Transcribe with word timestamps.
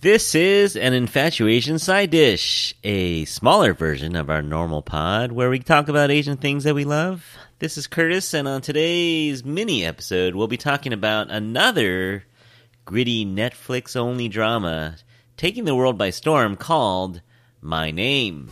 This 0.00 0.36
is 0.36 0.76
an 0.76 0.92
InfatuAsian 0.92 1.80
side 1.80 2.10
dish, 2.10 2.72
a 2.84 3.24
smaller 3.24 3.74
version 3.74 4.14
of 4.14 4.30
our 4.30 4.42
normal 4.42 4.80
pod 4.80 5.32
where 5.32 5.50
we 5.50 5.58
talk 5.58 5.88
about 5.88 6.12
Asian 6.12 6.36
things 6.36 6.62
that 6.62 6.76
we 6.76 6.84
love. 6.84 7.26
This 7.58 7.76
is 7.76 7.88
Curtis, 7.88 8.32
and 8.32 8.46
on 8.46 8.60
today's 8.60 9.44
mini 9.44 9.84
episode, 9.84 10.36
we'll 10.36 10.46
be 10.46 10.56
talking 10.56 10.92
about 10.92 11.32
another 11.32 12.22
gritty 12.84 13.26
Netflix 13.26 13.96
only 13.96 14.28
drama 14.28 14.98
taking 15.36 15.64
the 15.64 15.74
world 15.74 15.98
by 15.98 16.10
storm 16.10 16.54
called 16.54 17.20
My 17.60 17.90
Name. 17.90 18.50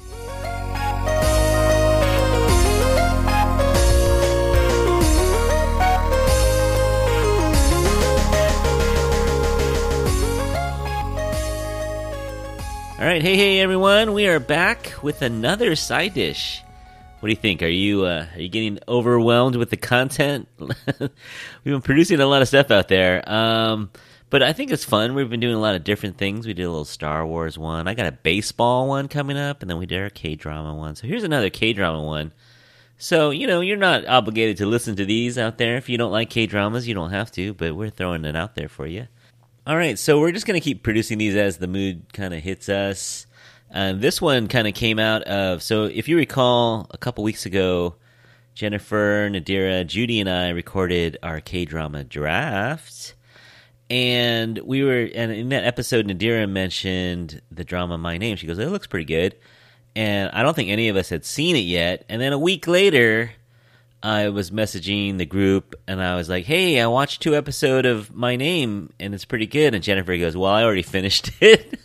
All 12.99 13.05
right, 13.05 13.21
hey, 13.21 13.37
hey, 13.37 13.61
everyone! 13.61 14.15
We 14.15 14.27
are 14.27 14.41
back 14.41 14.95
with 15.03 15.21
another 15.21 15.77
side 15.77 16.15
dish. 16.15 16.63
What 17.21 17.27
do 17.27 17.31
you 17.31 17.37
think? 17.37 17.63
Are 17.63 17.69
you 17.69 18.07
uh, 18.07 18.25
are 18.35 18.41
you 18.41 18.49
getting 18.49 18.79
overwhelmed 18.89 19.57
with 19.57 19.69
the 19.69 19.77
content? 19.77 20.49
We've 20.59 21.11
been 21.63 21.83
producing 21.83 22.21
a 22.21 22.27
lot 22.27 22.41
of 22.41 22.49
stuff 22.49 22.71
out 22.71 22.89
there, 22.89 23.23
um, 23.31 23.91
but 24.31 24.43
I 24.43 24.55
think 24.55 24.71
it's 24.71 24.83
fun. 24.87 25.15
We've 25.15 25.29
been 25.29 25.41
doing 25.41 25.55
a 25.55 25.61
lot 25.61 25.75
of 25.75 25.85
different 25.85 26.17
things. 26.17 26.47
We 26.47 26.55
did 26.55 26.63
a 26.63 26.71
little 26.71 26.87
Star 26.87 27.27
Wars 27.27 27.59
one. 27.59 27.87
I 27.87 27.93
got 27.93 28.07
a 28.07 28.13
baseball 28.13 28.89
one 28.89 29.09
coming 29.09 29.37
up, 29.37 29.61
and 29.61 29.69
then 29.69 29.77
we 29.77 29.85
did 29.85 30.01
our 30.01 30.09
K 30.09 30.35
drama 30.35 30.75
one. 30.75 30.97
So 30.97 31.07
here's 31.07 31.23
another 31.23 31.51
K 31.51 31.75
drama 31.75 32.03
one. 32.03 32.33
So 32.97 33.29
you 33.29 33.47
know 33.47 33.61
you're 33.61 33.77
not 33.77 34.07
obligated 34.07 34.57
to 34.57 34.67
listen 34.67 34.97
to 34.97 35.05
these 35.05 35.37
out 35.37 35.59
there. 35.59 35.77
If 35.77 35.91
you 35.91 35.99
don't 35.99 36.13
like 36.13 36.31
K 36.31 36.47
dramas, 36.47 36.89
you 36.89 36.95
don't 36.95 37.11
have 37.11 37.31
to. 37.33 37.53
But 37.53 37.77
we're 37.77 37.91
throwing 37.91 38.25
it 38.25 38.37
out 38.37 38.55
there 38.55 38.71
for 38.71 38.87
you. 38.87 39.07
All 39.67 39.77
right, 39.77 39.99
so 39.99 40.21
we're 40.21 40.31
just 40.31 40.47
going 40.47 40.61
to 40.61 40.65
keep 40.65 40.85
producing 40.85 41.19
these 41.19 41.35
as 41.35 41.57
the 41.57 41.67
mood 41.67 42.13
kind 42.13 42.33
of 42.33 42.41
hits 42.41 42.69
us. 42.69 43.27
Uh, 43.75 43.95
this 43.95 44.23
one 44.23 44.47
kind 44.47 44.69
of 44.69 44.75
came 44.75 45.01
out 45.01 45.25
of, 45.25 45.61
so 45.61 45.87
if 45.87 46.07
you 46.07 46.17
recall, 46.17 46.87
a 46.93 46.99
couple 46.99 47.25
weeks 47.25 47.47
ago, 47.47 47.97
Jennifer, 48.55 49.29
Nadira, 49.29 49.85
Judy, 49.85 50.21
and 50.21 50.31
I 50.31 50.51
recorded 50.51 51.19
our 51.21 51.41
K 51.41 51.65
drama 51.65 52.05
draft. 52.05 53.17
And 53.91 54.57
we 54.59 54.85
were, 54.85 55.09
and 55.13 55.33
in 55.33 55.49
that 55.49 55.65
episode, 55.65 56.07
Nadira 56.07 56.49
mentioned 56.49 57.43
the 57.51 57.65
drama 57.65 57.99
My 57.99 58.19
Name. 58.19 58.37
She 58.37 58.47
goes, 58.47 58.61
It 58.61 58.69
looks 58.69 58.87
pretty 58.87 59.07
good. 59.07 59.35
And 59.97 60.31
I 60.31 60.45
don't 60.45 60.55
think 60.55 60.71
any 60.71 60.89
of 60.91 60.95
us 60.95 61.09
had 61.09 61.25
seen 61.25 61.57
it 61.57 61.65
yet. 61.65 62.05
And 62.09 62.23
then 62.23 62.33
a 62.33 62.39
week 62.39 62.69
later, 62.69 63.33
I 64.03 64.29
was 64.29 64.51
messaging 64.51 65.19
the 65.19 65.27
group 65.27 65.75
and 65.89 66.03
I 66.03 66.17
was 66.17 66.29
like, 66.29 66.45
"Hey, 66.45 66.81
I 66.81 66.87
watched 66.87 67.23
two 67.23 67.35
episode 67.35 67.87
of 67.87 68.15
My 68.15 68.37
Name 68.37 68.93
and 69.01 69.15
it's 69.15 69.25
pretty 69.25 69.47
good." 69.47 69.75
And 69.75 69.83
Jennifer 69.83 70.17
goes, 70.17 70.37
"Well, 70.37 70.51
I 70.51 70.63
already 70.63 70.83
finished 70.83 71.31
it." 71.41 71.79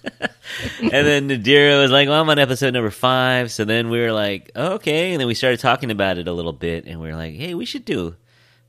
and 0.80 0.92
then 0.92 1.30
Nadira 1.30 1.82
was 1.82 1.92
like, 1.92 2.08
"Well, 2.08 2.22
I'm 2.22 2.30
on 2.30 2.38
episode 2.40 2.74
number 2.74 2.92
five. 2.92 3.52
So 3.52 3.66
then 3.66 3.90
we 3.90 4.00
were 4.00 4.12
like, 4.12 4.52
oh, 4.56 4.74
"Okay," 4.74 5.14
and 5.14 5.20
then 5.20 5.28
we 5.28 5.34
started 5.34 5.60
talking 5.60 5.90
about 5.92 6.18
it 6.18 6.28
a 6.28 6.34
little 6.34 6.54
bit, 6.54 6.86
and 6.86 7.00
we 7.02 7.08
were 7.08 7.16
like, 7.16 7.36
"Hey, 7.36 7.54
we 7.54 7.66
should 7.66 7.86
do, 7.86 8.16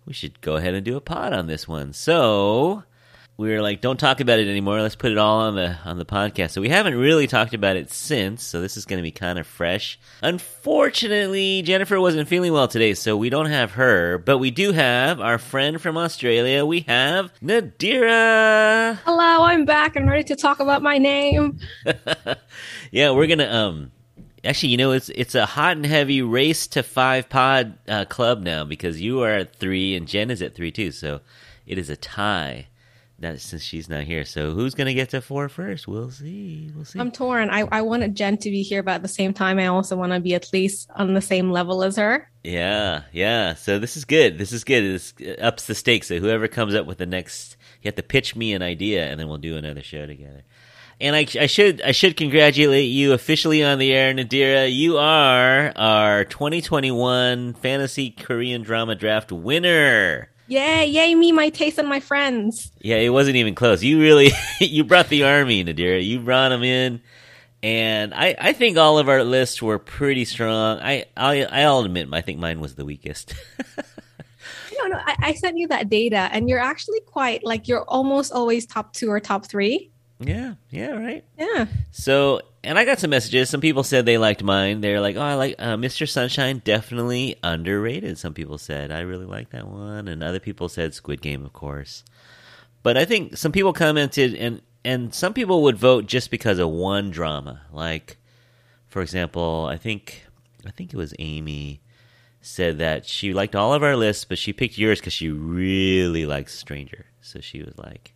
we 0.06 0.12
should 0.12 0.40
go 0.40 0.56
ahead 0.56 0.74
and 0.74 0.84
do 0.84 0.96
a 0.96 1.00
pod 1.00 1.32
on 1.32 1.46
this 1.46 1.66
one." 1.68 1.92
So 1.92 2.84
we 3.36 3.50
were 3.50 3.62
like, 3.62 3.80
"Don't 3.80 3.98
talk 3.98 4.20
about 4.20 4.38
it 4.38 4.48
anymore. 4.48 4.80
Let's 4.80 4.94
put 4.94 5.10
it 5.10 5.18
all 5.18 5.40
on 5.40 5.54
the 5.54 5.76
on 5.84 5.98
the 5.98 6.04
podcast." 6.04 6.50
So 6.50 6.60
we 6.60 6.68
haven't 6.68 6.94
really 6.94 7.26
talked 7.26 7.54
about 7.54 7.76
it 7.76 7.90
since. 7.90 8.42
So 8.42 8.60
this 8.60 8.76
is 8.76 8.84
going 8.84 8.98
to 8.98 9.02
be 9.02 9.10
kind 9.10 9.38
of 9.38 9.46
fresh. 9.46 9.98
Unfortunately, 10.22 11.62
Jennifer 11.62 12.00
wasn't 12.00 12.28
feeling 12.28 12.52
well 12.52 12.68
today, 12.68 12.94
so 12.94 13.16
we 13.16 13.30
don't 13.30 13.46
have 13.46 13.72
her. 13.72 14.18
But 14.18 14.38
we 14.38 14.50
do 14.50 14.72
have 14.72 15.20
our 15.20 15.38
friend 15.38 15.80
from 15.80 15.96
Australia. 15.96 16.64
We 16.66 16.80
have 16.80 17.32
Nadira. 17.40 18.98
Hello, 19.04 19.44
I'm 19.44 19.64
back 19.64 19.96
and 19.96 20.08
ready 20.08 20.24
to 20.24 20.36
talk 20.36 20.60
about 20.60 20.82
my 20.82 20.98
name. 20.98 21.58
yeah, 22.90 23.10
we're 23.10 23.26
gonna 23.26 23.50
um. 23.50 23.92
Actually, 24.44 24.70
you 24.70 24.76
know, 24.76 24.90
it's 24.90 25.08
it's 25.08 25.36
a 25.36 25.46
hot 25.46 25.76
and 25.76 25.86
heavy 25.86 26.20
race 26.20 26.66
to 26.66 26.82
five 26.82 27.28
pod 27.28 27.78
uh, 27.88 28.04
club 28.04 28.42
now 28.42 28.64
because 28.64 29.00
you 29.00 29.22
are 29.22 29.30
at 29.30 29.54
three 29.54 29.94
and 29.94 30.08
Jen 30.08 30.30
is 30.30 30.42
at 30.42 30.54
three 30.54 30.72
too. 30.72 30.90
So 30.90 31.20
it 31.64 31.78
is 31.78 31.88
a 31.88 31.96
tie 31.96 32.66
that 33.22 33.40
since 33.40 33.62
she's 33.62 33.88
not 33.88 34.04
here. 34.04 34.24
So 34.24 34.52
who's 34.52 34.74
gonna 34.74 34.94
get 34.94 35.10
to 35.10 35.20
four 35.20 35.48
first? 35.48 35.88
We'll 35.88 36.10
see. 36.10 36.70
We'll 36.74 36.84
see. 36.84 36.98
I'm 36.98 37.10
torn. 37.10 37.50
I, 37.50 37.66
I 37.72 37.82
wanted 37.82 38.14
Jen 38.14 38.36
to 38.38 38.50
be 38.50 38.62
here, 38.62 38.82
but 38.82 38.92
at 38.92 39.02
the 39.02 39.08
same 39.08 39.32
time, 39.32 39.58
I 39.58 39.66
also 39.66 39.96
want 39.96 40.12
to 40.12 40.20
be 40.20 40.34
at 40.34 40.52
least 40.52 40.90
on 40.94 41.14
the 41.14 41.20
same 41.20 41.50
level 41.50 41.82
as 41.82 41.96
her. 41.96 42.28
Yeah, 42.44 43.02
yeah. 43.12 43.54
So 43.54 43.78
this 43.78 43.96
is 43.96 44.04
good. 44.04 44.38
This 44.38 44.52
is 44.52 44.64
good. 44.64 44.82
This 44.82 45.14
ups 45.40 45.66
the 45.66 45.74
stakes. 45.74 46.08
So 46.08 46.18
whoever 46.18 46.48
comes 46.48 46.74
up 46.74 46.86
with 46.86 46.98
the 46.98 47.06
next, 47.06 47.56
you 47.80 47.88
have 47.88 47.96
to 47.96 48.02
pitch 48.02 48.36
me 48.36 48.52
an 48.52 48.62
idea, 48.62 49.06
and 49.06 49.18
then 49.18 49.28
we'll 49.28 49.38
do 49.38 49.56
another 49.56 49.82
show 49.82 50.06
together. 50.06 50.42
And 51.00 51.16
I, 51.16 51.26
I 51.40 51.46
should 51.46 51.82
I 51.82 51.92
should 51.92 52.16
congratulate 52.16 52.90
you 52.90 53.12
officially 53.12 53.64
on 53.64 53.78
the 53.78 53.92
air, 53.92 54.12
Nadira. 54.14 54.72
You 54.72 54.98
are 54.98 55.72
our 55.74 56.24
2021 56.24 57.54
Fantasy 57.54 58.10
Korean 58.10 58.62
Drama 58.62 58.94
Draft 58.94 59.32
winner. 59.32 60.31
Yay, 60.52 60.84
yay 60.84 61.14
me, 61.14 61.32
my 61.32 61.48
taste, 61.48 61.78
and 61.78 61.88
my 61.88 61.98
friends. 61.98 62.72
Yeah, 62.82 62.96
it 62.96 63.08
wasn't 63.08 63.36
even 63.36 63.54
close. 63.54 63.82
You 63.82 63.98
really 63.98 64.32
you 64.60 64.84
brought 64.84 65.08
the 65.08 65.24
army, 65.24 65.64
Nadira. 65.64 66.04
You 66.04 66.20
brought 66.20 66.50
them 66.50 66.62
in, 66.62 67.00
and 67.62 68.12
I 68.12 68.36
I 68.38 68.52
think 68.52 68.76
all 68.76 68.98
of 68.98 69.08
our 69.08 69.24
lists 69.24 69.62
were 69.62 69.78
pretty 69.78 70.26
strong. 70.26 70.78
I 70.80 71.06
I 71.16 71.44
I'll 71.44 71.80
admit, 71.80 72.08
I 72.12 72.20
think 72.20 72.38
mine 72.38 72.60
was 72.60 72.74
the 72.74 72.84
weakest. 72.84 73.32
no, 73.78 74.88
no, 74.88 74.98
I, 74.98 75.16
I 75.20 75.32
sent 75.32 75.56
you 75.56 75.68
that 75.68 75.88
data, 75.88 76.28
and 76.32 76.50
you're 76.50 76.58
actually 76.58 77.00
quite 77.00 77.42
like 77.44 77.66
you're 77.66 77.84
almost 77.84 78.30
always 78.30 78.66
top 78.66 78.92
two 78.92 79.10
or 79.10 79.20
top 79.20 79.46
three. 79.46 79.90
Yeah, 80.20 80.56
yeah, 80.68 80.90
right. 80.90 81.24
Yeah. 81.38 81.64
So, 81.92 82.42
and 82.64 82.78
I 82.78 82.84
got 82.84 83.00
some 83.00 83.10
messages. 83.10 83.50
Some 83.50 83.60
people 83.60 83.82
said 83.82 84.06
they 84.06 84.18
liked 84.18 84.42
mine. 84.42 84.80
They're 84.80 85.00
like, 85.00 85.16
"Oh, 85.16 85.22
I 85.22 85.34
like 85.34 85.56
uh, 85.58 85.76
Mr. 85.76 86.08
Sunshine. 86.08 86.62
Definitely 86.64 87.36
underrated." 87.42 88.18
Some 88.18 88.34
people 88.34 88.58
said 88.58 88.90
I 88.90 89.00
really 89.00 89.26
like 89.26 89.50
that 89.50 89.66
one, 89.66 90.08
and 90.08 90.22
other 90.22 90.40
people 90.40 90.68
said 90.68 90.94
Squid 90.94 91.20
Game, 91.20 91.44
of 91.44 91.52
course. 91.52 92.04
But 92.82 92.96
I 92.96 93.04
think 93.04 93.36
some 93.36 93.52
people 93.52 93.72
commented, 93.72 94.34
and 94.34 94.62
and 94.84 95.14
some 95.14 95.34
people 95.34 95.62
would 95.62 95.76
vote 95.76 96.06
just 96.06 96.30
because 96.30 96.58
of 96.58 96.68
one 96.70 97.10
drama. 97.10 97.62
Like, 97.72 98.16
for 98.88 99.02
example, 99.02 99.66
I 99.70 99.76
think 99.76 100.26
I 100.66 100.70
think 100.70 100.92
it 100.92 100.96
was 100.96 101.14
Amy 101.18 101.80
said 102.40 102.78
that 102.78 103.06
she 103.06 103.32
liked 103.32 103.54
all 103.54 103.72
of 103.72 103.82
our 103.82 103.96
lists, 103.96 104.24
but 104.24 104.38
she 104.38 104.52
picked 104.52 104.78
yours 104.78 104.98
because 105.00 105.12
she 105.12 105.30
really 105.30 106.26
likes 106.26 106.58
Stranger. 106.58 107.06
So 107.20 107.40
she 107.40 107.62
was 107.62 107.78
like, 107.78 108.11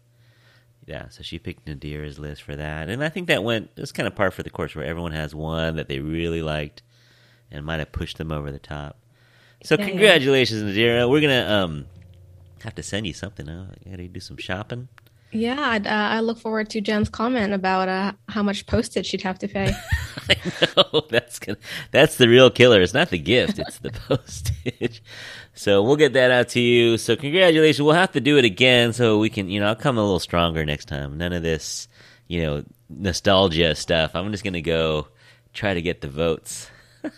yeah, 0.86 1.08
so 1.08 1.22
she 1.22 1.38
picked 1.38 1.66
Nadira's 1.66 2.18
list 2.18 2.42
for 2.42 2.54
that, 2.54 2.88
and 2.88 3.02
I 3.02 3.08
think 3.08 3.26
that 3.26 3.42
went. 3.42 3.70
It 3.76 3.80
was 3.80 3.92
kind 3.92 4.06
of 4.06 4.14
par 4.14 4.30
for 4.30 4.42
the 4.42 4.50
course, 4.50 4.74
where 4.74 4.84
everyone 4.84 5.12
has 5.12 5.34
one 5.34 5.76
that 5.76 5.88
they 5.88 5.98
really 5.98 6.42
liked, 6.42 6.82
and 7.50 7.64
might 7.64 7.80
have 7.80 7.92
pushed 7.92 8.18
them 8.18 8.30
over 8.30 8.52
the 8.52 8.60
top. 8.60 8.96
So 9.64 9.76
Yeah, 9.78 9.88
congratulations, 9.88 10.62
Nadira. 10.62 11.10
We're 11.10 11.20
gonna 11.20 11.46
um 11.50 11.86
have 12.62 12.74
to 12.76 12.82
send 12.82 13.06
you 13.06 13.12
something. 13.12 13.46
Huh? 13.46 13.64
I 13.86 13.90
gotta 13.90 14.08
do 14.08 14.20
some 14.20 14.36
shopping. 14.36 14.88
Yeah, 15.32 15.60
I'd, 15.60 15.86
uh, 15.86 15.90
I 15.90 16.20
look 16.20 16.38
forward 16.38 16.70
to 16.70 16.80
Jen's 16.80 17.08
comment 17.08 17.52
about 17.52 17.88
uh, 17.88 18.12
how 18.28 18.42
much 18.42 18.64
postage 18.66 19.06
she'd 19.06 19.22
have 19.22 19.38
to 19.40 19.48
pay. 19.48 19.72
I 20.30 20.36
know 20.76 21.02
that's 21.10 21.38
gonna, 21.38 21.58
that's 21.90 22.16
the 22.16 22.28
real 22.28 22.48
killer. 22.48 22.80
It's 22.80 22.94
not 22.94 23.10
the 23.10 23.18
gift; 23.18 23.58
it's 23.58 23.78
the 23.78 23.90
postage. 24.08 25.02
So 25.56 25.82
we'll 25.82 25.96
get 25.96 26.12
that 26.12 26.30
out 26.30 26.50
to 26.50 26.60
you. 26.60 26.98
So 26.98 27.16
congratulations. 27.16 27.82
We'll 27.82 27.94
have 27.94 28.12
to 28.12 28.20
do 28.20 28.36
it 28.36 28.44
again 28.44 28.92
so 28.92 29.18
we 29.18 29.30
can, 29.30 29.48
you 29.48 29.58
know, 29.58 29.68
I'll 29.68 29.74
come 29.74 29.96
a 29.96 30.02
little 30.02 30.20
stronger 30.20 30.64
next 30.66 30.84
time. 30.84 31.16
None 31.16 31.32
of 31.32 31.42
this, 31.42 31.88
you 32.28 32.42
know, 32.42 32.64
nostalgia 32.90 33.74
stuff. 33.74 34.14
I'm 34.14 34.30
just 34.32 34.44
gonna 34.44 34.60
go 34.60 35.08
try 35.54 35.72
to 35.72 35.80
get 35.80 36.02
the 36.02 36.08
votes. 36.08 36.70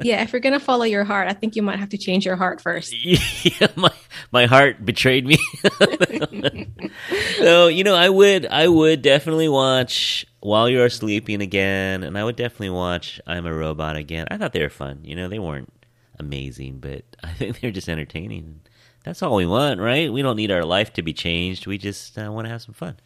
yeah, 0.00 0.22
if 0.22 0.32
you're 0.32 0.40
gonna 0.40 0.60
follow 0.60 0.84
your 0.84 1.02
heart, 1.02 1.26
I 1.28 1.32
think 1.32 1.56
you 1.56 1.62
might 1.62 1.80
have 1.80 1.88
to 1.88 1.98
change 1.98 2.24
your 2.24 2.36
heart 2.36 2.60
first. 2.60 2.94
yeah, 3.04 3.66
my 3.74 3.90
my 4.30 4.46
heart 4.46 4.84
betrayed 4.84 5.26
me. 5.26 5.38
so 7.38 7.66
you 7.66 7.82
know, 7.82 7.96
I 7.96 8.08
would 8.08 8.46
I 8.46 8.68
would 8.68 9.02
definitely 9.02 9.48
watch 9.48 10.24
While 10.38 10.68
You're 10.68 10.88
Sleeping 10.88 11.42
again, 11.42 12.04
and 12.04 12.16
I 12.16 12.22
would 12.22 12.36
definitely 12.36 12.70
watch 12.70 13.20
I'm 13.26 13.44
a 13.44 13.52
Robot 13.52 13.96
again. 13.96 14.28
I 14.30 14.36
thought 14.36 14.52
they 14.52 14.62
were 14.62 14.70
fun. 14.70 15.00
You 15.02 15.16
know, 15.16 15.28
they 15.28 15.40
weren't 15.40 15.72
amazing, 16.24 16.78
but 16.78 17.04
I 17.22 17.32
think 17.32 17.60
they're 17.60 17.70
just 17.70 17.88
entertaining. 17.88 18.60
That's 19.04 19.22
all 19.22 19.34
we 19.34 19.46
want, 19.46 19.80
right? 19.80 20.12
We 20.12 20.22
don't 20.22 20.36
need 20.36 20.50
our 20.52 20.64
life 20.64 20.92
to 20.94 21.02
be 21.02 21.12
changed. 21.12 21.66
We 21.66 21.76
just 21.78 22.16
uh, 22.18 22.30
want 22.30 22.46
to 22.46 22.50
have 22.50 22.62
some 22.62 22.74
fun. 22.74 22.96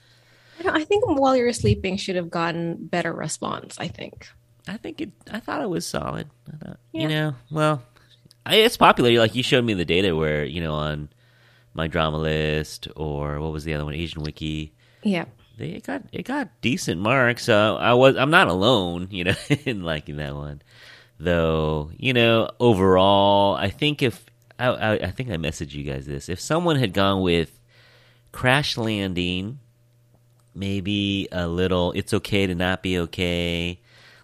I, 0.64 0.80
I 0.80 0.84
think 0.84 1.04
while 1.06 1.34
you're 1.36 1.52
sleeping 1.52 1.96
should 1.96 2.16
have 2.16 2.30
gotten 2.30 2.76
better 2.86 3.12
response. 3.12 3.76
I 3.78 3.88
think. 3.88 4.28
I 4.68 4.76
think 4.76 5.00
it. 5.00 5.10
I 5.30 5.40
thought 5.40 5.62
it 5.62 5.70
was 5.70 5.86
solid. 5.86 6.28
I 6.52 6.56
thought, 6.64 6.78
Yeah. 6.92 7.00
you 7.02 7.08
know, 7.08 7.34
well, 7.50 7.82
I, 8.44 8.56
it's 8.56 8.76
popular. 8.76 9.10
Like 9.18 9.34
you 9.34 9.42
showed 9.42 9.64
me 9.64 9.74
the 9.74 9.84
data 9.84 10.14
where 10.14 10.44
you 10.44 10.60
know 10.60 10.74
on 10.74 11.08
MyDramaList 11.76 12.90
or 12.96 13.40
what 13.40 13.52
was 13.52 13.64
the 13.64 13.74
other 13.74 13.84
one, 13.84 13.94
Asian 13.94 14.22
Wiki. 14.22 14.72
Yeah. 15.02 15.26
They 15.58 15.68
it 15.70 15.84
got 15.86 16.02
it 16.12 16.24
got 16.24 16.48
decent 16.60 17.00
marks. 17.00 17.44
So 17.44 17.76
I 17.76 17.94
was 17.94 18.16
I'm 18.16 18.30
not 18.30 18.48
alone, 18.48 19.08
you 19.10 19.24
know, 19.24 19.34
in 19.64 19.82
liking 19.82 20.16
that 20.16 20.34
one. 20.34 20.60
Though 21.18 21.90
you 21.96 22.12
know, 22.12 22.50
overall, 22.60 23.54
I 23.54 23.70
think 23.70 24.02
if 24.02 24.24
I, 24.58 24.66
I, 24.66 24.92
I 24.94 25.10
think 25.10 25.30
I 25.30 25.36
messaged 25.36 25.72
you 25.72 25.82
guys 25.84 26.06
this. 26.06 26.28
If 26.28 26.40
someone 26.40 26.76
had 26.76 26.92
gone 26.92 27.22
with 27.22 27.58
Crash 28.32 28.76
Landing, 28.76 29.58
maybe 30.54 31.28
a 31.32 31.46
little 31.48 31.92
"It's 31.92 32.12
Okay 32.12 32.46
to 32.46 32.54
Not 32.54 32.82
Be 32.82 32.98
Okay." 32.98 33.80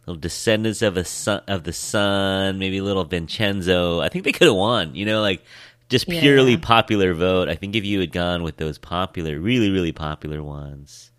Little 0.06 0.20
Descendants 0.20 0.82
of 0.82 0.96
a 0.96 1.04
Sun 1.04 1.42
of 1.46 1.62
the 1.62 1.72
Sun, 1.72 2.58
maybe 2.58 2.78
a 2.78 2.82
little 2.84 3.04
Vincenzo. 3.04 4.00
I 4.00 4.08
think 4.08 4.24
they 4.24 4.32
could 4.32 4.48
have 4.48 4.56
won. 4.56 4.94
You 4.96 5.06
know, 5.06 5.20
like 5.22 5.42
just 5.88 6.08
purely 6.08 6.52
Yeah. 6.52 6.58
popular 6.60 7.14
vote. 7.14 7.48
I 7.48 7.54
think 7.54 7.76
if 7.76 7.84
you 7.84 8.00
had 8.00 8.10
gone 8.12 8.42
with 8.42 8.56
those 8.56 8.78
popular, 8.78 9.38
really, 9.38 9.70
really 9.70 9.92
popular 9.92 10.42
ones, 10.42 11.12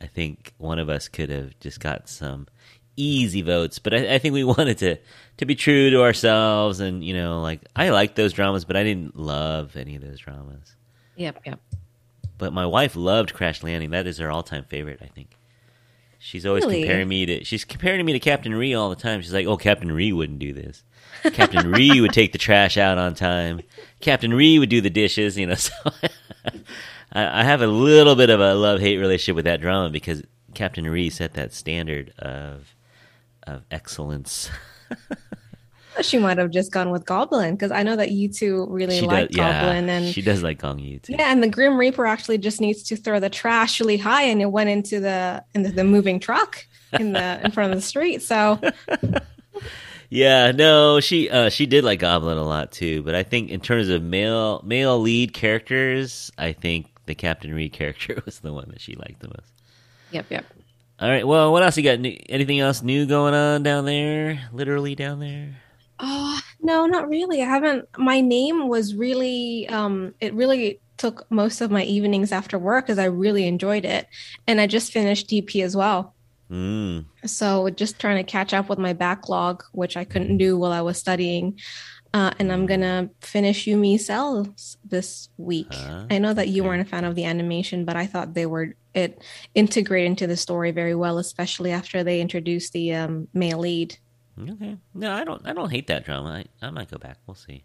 I 0.00 0.06
think 0.06 0.54
one 0.58 0.78
of 0.78 0.88
us 0.88 1.08
could 1.08 1.28
have 1.30 1.58
just 1.58 1.80
got 1.80 2.08
some 2.08 2.46
easy 2.98 3.42
votes. 3.42 3.78
But 3.78 3.94
I, 3.94 4.14
I 4.14 4.18
think 4.18 4.34
we 4.34 4.44
wanted 4.56 4.78
to 4.78 4.96
to 5.38 5.46
be 5.46 5.54
true 5.54 5.90
to 5.90 6.02
ourselves, 6.02 6.80
and 6.80 7.04
you 7.04 7.14
know, 7.14 7.40
like 7.40 7.60
I 7.76 7.90
liked 7.90 8.16
those 8.16 8.32
dramas, 8.32 8.64
but 8.64 8.76
I 8.76 8.82
didn't 8.84 9.16
love 9.18 9.76
any 9.76 9.96
of 9.96 10.02
those 10.02 10.18
dramas. 10.18 10.74
Yep, 11.16 11.40
yep. 11.46 11.60
But 12.36 12.52
my 12.52 12.66
wife 12.66 12.94
loved 12.94 13.34
Crash 13.34 13.62
Landing. 13.62 13.90
That 13.90 14.06
is 14.06 14.18
her 14.18 14.30
all 14.30 14.42
time 14.42 14.64
favorite, 14.64 15.00
I 15.02 15.06
think. 15.06 15.30
She's 16.20 16.44
always 16.44 16.64
Really? 16.64 16.80
comparing 16.80 17.08
me 17.08 17.26
to 17.26 17.44
she's 17.44 17.64
comparing 17.64 18.04
me 18.04 18.12
to 18.12 18.18
Captain 18.20 18.54
Ri 18.54 18.74
all 18.74 18.90
the 18.90 18.96
time. 18.96 19.22
She's 19.22 19.32
like, 19.32 19.46
"Oh, 19.46 19.56
Captain 19.56 19.90
Ri 19.92 20.12
wouldn't 20.12 20.40
do 20.40 20.52
this. 20.52 20.82
Captain 21.32 21.70
Ree 21.72 22.00
would 22.00 22.12
take 22.12 22.32
the 22.32 22.38
trash 22.38 22.76
out 22.76 22.98
on 22.98 23.14
time. 23.14 23.60
Captain 24.00 24.32
Ri 24.34 24.58
would 24.58 24.68
do 24.68 24.80
the 24.80 24.90
dishes." 24.90 25.38
You 25.38 25.46
know, 25.46 25.54
so 25.56 25.72
I, 27.12 27.40
I 27.40 27.44
have 27.44 27.62
a 27.62 27.66
little 27.68 28.16
bit 28.16 28.30
of 28.30 28.40
a 28.40 28.54
love 28.54 28.80
hate 28.80 28.98
relationship 28.98 29.36
with 29.36 29.44
that 29.44 29.60
drama 29.60 29.90
because 29.90 30.22
Captain 30.54 30.88
Ri 30.88 31.08
set 31.10 31.34
that 31.34 31.52
standard 31.52 32.12
of 32.18 32.74
of 33.48 33.64
excellence. 33.70 34.50
She 36.00 36.18
might 36.18 36.38
have 36.38 36.50
just 36.52 36.70
gone 36.70 36.90
with 36.90 37.04
Goblin 37.04 37.56
because 37.56 37.72
I 37.72 37.82
know 37.82 37.96
that 37.96 38.12
you 38.12 38.28
two 38.28 38.66
really 38.70 39.00
she 39.00 39.06
like 39.06 39.30
does, 39.30 39.36
yeah. 39.36 39.62
Goblin 39.62 39.88
and 39.88 40.14
she 40.14 40.22
does 40.22 40.44
like 40.44 40.58
Gong 40.58 40.78
Yu 40.78 41.00
too. 41.00 41.14
yeah, 41.14 41.32
and 41.32 41.42
the 41.42 41.48
Grim 41.48 41.76
Reaper 41.76 42.06
actually 42.06 42.38
just 42.38 42.60
needs 42.60 42.84
to 42.84 42.96
throw 42.96 43.18
the 43.18 43.28
trash 43.28 43.80
really 43.80 43.96
high, 43.96 44.22
and 44.22 44.40
it 44.40 44.52
went 44.52 44.70
into 44.70 45.00
the 45.00 45.42
into 45.56 45.72
the 45.72 45.82
moving 45.82 46.20
truck 46.20 46.64
in 46.92 47.14
the 47.14 47.40
in 47.44 47.50
front 47.50 47.72
of 47.72 47.78
the 47.78 47.82
street. 47.82 48.22
So 48.22 48.60
Yeah, 50.10 50.52
no, 50.52 51.00
she 51.00 51.28
uh, 51.28 51.50
she 51.50 51.66
did 51.66 51.84
like 51.84 51.98
Goblin 51.98 52.38
a 52.38 52.44
lot 52.44 52.72
too, 52.72 53.02
but 53.02 53.14
I 53.14 53.22
think 53.22 53.50
in 53.50 53.60
terms 53.60 53.88
of 53.88 54.02
male 54.02 54.62
male 54.64 54.98
lead 54.98 55.34
characters, 55.34 56.30
I 56.38 56.52
think 56.52 56.86
the 57.06 57.14
Captain 57.14 57.52
Reed 57.52 57.72
character 57.72 58.22
was 58.24 58.38
the 58.38 58.52
one 58.52 58.68
that 58.70 58.80
she 58.80 58.94
liked 58.94 59.20
the 59.20 59.28
most. 59.28 59.52
yep, 60.10 60.26
yep. 60.30 60.46
All 61.00 61.08
right, 61.08 61.26
well, 61.26 61.52
what 61.52 61.62
else 61.62 61.76
you 61.76 61.84
got? 61.84 62.00
Anything 62.28 62.58
else 62.58 62.82
new 62.82 63.06
going 63.06 63.32
on 63.34 63.62
down 63.62 63.84
there? 63.84 64.48
Literally 64.52 64.96
down 64.96 65.20
there? 65.20 65.56
Oh, 66.00 66.40
no, 66.60 66.86
not 66.86 67.08
really. 67.08 67.40
I 67.40 67.46
haven't. 67.46 67.88
My 67.96 68.20
name 68.20 68.68
was 68.68 68.94
really, 68.94 69.68
um, 69.68 70.14
it 70.20 70.34
really 70.34 70.80
took 70.96 71.30
most 71.30 71.60
of 71.60 71.70
my 71.70 71.84
evenings 71.84 72.32
after 72.32 72.58
work 72.58 72.86
because 72.86 72.98
I 72.98 73.04
really 73.04 73.46
enjoyed 73.46 73.84
it. 73.84 74.08
And 74.48 74.60
I 74.60 74.66
just 74.66 74.92
finished 74.92 75.28
DP 75.28 75.62
as 75.62 75.76
well. 75.76 76.14
Mm, 76.50 77.04
So 77.26 77.68
just 77.70 78.00
trying 78.00 78.16
to 78.16 78.28
catch 78.28 78.52
up 78.52 78.68
with 78.68 78.78
my 78.78 78.92
backlog, 78.92 79.62
which 79.72 79.96
I 79.96 80.04
couldn't 80.04 80.38
do 80.38 80.58
while 80.58 80.72
I 80.72 80.80
was 80.80 80.98
studying. 80.98 81.60
Uh, 82.14 82.32
and 82.38 82.50
I'm 82.50 82.64
gonna 82.64 83.10
finish 83.20 83.66
Yumi 83.66 84.00
Cells 84.00 84.78
this 84.82 85.28
week. 85.36 85.66
Ah, 85.70 86.06
I 86.10 86.18
know 86.18 86.32
that 86.32 86.48
you 86.48 86.64
weren't 86.64 86.80
a 86.80 86.86
fan 86.88 87.04
of 87.04 87.14
the 87.14 87.24
animation, 87.24 87.84
but 87.84 87.96
I 87.96 88.06
thought 88.06 88.32
they 88.32 88.46
were 88.46 88.74
it 88.94 89.22
integrated 89.54 90.06
into 90.10 90.26
the 90.26 90.36
story 90.36 90.70
very 90.70 90.94
well, 90.94 91.18
especially 91.18 91.72
after 91.72 92.02
they 92.02 92.20
introduced 92.20 92.72
the 92.72 92.94
um, 92.94 93.28
male 93.34 93.58
lead. 93.58 93.96
okay. 94.40 94.76
No, 94.94 95.12
I 95.12 95.24
don't. 95.24 95.46
I 95.46 95.52
don't 95.52 95.70
hate 95.70 95.86
that 95.88 96.04
drama. 96.04 96.44
I, 96.62 96.66
I 96.66 96.70
might 96.70 96.90
go 96.90 96.98
back. 96.98 97.18
We'll 97.26 97.34
see. 97.34 97.64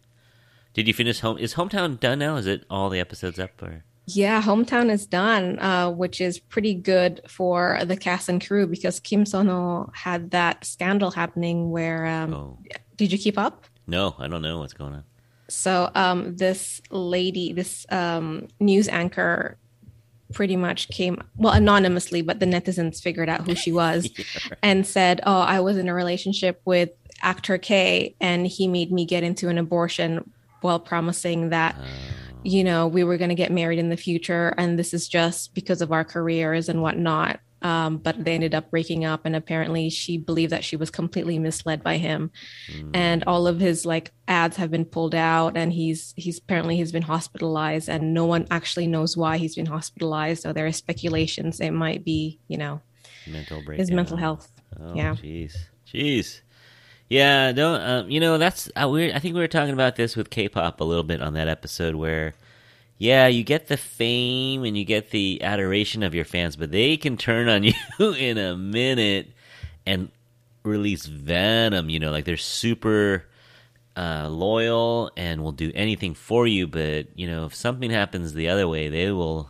Did 0.74 0.88
you 0.88 0.94
finish 0.94 1.20
home? 1.20 1.38
Is 1.38 1.54
hometown 1.54 2.00
done 2.00 2.20
now? 2.20 2.36
Is 2.36 2.48
it 2.48 2.66
all 2.70 2.90
the 2.90 3.00
episodes 3.00 3.40
up? 3.40 3.62
Or 3.62 3.84
Yeah, 4.06 4.42
Hometown 4.42 4.92
is 4.92 5.06
done, 5.06 5.60
uh, 5.60 5.92
which 5.92 6.20
is 6.20 6.40
pretty 6.40 6.74
good 6.74 7.22
for 7.28 7.80
the 7.86 7.96
cast 7.96 8.28
and 8.28 8.46
crew 8.46 8.66
because 8.66 9.00
Kim 9.00 9.24
Seon-ho 9.24 9.92
had 9.94 10.32
that 10.32 10.66
scandal 10.66 11.12
happening 11.12 11.70
where 11.70 12.08
um, 12.08 12.34
oh 12.34 12.58
did 12.98 13.12
you 13.12 13.18
keep 13.18 13.38
up? 13.38 13.66
no, 13.86 14.16
I 14.18 14.28
don't 14.28 14.42
know 14.42 14.60
what's 14.60 14.74
going 14.74 14.94
on. 14.94 15.04
So 15.50 15.92
um, 15.94 16.36
this 16.38 16.82
lady, 16.90 17.54
this 17.54 17.86
um, 17.90 18.48
news 18.60 18.88
anchor, 18.88 19.58
pretty 20.34 20.56
much 20.56 20.90
came 20.90 21.22
well 21.38 21.54
anonymously, 21.54 22.22
but 22.22 22.40
the 22.40 22.46
netizens 22.46 23.02
figured 23.02 23.30
out 23.30 23.48
who 23.48 23.56
she 23.56 23.72
was 23.84 24.10
and 24.62 24.86
said, 24.86 25.22
"Oh, 25.26 25.40
I 25.40 25.60
was 25.60 25.78
in 25.78 25.88
a 25.88 25.94
relationship 25.94 26.62
with 26.66 26.90
actor 27.22 27.58
K, 27.58 28.16
and 28.20 28.46
he 28.46 28.68
made 28.68 28.92
me 28.92 29.06
get 29.06 29.24
into 29.24 29.50
an 29.50 29.58
abortion 29.58 30.30
while 30.62 30.80
promising 30.80 31.50
that." 31.50 31.76
Uh, 31.76 31.86
you 32.46 32.64
know, 32.64 32.88
we 32.88 33.06
were 33.06 33.18
going 33.18 33.30
to 33.30 33.36
get 33.36 33.52
married 33.52 33.80
in 33.80 33.90
the 33.90 33.98
future, 33.98 34.54
and 34.58 34.78
this 34.78 34.94
is 34.94 35.08
just 35.08 35.54
because 35.54 35.82
of 35.82 35.92
our 35.92 36.04
careers 36.04 36.68
and 36.68 36.82
whatnot. 36.82 37.40
Um, 37.64 37.98
but 37.98 38.22
they 38.24 38.34
ended 38.34 38.54
up 38.54 38.70
breaking 38.70 39.06
up, 39.06 39.26
and 39.26 39.36
apparently 39.36 39.90
she 39.90 40.18
believed 40.18 40.52
that 40.52 40.66
she 40.66 40.76
was 40.76 40.90
completely 40.90 41.40
misled 41.40 41.82
by 41.82 41.98
him, 41.98 42.30
mm, 42.70 42.92
and 42.94 43.24
all 43.26 43.48
of 43.48 43.60
his 43.60 43.86
like 43.86 44.12
ads 44.28 44.58
have 44.58 44.70
been 44.70 44.84
pulled 44.86 45.16
out, 45.16 45.56
and 45.56 45.72
he's 45.72 46.14
he's 46.18 46.40
apparently 46.40 46.76
he's 46.76 46.92
been 46.92 47.04
hospitalized, 47.04 47.88
and 47.88 48.14
no 48.14 48.26
one 48.26 48.48
actually 48.52 48.88
knows 48.88 49.16
why 49.16 49.38
he's 49.38 49.56
been 49.56 49.66
hospitalized. 49.66 50.44
So 50.44 50.52
there 50.52 50.66
are 50.66 50.72
speculations 50.74 51.62
it 51.62 51.72
might 51.72 52.04
be, 52.04 52.40
you 52.50 52.58
know, 52.58 52.82
mental 53.28 53.62
breakdown. 53.64 53.80
his 53.80 53.92
mental 53.92 54.18
health. 54.18 54.52
Oh, 54.80 54.94
Yeah. 54.94 55.16
Jeez. 55.16 55.56
Jeez. 55.88 56.42
Yeah, 57.10 57.52
don't. 57.52 57.82
Um, 57.82 58.10
you 58.10 58.20
know, 58.20 58.38
that's 58.38 58.70
uh, 58.76 58.90
weird. 58.90 59.14
I 59.14 59.20
think 59.20 59.36
we 59.36 59.42
were 59.42 59.48
talking 59.48 59.74
about 59.74 59.96
this 59.96 60.16
with 60.16 60.30
K-pop 60.30 60.82
a 60.82 60.84
little 60.84 61.04
bit 61.04 61.22
on 61.22 61.34
that 61.34 61.48
episode 61.48 61.96
where, 61.96 62.34
yeah, 63.04 63.28
you 63.28 63.44
get 63.44 63.68
the 63.68 63.76
fame 63.78 64.64
and 64.64 64.78
you 64.78 64.86
get 64.86 65.12
the 65.12 65.42
adoration 65.44 66.04
of 66.04 66.16
your 66.16 66.24
fans, 66.26 66.56
but 66.56 66.72
they 66.72 66.96
can 66.98 67.18
turn 67.18 67.50
on 67.50 67.64
you 67.68 67.74
in 68.00 68.38
a 68.38 68.56
minute 68.56 69.28
and 69.86 70.10
release 70.64 71.06
venom. 71.06 71.90
You 71.90 72.00
know, 72.00 72.12
like 72.12 72.24
they're 72.26 72.38
super 72.38 73.26
uh, 73.98 74.30
loyal 74.30 75.12
and 75.18 75.44
will 75.44 75.52
do 75.52 75.72
anything 75.76 76.14
for 76.14 76.48
you. 76.48 76.66
But 76.68 77.08
you 77.20 77.28
know, 77.28 77.46
if 77.46 77.54
something 77.56 77.92
happens 77.92 78.34
the 78.34 78.48
other 78.50 78.68
way, 78.68 78.88
they 78.90 79.12
will. 79.12 79.50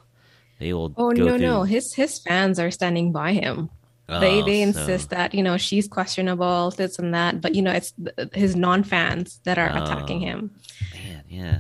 They 0.59 0.73
will. 0.73 0.94
Oh 0.97 1.11
go 1.11 1.23
no, 1.23 1.27
through, 1.29 1.38
no, 1.39 1.63
his 1.63 1.94
his 1.94 2.19
fans 2.19 2.57
are 2.59 2.71
standing 2.71 3.11
by 3.11 3.33
him. 3.33 3.69
they 4.07 4.41
Oh, 4.41 4.45
they 4.45 4.59
so- 4.63 4.67
insist 4.69 5.09
that 5.11 5.33
you 5.35 5.44
know 5.44 5.57
she's 5.57 5.88
questionable 5.88 6.71
this 6.71 6.97
and 7.00 7.13
that 7.13 7.39
but 7.41 7.53
you 7.55 7.61
know 7.61 7.71
it's 7.71 7.94
his 8.33 8.55
non-fans 8.55 9.39
that 9.45 9.57
are 9.57 9.69
attacking 9.69 10.23
Oh. 10.23 10.27
him 10.27 10.51
Man, 10.94 11.23
yeah. 11.29 11.57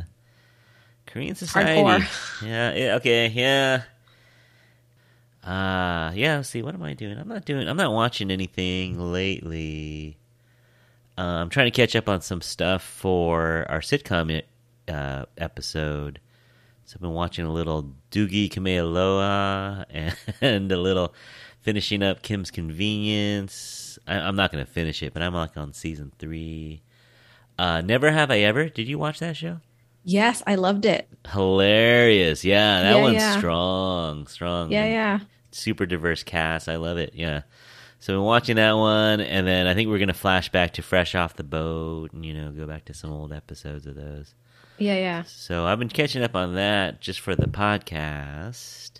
Korean 1.13 1.35
society. 1.35 1.79
Hardcore. 1.79 2.41
Yeah, 2.41 2.73
yeah, 2.73 2.95
okay, 2.95 3.27
yeah. 3.27 3.83
Uh 5.43 6.11
yeah, 6.15 6.41
see, 6.41 6.63
what 6.63 6.73
am 6.73 6.81
I 6.81 6.93
doing? 6.93 7.19
I'm 7.19 7.27
not 7.27 7.45
doing 7.45 7.67
I'm 7.69 7.77
not 7.77 7.93
watching 7.93 8.31
anything 8.31 8.99
lately. 8.99 10.17
Uh, 11.15 11.21
I'm 11.21 11.49
trying 11.49 11.67
to 11.67 11.71
catch 11.71 11.95
up 11.95 12.09
on 12.09 12.21
some 12.21 12.41
stuff 12.41 12.81
for 12.81 13.67
our 13.69 13.81
sitcom 13.81 14.41
uh, 14.87 15.25
episode. 15.37 16.19
So 16.85 16.95
I've 16.97 17.01
been 17.01 17.13
watching 17.13 17.45
a 17.45 17.53
little 17.53 17.93
Doogie 18.09 18.49
Kamealoha 18.49 19.85
and, 19.91 20.17
and 20.41 20.71
a 20.71 20.77
little 20.77 21.13
finishing 21.61 22.01
up 22.01 22.23
Kim's 22.23 22.49
Convenience. 22.49 23.99
I, 24.07 24.15
I'm 24.15 24.35
not 24.35 24.51
going 24.51 24.65
to 24.65 24.71
finish 24.71 25.03
it, 25.03 25.13
but 25.13 25.21
I'm 25.21 25.35
like 25.35 25.55
on 25.55 25.73
season 25.73 26.11
three. 26.17 26.81
Uh, 27.59 27.81
Never 27.81 28.11
Have 28.11 28.31
I 28.31 28.39
Ever. 28.39 28.67
Did 28.67 28.87
you 28.87 28.97
watch 28.97 29.19
that 29.19 29.37
show? 29.37 29.59
Yes 30.03 30.41
i 30.47 30.55
loved 30.55 30.85
it 30.85 31.07
Hilarious. 31.31 32.43
Yeah, 32.43 32.81
that 32.81 32.95
Yeah, 32.97 33.01
one's 33.01 33.15
yeah. 33.15 33.37
strong, 33.37 34.27
strong. 34.27 34.71
yeah 34.71 34.85
yeah 34.85 35.19
Super 35.51 35.85
diverse 35.85 36.21
cast. 36.23 36.67
I 36.67 36.75
love 36.77 36.97
it. 36.97 37.13
Yeah. 37.13 37.43
So 37.99 38.17
I'm 38.17 38.25
watching 38.25 38.55
that 38.57 38.73
one, 38.73 39.21
and 39.21 39.47
then 39.47 39.67
I 39.67 39.73
think 39.73 39.87
we're 39.87 39.99
going 39.99 40.07
to 40.09 40.13
flash 40.15 40.49
back 40.49 40.73
to 40.73 40.81
Fresh 40.81 41.13
Off 41.15 41.35
the 41.35 41.43
Boat 41.43 42.11
and, 42.11 42.25
you 42.25 42.33
know, 42.33 42.51
go 42.51 42.65
back 42.67 42.83
to 42.85 42.93
some 42.93 43.11
old 43.11 43.31
episodes 43.31 43.85
of 43.85 43.95
those. 43.95 44.33
yeah 44.79 44.95
yeah 44.97 45.23
So 45.27 45.65
I've 45.65 45.79
been 45.79 45.87
catching 45.89 46.23
up 46.23 46.35
on 46.35 46.55
that 46.55 46.99
just 46.99 47.19
for 47.21 47.35
the 47.35 47.45
podcast. 47.47 48.91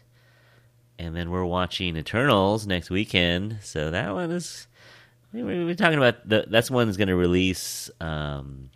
And 1.00 1.16
then 1.16 1.30
we're 1.32 1.44
watching 1.44 1.98
Eternals 1.98 2.66
next 2.68 2.90
weekend. 2.90 3.58
So 3.64 3.92
that 3.92 4.14
one 4.14 4.32
is. 4.32 4.68
we- 5.34 5.44
We're 5.44 5.76
talking 5.76 5.98
about 5.98 6.28
the, 6.30 6.46
that's 6.48 6.72
one 6.72 6.88
that's 6.88 6.98
going 6.98 7.08
to 7.10 7.16
release 7.16 7.90
um, 8.00 8.70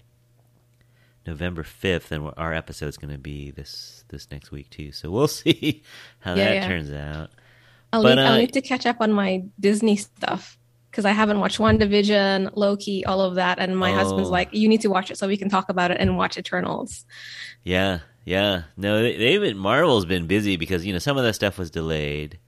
November 1.27 1.63
fifth, 1.63 2.11
and 2.11 2.31
our 2.37 2.53
episode's 2.53 2.97
going 2.97 3.11
to 3.11 3.17
be 3.19 3.51
this 3.51 4.03
this 4.09 4.31
next 4.31 4.49
week 4.51 4.69
too. 4.69 4.91
So 4.91 5.11
we'll 5.11 5.27
see 5.41 5.83
how 6.19 6.33
Yeah, 6.35 6.45
that 6.45 6.53
yeah. 6.55 6.67
turns 6.67 6.91
out. 6.91 7.29
i'll, 7.93 8.01
But, 8.03 8.15
need, 8.15 8.23
I'll 8.23 8.33
uh, 8.33 8.37
need 8.37 8.53
to 8.53 8.61
catch 8.61 8.85
up 8.85 8.97
on 9.01 9.11
my 9.11 9.43
disney 9.59 9.95
stuff 9.97 10.57
because 10.91 11.05
i 11.05 11.11
haven't 11.11 11.39
watched 11.39 11.59
WandaVision 11.59 12.51
loki 12.55 13.05
all 13.05 13.21
of 13.21 13.35
that 13.35 13.59
and 13.59 13.77
my 13.77 13.91
husband's 13.91 14.29
Oh. 14.29 14.31
like 14.31 14.49
you 14.53 14.67
need 14.67 14.81
to 14.81 14.87
watch 14.89 15.11
it 15.11 15.17
so 15.17 15.27
we 15.27 15.37
can 15.37 15.49
talk 15.49 15.69
about 15.69 15.91
it 15.91 15.97
and 15.99 16.17
watch 16.17 16.37
eternals 16.37 17.05
Yeah, 17.63 17.99
yeah. 18.25 18.63
No, 18.75 19.01
they, 19.03 19.15
they've 19.17 19.39
been 19.41 19.57
Marvel's 19.57 20.05
been 20.05 20.27
busy 20.27 20.57
because 20.57 20.85
you 20.85 20.91
know 20.93 20.99
some 20.99 21.17
of 21.17 21.23
that 21.23 21.33
stuff 21.33 21.57
was 21.57 21.69
delayed, 21.71 22.39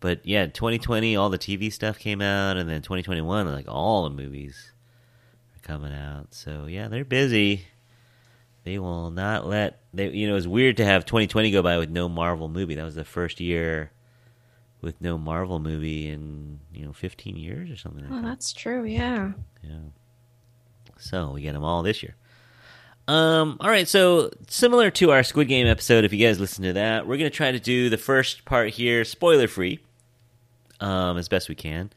but 0.00 0.20
yeah, 0.26 0.46
2020 0.46 1.16
all 1.16 1.30
the 1.30 1.38
TV 1.38 1.72
stuff 1.72 1.98
came 1.98 2.20
out, 2.20 2.56
and 2.58 2.68
then 2.68 2.82
2021 2.82 3.46
like 3.52 3.66
all 3.68 4.04
the 4.04 4.10
movies 4.10 4.72
are 5.56 5.66
coming 5.66 5.92
out. 5.94 6.34
So 6.34 6.66
yeah, 6.66 6.88
they're 6.88 7.04
busy. 7.04 7.64
They 8.66 8.80
will 8.80 9.12
not 9.12 9.46
let 9.46 9.78
they. 9.94 10.10
You 10.10 10.26
know, 10.28 10.34
it's 10.34 10.48
weird 10.48 10.76
to 10.78 10.84
have 10.84 11.04
2020 11.04 11.52
go 11.52 11.62
by 11.62 11.78
with 11.78 11.88
no 11.88 12.08
Marvel 12.08 12.48
movie. 12.48 12.74
That 12.74 12.82
was 12.84 12.96
the 12.96 13.04
first 13.04 13.38
year 13.38 13.92
with 14.80 15.00
no 15.00 15.16
Marvel 15.16 15.60
movie 15.60 16.08
in 16.08 16.58
you 16.74 16.84
know 16.84 16.92
15 16.92 17.36
years 17.36 17.70
or 17.70 17.76
something. 17.76 18.02
Like 18.02 18.10
Oh, 18.12 18.16
that. 18.16 18.22
that's 18.26 18.52
true. 18.52 18.84
Yeah. 18.84 19.34
Yeah. 19.62 19.70
So 20.98 21.30
we 21.30 21.42
get 21.42 21.52
them 21.52 21.62
all 21.62 21.84
this 21.84 22.02
year. 22.02 22.16
Um. 23.06 23.56
All 23.60 23.70
right. 23.70 23.86
So 23.86 24.30
similar 24.48 24.90
to 24.90 25.12
our 25.12 25.22
Squid 25.22 25.46
Game 25.46 25.68
episode, 25.68 26.04
if 26.04 26.12
you 26.12 26.26
guys 26.26 26.40
listen 26.40 26.64
to 26.64 26.72
that, 26.72 27.06
we're 27.06 27.18
gonna 27.18 27.30
try 27.30 27.52
to 27.52 27.60
do 27.60 27.88
the 27.88 27.96
first 27.96 28.44
part 28.46 28.70
here, 28.70 29.04
spoiler 29.04 29.46
free, 29.46 29.78
um, 30.80 31.16
as 31.18 31.28
best 31.28 31.48
we 31.48 31.54
can. 31.54 31.90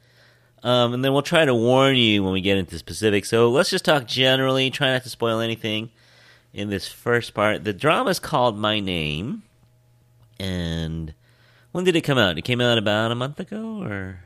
Um, 0.61 0.93
and 0.93 1.03
then 1.03 1.13
we'll 1.13 1.23
try 1.23 1.45
to 1.45 1.55
warn 1.55 1.95
you 1.95 2.23
when 2.23 2.31
we 2.33 2.41
get 2.41 2.57
into 2.59 2.77
specifics. 2.77 3.27
So 3.27 3.49
let's 3.49 3.71
just 3.71 3.85
talk 3.85 4.05
generally. 4.05 4.69
Try 4.69 4.91
not 4.91 5.01
to 5.01 5.09
spoil 5.09 5.39
anything 5.39 5.89
in 6.53 6.69
this 6.69 6.87
first 6.87 7.33
part. 7.33 7.63
The 7.63 7.73
drama 7.73 8.09
is 8.09 8.19
called 8.19 8.57
My 8.57 8.79
Name, 8.79 9.43
and 10.39 11.13
when 11.71 11.83
did 11.83 11.95
it 11.95 12.01
come 12.01 12.17
out? 12.17 12.37
It 12.37 12.43
came 12.43 12.61
out 12.61 12.77
about 12.77 13.11
a 13.11 13.15
month 13.15 13.39
ago, 13.39 13.81
or 13.83 14.19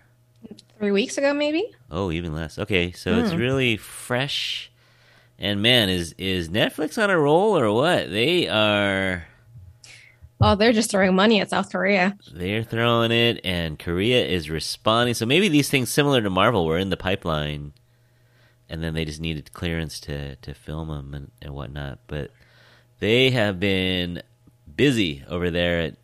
Three 0.77 0.92
weeks 0.92 1.18
ago, 1.18 1.34
maybe. 1.34 1.63
Oh, 1.89 2.12
even 2.12 2.34
less. 2.34 2.60
Okay, 2.60 2.92
so 2.92 3.18
it's 3.20 3.32
Hmm. 3.32 3.38
really 3.38 3.77
fresh. 3.77 4.70
And 5.39 5.62
man, 5.62 5.88
is 5.89 6.13
is 6.18 6.50
Netflix 6.50 7.01
on 7.01 7.10
a 7.10 7.18
roll 7.18 7.58
or 7.58 7.72
what? 7.72 8.10
They 8.12 8.48
are 8.50 9.25
Oh, 10.42 10.56
they're 10.56 10.74
just 10.74 10.92
throwing 10.92 11.15
money 11.15 11.39
at 11.39 11.50
South 11.50 11.72
Korea. 11.72 12.18
they're 12.34 12.63
throwing 12.63 13.12
it 13.12 13.39
and 13.46 13.80
Korea 13.80 14.25
is 14.25 14.50
responding. 14.50 15.13
So 15.13 15.25
maybe 15.25 15.48
these 15.48 15.70
things 15.70 15.89
similar 15.89 16.22
to 16.22 16.30
Marvel 16.30 16.65
were 16.65 16.77
in 16.77 16.89
the 16.89 16.98
pipeline 16.98 17.72
and 18.70 18.84
then 18.84 18.93
they 18.93 19.05
just 19.05 19.22
needed 19.22 19.53
clearance 19.53 20.00
to 20.01 20.36
to 20.38 20.53
film 20.53 20.89
them 20.89 21.13
and, 21.13 21.32
and 21.41 21.53
whatnot. 21.53 22.00
But 22.08 22.32
they 23.00 23.32
have 23.32 23.60
been 23.60 24.22
busy 24.75 25.24
over 25.27 25.51
there 25.51 25.79
at 25.82 25.98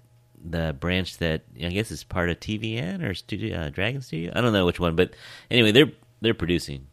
the 0.44 0.76
branch 0.80 1.18
that 1.18 1.44
I 1.62 1.70
guess 1.70 1.92
is 1.92 2.04
part 2.04 2.30
of 2.30 2.40
TVN 2.40 3.04
or 3.04 3.14
Studio 3.14 3.58
uh, 3.58 3.70
Dragon 3.70 4.02
Studio. 4.02 4.32
I 4.36 4.42
don't 4.42 4.54
know 4.54 4.66
which 4.66 4.80
one, 4.80 4.96
but 4.96 5.14
anyway, 5.50 5.72
they're 5.72 5.92
they're 6.22 6.34
producing. 6.34 6.88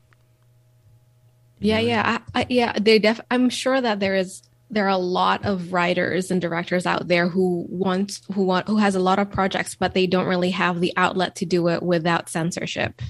Yeah, 1.58 1.78
yeah, 1.78 2.20
I, 2.35 2.40
I, 2.40 2.46
yeah. 2.50 2.78
They 2.78 2.99
def. 2.99 3.20
I'm 3.30 3.49
sure 3.49 3.80
that 3.80 3.99
there 3.99 4.14
is 4.14 4.42
there 4.70 4.87
are 4.87 4.90
a 4.90 4.99
lot 4.99 5.44
of 5.44 5.73
writers 5.73 6.30
and 6.30 6.40
directors 6.40 6.87
out 6.87 7.08
there 7.08 7.28
who 7.28 7.66
want 7.68 8.20
who 8.32 8.44
want 8.44 8.68
who 8.68 8.76
has 8.76 8.94
a 8.94 9.00
lot 9.00 9.18
of 9.18 9.30
projects, 9.30 9.75
but 9.75 9.94
they 9.94 10.06
don't 10.06 10.26
really 10.26 10.50
have 10.50 10.80
the 10.80 10.92
outlet 10.96 11.37
to 11.37 11.46
do 11.46 11.68
it 11.68 11.82
without 11.82 12.28
censorship. 12.28 13.00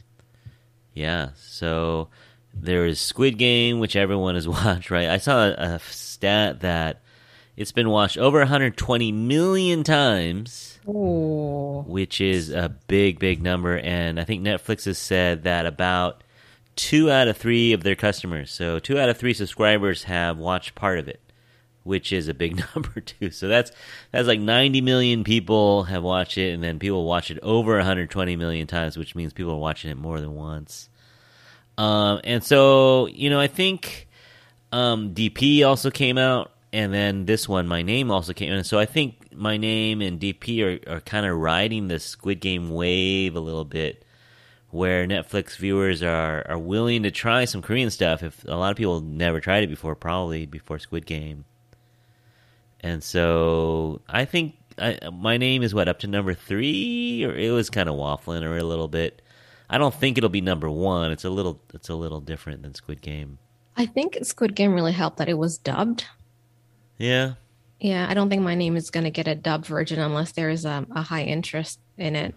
Yeah. 0.95 1.31
So 1.37 2.09
there 2.61 2.87
is 2.87 3.01
Squid 3.01 3.39
Game, 3.39 3.79
which 3.79 3.97
everyone 3.97 4.35
has 4.35 4.49
watched, 4.49 4.91
right? 4.91 5.09
I 5.09 5.19
saw 5.19 5.47
a, 5.47 5.81
stat 5.81 6.61
that 6.61 7.03
it's 7.57 7.73
been 7.73 7.91
watched 7.91 8.17
over 8.17 8.39
120 8.39 9.13
million 9.13 9.85
times, 9.85 10.79
Oh, 10.89 11.83
which 11.87 12.21
is 12.21 12.51
a 12.51 12.75
big, 12.89 13.19
big 13.19 13.43
number. 13.43 13.79
And 13.79 14.19
I 14.21 14.25
think 14.25 14.43
Netflix 14.43 14.85
has 14.85 14.99
said 14.99 15.45
that 15.45 15.67
about 15.67 16.23
two 16.75 17.11
out 17.11 17.29
of 17.29 17.37
three 17.37 17.73
of 17.73 17.83
their 17.83 17.97
customers, 17.97 18.51
so 18.51 18.79
two 18.79 18.99
out 18.99 19.09
of 19.09 19.19
three 19.19 19.35
subscribers, 19.35 20.05
have 20.05 20.39
watched 20.39 20.75
part 20.75 20.99
of 20.99 21.09
it. 21.09 21.21
Which 21.83 22.13
is 22.13 22.27
a 22.27 22.35
big 22.35 22.57
number 22.75 23.01
too. 23.01 23.31
So 23.31 23.47
that's 23.47 23.71
that's 24.11 24.27
like 24.27 24.41
90 24.41 24.81
million 24.81 25.23
people 25.23 25.85
have 25.85 26.03
watched 26.03 26.37
it, 26.37 26.53
and 26.53 26.61
then 26.61 26.81
people 26.81 27.05
watch 27.05 27.31
it 27.31 27.39
over 27.43 27.77
120 27.77 28.35
million 28.35 28.67
times, 28.67 28.97
which 28.97 29.15
means 29.15 29.33
people 29.33 29.53
are 29.53 29.59
watching 29.59 29.93
it 29.93 29.97
more 29.97 30.21
than 30.21 30.35
once. 30.35 30.89
Um, 31.79 32.21
and 32.25 32.43
so, 32.43 33.07
you 33.07 33.31
know, 33.31 33.41
I 33.41 33.49
think 33.49 34.09
um, 34.73 35.15
DP 35.15 35.67
also 35.67 35.91
came 35.91 36.19
out, 36.19 36.53
and 36.73 36.93
then 36.93 37.27
this 37.27 37.49
one, 37.49 37.67
My 37.67 37.83
Name, 37.83 38.11
also 38.11 38.33
came 38.33 38.53
out. 38.53 38.67
So 38.67 38.79
I 38.79 38.87
think 38.87 39.33
My 39.35 39.57
Name 39.57 40.01
and 40.01 40.19
DP 40.21 40.89
are, 40.89 40.97
are 40.97 41.01
kind 41.01 41.27
of 41.27 41.37
riding 41.37 41.89
the 41.89 41.99
Squid 41.99 42.41
Game 42.41 42.71
wave 42.71 43.37
a 43.37 43.41
little 43.41 43.65
bit, 43.65 44.05
where 44.71 45.07
Netflix 45.07 45.57
viewers 45.57 46.03
are, 46.03 46.47
are 46.49 46.59
willing 46.59 47.03
to 47.03 47.11
try 47.11 47.45
some 47.45 47.63
Korean 47.63 47.91
stuff. 47.91 48.23
If 48.23 48.45
a 48.45 48.57
lot 48.57 48.71
of 48.71 48.77
people 48.77 49.01
never 49.01 49.41
tried 49.41 49.65
it 49.65 49.71
before, 49.71 49.95
probably 49.95 50.47
before 50.47 50.79
Squid 50.79 51.07
Game. 51.07 51.45
And 52.81 53.03
so 53.03 54.01
I 54.09 54.25
think 54.25 54.55
I, 54.79 54.99
My 55.13 55.37
Name 55.37 55.63
is 55.63 55.75
what, 55.75 55.89
up 55.89 56.01
to 56.01 56.07
number 56.07 56.35
three? 56.35 57.25
Or 57.25 57.35
it 57.35 57.51
was 57.51 57.71
kind 57.71 57.89
of 57.89 57.97
waffling 57.97 58.43
or 58.43 58.57
a 58.57 58.65
little 58.65 58.89
bit. 58.89 59.23
I 59.69 59.79
don't 59.79 59.95
think 59.95 60.17
it'll 60.19 60.31
be 60.31 60.41
number 60.41 60.71
one. 60.71 61.11
It's 61.13 61.25
a 61.25 61.31
little 61.31 61.61
it's 61.75 61.89
a 61.89 61.95
little 61.95 62.21
different 62.21 62.63
than 62.63 62.75
Squid 62.75 63.01
Game. 63.03 63.39
I 63.77 63.87
think 63.87 64.19
Squid 64.23 64.55
Game 64.55 64.73
really 64.75 64.93
helped 64.93 65.19
that 65.19 65.29
it 65.29 65.37
was 65.39 65.59
dubbed. 65.59 66.05
Yeah. 66.99 67.35
Yeah, 67.79 68.07
I 68.09 68.15
don't 68.15 68.31
think 68.31 68.41
my 68.43 68.55
name 68.55 68.75
is 68.77 68.91
going 68.91 69.05
to 69.05 69.11
get 69.11 69.29
a 69.29 69.35
dubbed 69.35 69.67
version 69.67 69.99
unless 70.01 70.33
there 70.33 70.49
is 70.49 70.65
a, 70.65 70.87
a 70.95 71.03
high 71.03 71.25
interest 71.25 71.79
in 71.99 72.17
it. 72.17 72.35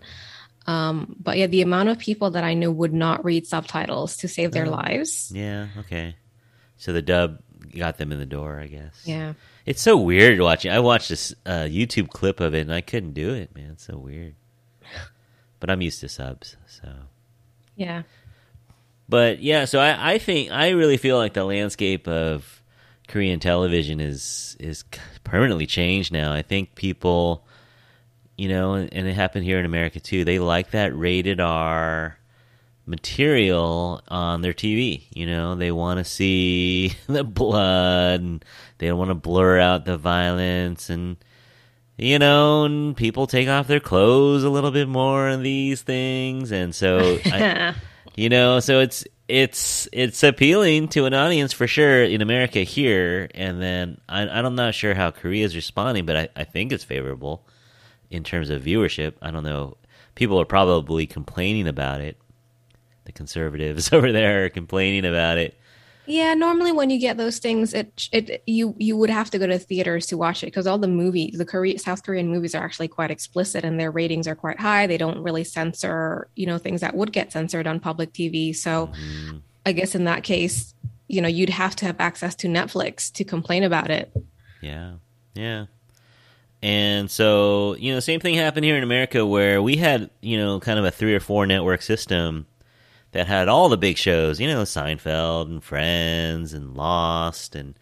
Um, 0.67 1.15
but 1.17 1.38
yeah, 1.38 1.48
the 1.48 1.62
amount 1.62 1.88
of 1.89 1.98
people 1.98 2.31
that 2.31 2.43
I 2.43 2.55
knew 2.55 2.69
would 2.71 2.93
not 2.93 3.24
read 3.24 3.48
subtitles 3.48 4.17
to 4.17 4.27
save 4.27 4.51
their 4.51 4.67
Oh. 4.67 4.71
lives. 4.71 5.31
Yeah, 5.33 5.67
okay. 5.79 6.15
So 6.75 6.91
the 6.91 7.01
dub 7.01 7.39
got 7.75 7.98
them 7.98 8.12
in 8.12 8.19
the 8.19 8.25
door, 8.25 8.59
I 8.59 8.67
guess. 8.67 9.01
Yeah. 9.05 9.33
It's 9.65 9.81
so 9.81 9.95
weird 9.95 10.39
watching. 10.41 10.71
I 10.71 10.79
watched 10.79 11.07
this 11.09 11.33
uh, 11.45 11.67
YouTube 11.69 12.09
clip 12.09 12.41
of 12.41 12.53
it 12.53 12.62
and 12.62 12.74
I 12.74 12.81
couldn't 12.81 13.13
do 13.13 13.33
it, 13.33 13.55
man. 13.55 13.71
It's 13.71 13.86
so 13.86 13.98
weird. 13.98 14.36
But 15.62 15.69
I'm 15.69 15.81
used 15.81 16.01
to 16.01 16.09
subs, 16.09 16.57
so. 16.67 16.89
Yeah. 17.79 18.03
But 19.07 19.41
yeah, 19.41 19.65
so 19.65 19.79
I, 19.79 20.15
I 20.15 20.17
think 20.17 20.51
I 20.51 20.69
really 20.69 20.98
feel 20.98 21.17
like 21.17 21.33
the 21.33 21.45
landscape 21.45 22.07
of 22.09 22.62
Korean 23.07 23.39
television 23.39 24.01
is 24.01 24.57
is 24.59 24.83
permanently 25.24 25.65
changed 25.65 26.12
now. 26.12 26.33
I 26.33 26.41
think 26.41 26.75
people, 26.75 27.48
you 28.38 28.50
know, 28.50 28.74
and, 28.74 28.91
it 28.91 29.15
happened 29.15 29.45
here 29.45 29.59
in 29.59 29.65
America 29.65 30.01
too. 30.01 30.25
They 30.25 30.39
like 30.39 30.71
that 30.71 30.95
rated 30.95 31.39
R 31.39 32.19
material 32.86 34.01
on 34.09 34.41
their 34.41 34.53
TV. 34.53 35.03
You 35.13 35.25
know, 35.25 35.55
they 35.55 35.71
want 35.71 36.00
to 36.00 36.03
see 36.03 36.95
the 37.07 37.24
blood, 37.24 38.19
and 38.19 38.45
they 38.77 38.88
don't 38.88 39.00
want 39.00 39.09
to 39.09 39.15
blur 39.15 39.57
out 39.57 39.86
the 39.86 39.98
violence, 39.98 40.89
and 40.89 41.15
you 42.00 42.18
know, 42.18 42.63
and 42.63 42.96
people 42.96 43.27
take 43.27 43.50
off 43.50 43.68
their 43.68 43.82
clothes 43.82 44.44
a 44.44 44.50
little 44.50 44.72
bit 44.72 44.88
more 44.88 45.27
in 45.27 45.44
these 45.44 45.82
things, 45.82 46.51
and 46.51 46.74
so 46.74 47.20
I, 47.25 47.75
you 48.15 48.29
know 48.29 48.60
so 48.60 48.79
it's 48.79 49.06
it's 49.27 49.88
it's 49.91 50.24
appealing 50.24 50.88
to 50.89 51.06
an 51.06 51.13
audience 51.13 51.53
for 51.53 51.68
sure 51.68 52.03
in 52.03 52.22
america 52.22 52.60
here. 52.60 53.29
And 53.36 53.62
then 53.62 54.01
I, 54.10 54.22
i'm 54.27 54.56
not 54.56 54.74
sure 54.74 54.96
how 54.96 55.12
korea 55.12 55.46
is 55.46 55.56
responding 55.56 56.06
but 56.06 56.18
I, 56.18 56.29
I 56.36 56.44
think 56.46 56.72
it's 56.72 56.84
favorable 56.84 57.46
in 58.10 58.24
terms 58.24 58.50
of 58.50 58.63
viewership. 58.63 59.13
I 59.22 59.32
don't 59.32 59.44
know. 59.44 59.77
People 60.15 60.41
are 60.41 60.46
probably 60.46 61.06
complaining 61.06 61.68
about 61.68 62.01
it. 62.01 62.18
The 63.06 63.12
conservatives 63.12 63.94
over 63.94 64.12
there 64.12 64.46
are 64.46 64.50
complaining 64.50 65.06
about 65.06 65.38
it 65.38 65.56
Yeah, 66.10 66.34
normally 66.34 66.72
when 66.72 66.89
you 66.89 66.98
get 66.98 67.18
those 67.18 67.38
things, 67.38 67.72
it 67.72 68.10
it 68.12 68.42
you 68.48 68.74
you 68.80 68.98
would 68.98 69.12
have 69.12 69.30
to 69.30 69.38
go 69.38 69.46
to 69.46 69.60
theaters 69.60 70.08
to 70.08 70.18
watch 70.18 70.42
it 70.42 70.48
because 70.48 70.66
all 70.66 70.80
the 70.80 70.88
movies, 70.88 71.38
the 71.38 71.46
Korea 71.46 71.78
South 71.78 72.01
Korean 72.01 72.28
movies, 72.28 72.56
are 72.56 72.66
actually 72.66 72.88
quite 72.88 73.12
explicit 73.12 73.63
and 73.63 73.80
their 73.80 73.92
ratings 73.92 74.28
are 74.28 74.34
quite 74.34 74.60
high. 74.60 74.88
They 74.88 74.98
don't 74.98 75.22
really 75.22 75.44
censor, 75.44 76.28
you 76.36 76.48
know, 76.48 76.58
things 76.58 76.82
that 76.82 76.96
would 76.96 77.12
get 77.12 77.32
censored 77.32 77.68
on 77.68 77.80
public 77.80 78.12
TV. 78.12 78.56
So 78.56 78.88
Mhm. 78.88 79.42
I 79.68 79.72
guess 79.72 79.94
in 79.94 80.06
that 80.06 80.24
case, 80.24 80.74
you 81.08 81.22
know, 81.22 81.28
you'd 81.28 81.51
have 81.51 81.75
to 81.75 81.86
have 81.86 81.98
access 82.00 82.34
to 82.38 82.48
Netflix 82.48 83.12
to 83.13 83.24
complain 83.24 83.63
about 83.63 83.92
it. 83.92 84.12
Yeah, 84.62 84.94
yeah. 85.36 85.66
And 86.63 87.12
so, 87.12 87.75
you 87.75 87.94
know, 87.94 88.00
same 88.00 88.20
thing 88.20 88.34
happened 88.34 88.66
here 88.66 88.78
in 88.78 88.84
America 88.84 89.28
where 89.28 89.62
we 89.62 89.78
had, 89.78 90.10
you 90.22 90.38
know, 90.38 90.60
kind 90.60 90.80
of 90.80 90.86
a 90.86 90.92
three 90.92 91.13
or 91.13 91.20
four 91.20 91.46
network 91.46 91.84
system 91.84 92.48
that 93.12 93.28
had 93.28 93.48
all 93.48 93.70
the 93.70 93.78
big 93.78 93.98
shows, 93.98 94.39
you 94.39 94.48
know, 94.48 94.63
Seinfeld 94.63 95.48
and 95.48 95.63
Friends 95.63 96.54
and 96.54 96.75
Lost 96.75 97.56
and, 97.56 97.74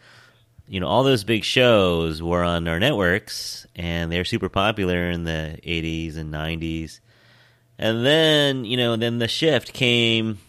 you 0.68 0.80
know, 0.80 0.88
all 0.88 1.04
those 1.04 1.24
big 1.24 1.44
shows 1.44 2.22
were 2.22 2.44
on 2.44 2.68
our 2.68 2.80
networks 2.80 3.68
and 3.76 4.12
they're 4.12 4.26
super 4.26 4.50
popular 4.50 5.10
in 5.10 5.24
the 5.26 5.58
80s 5.64 6.18
and 6.18 6.34
90s. 6.34 7.00
And 7.78 8.06
then, 8.06 8.66
you 8.66 8.78
know, 8.78 8.96
then 8.96 9.20
the 9.20 9.28
shift 9.28 9.74
came 9.74 10.40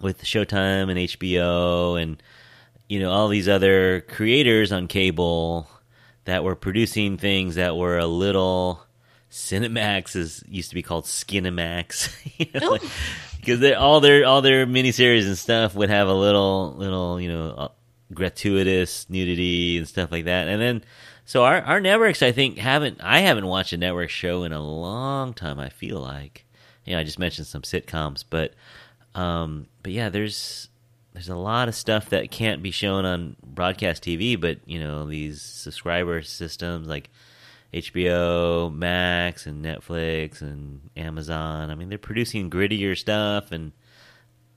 with 0.00 0.22
Showtime 0.24 0.90
and 0.90 0.98
HBO 0.98 2.00
and, 2.02 2.22
you 2.88 3.00
know, 3.00 3.10
all 3.10 3.28
these 3.28 3.48
other 3.48 4.00
creators 4.02 4.72
on 4.72 4.88
cable 4.88 5.68
that 6.24 6.42
were 6.42 6.56
producing 6.56 7.16
things 7.18 7.54
that 7.54 7.76
were 7.76 7.98
a 7.98 8.06
little 8.06 8.82
Cinemax 9.30 10.16
is 10.16 10.42
used 10.48 10.70
to 10.70 10.74
be 10.74 10.82
called 10.82 11.04
Skinemax, 11.04 12.10
you 12.38 12.46
know, 12.54 12.68
Oh. 12.68 12.70
like- 12.72 12.82
because 13.46 13.74
all 13.74 14.00
their 14.00 14.26
all 14.26 14.42
their 14.42 14.66
miniseries 14.66 15.26
and 15.26 15.38
stuff 15.38 15.74
would 15.74 15.88
have 15.88 16.08
a 16.08 16.14
little 16.14 16.74
little 16.76 17.20
you 17.20 17.28
know 17.28 17.50
uh, 17.50 17.68
gratuitous 18.12 19.08
nudity 19.08 19.78
and 19.78 19.86
stuff 19.86 20.10
like 20.10 20.24
that, 20.24 20.48
and 20.48 20.60
then 20.60 20.84
so 21.24 21.44
our 21.44 21.60
our 21.62 21.80
networks 21.80 22.22
I 22.22 22.32
think 22.32 22.58
haven't 22.58 23.00
I 23.00 23.20
haven't 23.20 23.46
watched 23.46 23.72
a 23.72 23.76
network 23.76 24.10
show 24.10 24.42
in 24.42 24.52
a 24.52 24.60
long 24.60 25.32
time. 25.32 25.60
I 25.60 25.68
feel 25.68 26.00
like 26.00 26.44
you 26.84 26.94
know 26.94 27.00
I 27.00 27.04
just 27.04 27.20
mentioned 27.20 27.46
some 27.46 27.62
sitcoms, 27.62 28.24
but 28.28 28.52
um, 29.14 29.68
but 29.82 29.92
yeah, 29.92 30.08
there's 30.08 30.68
there's 31.12 31.28
a 31.28 31.36
lot 31.36 31.68
of 31.68 31.74
stuff 31.76 32.10
that 32.10 32.32
can't 32.32 32.62
be 32.62 32.72
shown 32.72 33.04
on 33.04 33.36
broadcast 33.44 34.02
TV, 34.02 34.38
but 34.38 34.58
you 34.66 34.80
know 34.80 35.06
these 35.06 35.40
subscriber 35.40 36.20
systems 36.22 36.88
like 36.88 37.10
HBO 37.72 38.72
Max 38.74 39.46
and 39.46 39.64
Netflix 39.64 40.40
and 40.40 40.90
Amazon. 40.96 41.70
I 41.70 41.74
mean, 41.74 41.88
they're 41.88 41.98
producing 41.98 42.50
grittier 42.50 42.96
stuff 42.96 43.52
and 43.52 43.72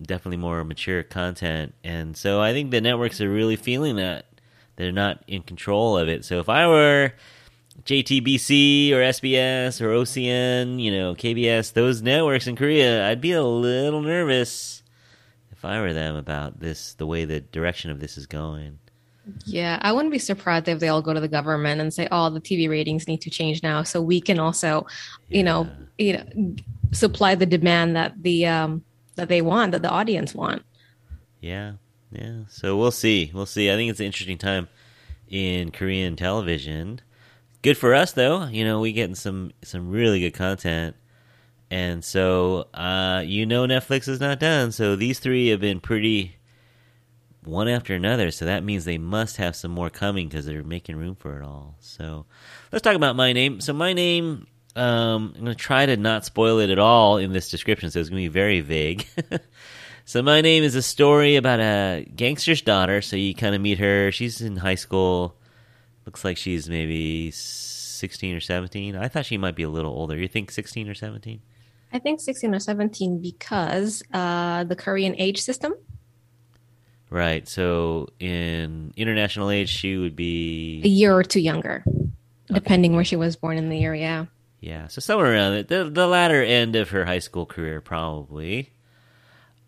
definitely 0.02 0.38
more 0.38 0.64
mature 0.64 1.04
content. 1.04 1.74
And 1.84 2.16
so 2.16 2.42
I 2.42 2.54
think 2.54 2.72
the 2.72 2.82
networks 2.82 3.20
are 3.22 3.30
really 3.30 3.56
feeling 3.56 3.98
that 3.98 4.26
they're 4.76 4.92
not 4.92 5.24
in 5.28 5.42
control 5.42 5.98
of 5.98 6.08
it. 6.08 6.24
So 6.24 6.40
if 6.40 6.48
I 6.48 6.68
were 6.68 7.14
JTBC 7.84 8.92
or 8.92 9.02
SBS 9.02 9.82
or 9.82 9.90
OCN, 9.90 10.82
you 10.82 10.92
know, 10.92 11.16
KBS, 11.16 11.74
those 11.74 12.02
networks 12.02 12.48
in 12.48 12.56
Korea, 12.56 13.10
I'd 13.10 13.22
be 13.22 13.34
a 13.34 13.44
little 13.44 14.02
nervous 14.02 14.84
if 15.52 15.66
I 15.66 15.82
were 15.82 15.94
them 15.94 16.16
about 16.16 16.62
this, 16.62 16.94
the 16.94 17.06
way 17.06 17.26
the 17.26 17.42
direction 17.42 17.92
of 17.92 18.00
this 18.00 18.18
is 18.18 18.28
going. 18.28 18.80
Yeah, 19.46 19.80
I 19.82 19.92
wouldn't 19.92 20.12
be 20.12 20.20
surprised 20.20 20.68
if 20.68 20.80
they 20.80 20.88
all 20.90 21.02
go 21.02 21.14
to 21.14 21.20
the 21.20 21.28
government 21.28 21.82
and 21.82 21.94
say, 21.94 22.08
"Oh, 22.12 22.30
the 22.30 22.42
TV 22.42 22.70
ratings 22.70 23.08
need 23.08 23.22
to 23.22 23.30
change 23.30 23.64
now, 23.64 23.84
so 23.84 24.02
we 24.02 24.22
can 24.22 24.40
also, 24.40 24.86
you 25.30 25.44
know, 25.44 25.70
you 25.98 26.14
know, 26.14 26.56
supply 26.92 27.36
the 27.36 27.46
demand 27.46 27.96
that 27.96 28.22
the 28.22 28.46
um 28.48 28.84
that 29.16 29.30
they 29.30 29.42
want, 29.42 29.72
that 29.72 29.82
the 29.82 29.90
audience 29.90 30.34
want." 30.34 30.64
Yeah, 31.42 31.74
yeah. 32.12 32.42
So 32.50 32.78
we'll 32.78 32.92
see. 32.92 33.32
We'll 33.34 33.46
see. 33.46 33.72
I 33.72 33.76
think 33.76 33.90
it's 33.90 34.00
an 34.00 34.06
interesting 34.06 34.38
time 34.38 34.68
in 35.28 35.72
Korean 35.72 36.16
television. 36.16 37.02
Good 37.62 37.78
for 37.78 37.94
us 37.94 38.14
though. 38.14 38.46
You 38.46 38.64
know, 38.66 38.80
we 38.80 38.94
getting 38.94 39.16
some 39.16 39.52
some 39.64 39.90
really 39.90 40.20
good 40.20 40.34
content. 40.34 40.96
And 41.72 42.04
so 42.04 42.68
uh 42.74 43.24
you 43.26 43.46
know 43.46 43.66
Netflix 43.68 44.08
is 44.08 44.20
not 44.20 44.40
done. 44.40 44.72
So 44.72 44.96
these 44.96 45.20
three 45.20 45.50
have 45.50 45.60
been 45.60 45.80
pretty 45.80 46.39
one 47.44 47.68
after 47.68 47.94
another. 47.94 48.32
So 48.32 48.46
that 48.46 48.64
means 48.64 48.86
they 48.86 48.98
must 48.98 49.38
have 49.38 49.56
some 49.56 49.72
more 49.72 49.90
coming 49.90 50.28
because 50.28 50.46
they're 50.46 50.64
making 50.64 50.98
room 50.98 51.16
for 51.16 51.40
it 51.40 51.44
all. 51.44 51.76
So 51.80 52.26
let's 52.72 52.84
talk 52.84 52.96
about 52.96 53.16
my 53.16 53.34
name. 53.34 53.62
So 53.62 53.74
my 53.74 53.94
name 53.94 54.48
um, 54.76 55.34
I'm 55.36 55.44
going 55.44 55.46
to 55.46 55.56
try 55.56 55.86
to 55.86 55.98
not 55.98 56.26
spoil 56.26 56.60
it 56.60 56.70
at 56.70 56.80
all 56.80 57.18
in 57.18 57.34
this 57.34 57.50
description, 57.50 57.90
so 57.92 58.00
it's 58.00 58.10
going 58.10 58.24
to 58.24 58.30
be 58.30 58.34
very 58.34 58.62
vague. 58.62 59.06
So 60.10 60.24
my 60.24 60.42
name 60.42 60.64
is 60.64 60.74
a 60.74 60.82
story 60.82 61.36
about 61.36 61.60
a 61.60 62.04
gangster's 62.16 62.64
daughter. 62.64 63.00
So 63.00 63.16
you 63.16 63.36
kind 63.36 63.54
of 63.54 63.62
meet 63.62 63.78
her. 63.78 64.12
She's 64.12 64.42
in 64.42 64.56
high 64.56 64.74
school. 64.74 65.36
Looks 66.08 66.26
like 66.26 66.36
she's 66.36 66.68
maybe 66.68 67.30
sixteen 67.30 68.36
or 68.36 68.40
seventeen. 68.40 68.96
I 68.96 69.08
thought 69.08 69.28
she 69.28 69.38
might 69.38 69.54
be 69.54 69.62
a 69.62 69.70
little 69.70 69.92
older. 69.92 70.18
You 70.18 70.28
think 70.28 70.50
sixteen 70.50 70.90
or 70.90 70.96
seventeen? 70.96 71.44
I 71.94 72.00
think 72.00 72.22
16 72.22 72.54
or 72.56 72.60
17 72.60 73.20
because 73.20 74.02
uh, 74.12 74.64
the 74.64 74.76
Korean 74.76 75.16
age 75.16 75.42
system. 75.42 75.74
Right. 77.10 77.48
So 77.48 78.10
in 78.20 78.94
international 78.96 79.50
age, 79.50 79.70
she 79.70 79.98
would 79.98 80.16
be 80.16 80.82
A 80.84 80.88
year 80.88 81.16
or 81.16 81.24
two 81.24 81.40
younger, 81.40 81.84
depending 82.48 82.96
where 82.96 83.04
she 83.04 83.16
was 83.16 83.36
born 83.36 83.58
in 83.58 83.70
the 83.70 83.78
year. 83.78 83.96
Yeah. 83.96 84.26
Yeah, 84.62 84.88
so 84.88 85.00
somewhere 85.00 85.32
around 85.34 85.54
it, 85.54 85.68
the 85.70 85.86
the 85.90 86.06
latter 86.06 86.44
end 86.44 86.76
of 86.76 86.90
her 86.90 87.06
high 87.06 87.20
school 87.20 87.46
career, 87.46 87.80
probably. 87.80 88.72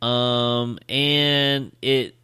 Um, 0.01 0.79
and 0.89 1.73
it, 1.81 2.15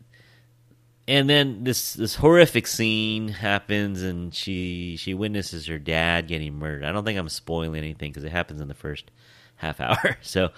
and 1.08 1.30
then 1.30 1.64
this 1.64 1.94
this 1.94 2.16
horrific 2.16 2.68
scene 2.68 3.30
happens, 3.30 4.02
and 4.04 4.36
she 4.36 4.98
she 4.98 5.14
witnesses 5.14 5.68
her 5.68 5.80
dad 5.80 6.28
getting 6.28 6.56
murdered. 6.56 6.84
I 6.84 6.92
don't 6.92 7.06
think 7.06 7.18
I'm 7.18 7.30
spoiling 7.30 7.76
anything 7.78 8.12
because 8.12 8.26
it 8.26 8.32
happens 8.34 8.60
in 8.60 8.68
the 8.68 8.74
first 8.74 9.10
half 9.56 9.80
hour. 9.80 10.18
So, 10.22 10.50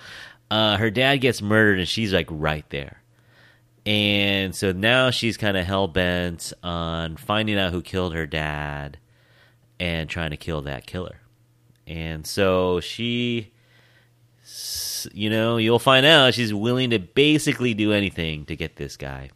uh, 0.50 0.78
her 0.78 0.89
dad 0.89 1.18
gets 1.18 1.42
murdered, 1.44 1.78
and 1.78 1.88
she's 1.88 2.12
like 2.12 2.28
right 2.32 2.66
there. 2.72 3.04
And 3.89 4.55
so 4.55 4.72
now 4.72 5.10
she's 5.10 5.36
kind 5.36 5.58
of 5.58 5.65
hell 5.65 5.88
bent 5.88 6.53
on 6.62 7.17
finding 7.17 7.58
out 7.58 7.72
who 7.72 7.81
killed 7.81 8.13
her 8.13 8.27
dad 8.27 9.00
and 9.79 10.08
trying 10.08 10.29
to 10.29 10.38
kill 10.38 10.62
that 10.62 10.86
killer. 10.86 11.22
And 11.88 12.27
so 12.27 12.81
she, 12.81 13.51
you 15.12 15.31
know, 15.31 15.58
you'll 15.58 15.79
find 15.79 16.05
out 16.05 16.36
she's 16.36 16.53
willing 16.53 16.91
to 16.91 17.00
basically 17.00 17.74
do 17.74 17.91
anything 17.91 18.46
to 18.46 18.55
get 18.55 18.75
this 18.75 18.95
guy 18.95 19.32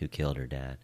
who 0.00 0.08
killed 0.08 0.38
her 0.38 0.46
dad. 0.48 0.78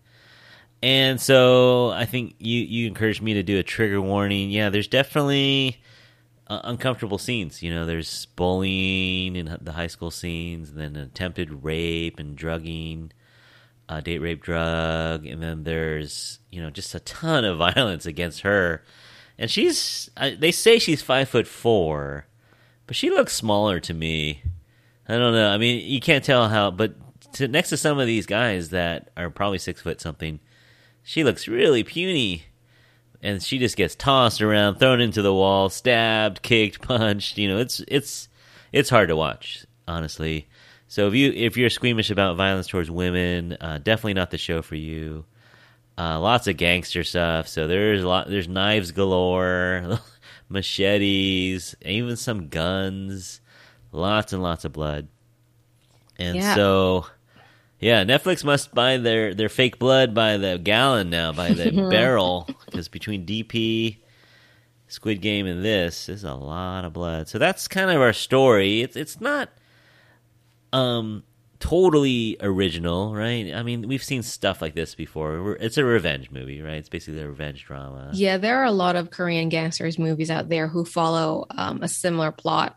And 0.81 1.21
so 1.21 1.91
I 1.91 2.05
think 2.05 2.37
you 2.39 2.61
you 2.61 2.87
encouraged 2.87 3.23
me 3.23 3.35
to 3.35 3.43
do 3.43 3.59
a 3.59 3.65
trigger 3.65 4.01
warning. 4.01 4.53
Yeah, 4.53 4.71
there's 4.71 4.87
definitely 4.87 5.83
uh, 6.49 6.61
uncomfortable 6.65 7.19
scenes. 7.19 7.63
You 7.63 7.73
know, 7.73 7.87
there's 7.87 8.27
bullying 8.27 9.37
in 9.37 9.57
the 9.61 9.73
high 9.73 9.87
school 9.87 10.11
scenes, 10.11 10.71
and 10.71 10.79
then 10.79 10.97
attempted 10.97 11.65
rape 11.65 12.19
and 12.19 12.37
drugging, 12.37 13.13
uh, 13.89 14.01
date 14.01 14.19
rape, 14.19 14.43
drug, 14.43 15.27
and 15.27 15.43
then 15.43 15.65
there's 15.65 16.39
you 16.51 16.61
know 16.61 16.71
just 16.71 16.95
a 16.95 17.01
ton 17.01 17.45
of 17.45 17.59
violence 17.75 18.07
against 18.07 18.41
her. 18.41 18.83
And 19.39 19.51
she's 19.51 20.11
uh, 20.17 20.31
they 20.39 20.51
say 20.51 20.79
she's 20.79 21.03
five 21.03 21.29
foot 21.29 21.47
four, 21.47 22.27
but 22.87 22.97
she 22.97 23.11
looks 23.11 23.35
smaller 23.35 23.79
to 23.81 23.95
me. 23.95 24.43
I 25.09 25.17
don't 25.17 25.33
know. 25.33 25.49
I 25.49 25.57
mean, 25.57 25.89
you 25.89 26.01
can't 26.01 26.25
tell 26.25 26.49
how, 26.51 26.71
but 26.71 26.95
to, 27.35 27.49
next 27.49 27.71
to 27.71 27.79
some 27.79 27.99
of 27.99 28.07
these 28.07 28.27
guys 28.27 28.71
that 28.71 29.11
are 29.17 29.31
probably 29.31 29.59
six 29.59 29.81
foot 29.81 30.01
something, 30.01 30.39
she 31.03 31.25
looks 31.25 31.49
really 31.49 31.83
puny 31.83 32.45
and 33.23 33.43
she 33.43 33.59
just 33.59 33.77
gets 33.77 33.95
tossed 33.95 34.41
around, 34.43 34.77
thrown 34.77 35.01
into 35.01 35.23
the 35.23 35.33
wall, 35.35 35.69
stabbed, 35.69 36.43
kicked, 36.43 36.81
punched. 36.87 37.39
You 37.39 37.49
know, 37.49 37.59
it's 37.59 37.81
it's 37.89 38.29
it's 38.73 38.91
hard 38.91 39.09
to 39.09 39.17
watch, 39.17 39.65
honestly. 39.87 40.49
So 40.87 41.09
if 41.09 41.15
you 41.15 41.33
if 41.33 41.57
you're 41.57 41.71
squeamish 41.71 42.11
about 42.11 42.37
violence 42.37 42.67
towards 42.67 42.91
women, 42.91 43.57
uh, 43.61 43.79
definitely 43.79 44.15
not 44.15 44.31
the 44.31 44.39
show 44.39 44.63
for 44.63 44.75
you. 44.77 45.25
Uh, 45.99 46.21
lots 46.21 46.47
of 46.47 46.57
gangster 46.57 47.03
stuff. 47.03 47.49
So 47.49 47.67
there's 47.67 48.03
a 48.03 48.09
lot. 48.09 48.29
There's 48.29 48.49
knives 48.49 48.93
galore, 48.93 49.99
machetes, 50.49 51.75
even 51.85 52.17
some 52.17 52.49
guns. 52.49 53.41
Lots 53.91 54.33
and 54.33 54.43
lots 54.43 54.65
of 54.65 54.73
blood. 54.73 55.09
And 56.19 56.37
Yeah. 56.37 56.55
so, 56.55 57.07
yeah, 57.81 58.05
Netflix 58.05 58.45
must 58.45 58.75
buy 58.75 58.97
their, 58.97 59.35
their 59.35 59.49
fake 59.49 59.79
blood 59.79 60.15
by 60.15 60.37
the 60.37 60.59
gallon 60.59 61.11
now, 61.11 61.33
by 61.33 61.51
the 61.51 61.71
barrel, 61.91 62.49
because 62.67 62.89
between 62.89 63.25
DP, 63.25 63.99
Squid 64.89 65.21
Game, 65.21 65.47
and 65.47 65.65
this, 65.65 66.07
there's 66.07 66.25
a 66.25 66.35
lot 66.35 66.85
of 66.85 66.93
blood. 66.93 67.29
So 67.29 67.39
that's 67.39 67.69
kind 67.69 67.91
of 67.91 68.01
our 68.01 68.13
story. 68.13 68.81
It's 68.81 68.97
it's 68.97 69.21
not 69.21 69.51
um 70.73 71.23
totally 71.61 72.37
original, 72.41 73.15
right? 73.15 73.53
I 73.55 73.63
mean, 73.63 73.89
we've 73.89 74.03
seen 74.03 74.23
stuff 74.23 74.63
like 74.63 74.75
this 74.75 74.95
before. 74.95 75.57
It's 75.61 75.77
a 75.77 75.85
revenge 75.85 76.31
movie, 76.31 76.63
right? 76.63 76.77
It's 76.77 76.89
basically 76.89 77.21
a 77.21 77.29
revenge 77.29 77.65
drama. 77.65 78.11
Yeah, 78.13 78.39
there 78.39 78.59
are 78.59 78.65
a 78.65 78.73
lot 78.73 78.97
of 78.97 79.11
Korean 79.11 79.49
gangsters 79.49 79.99
movies 79.99 80.31
out 80.31 80.49
there 80.49 80.69
who 80.69 80.85
follow 80.85 81.47
um, 81.51 81.83
a 81.83 81.89
similar 81.89 82.33
plot. 82.33 82.77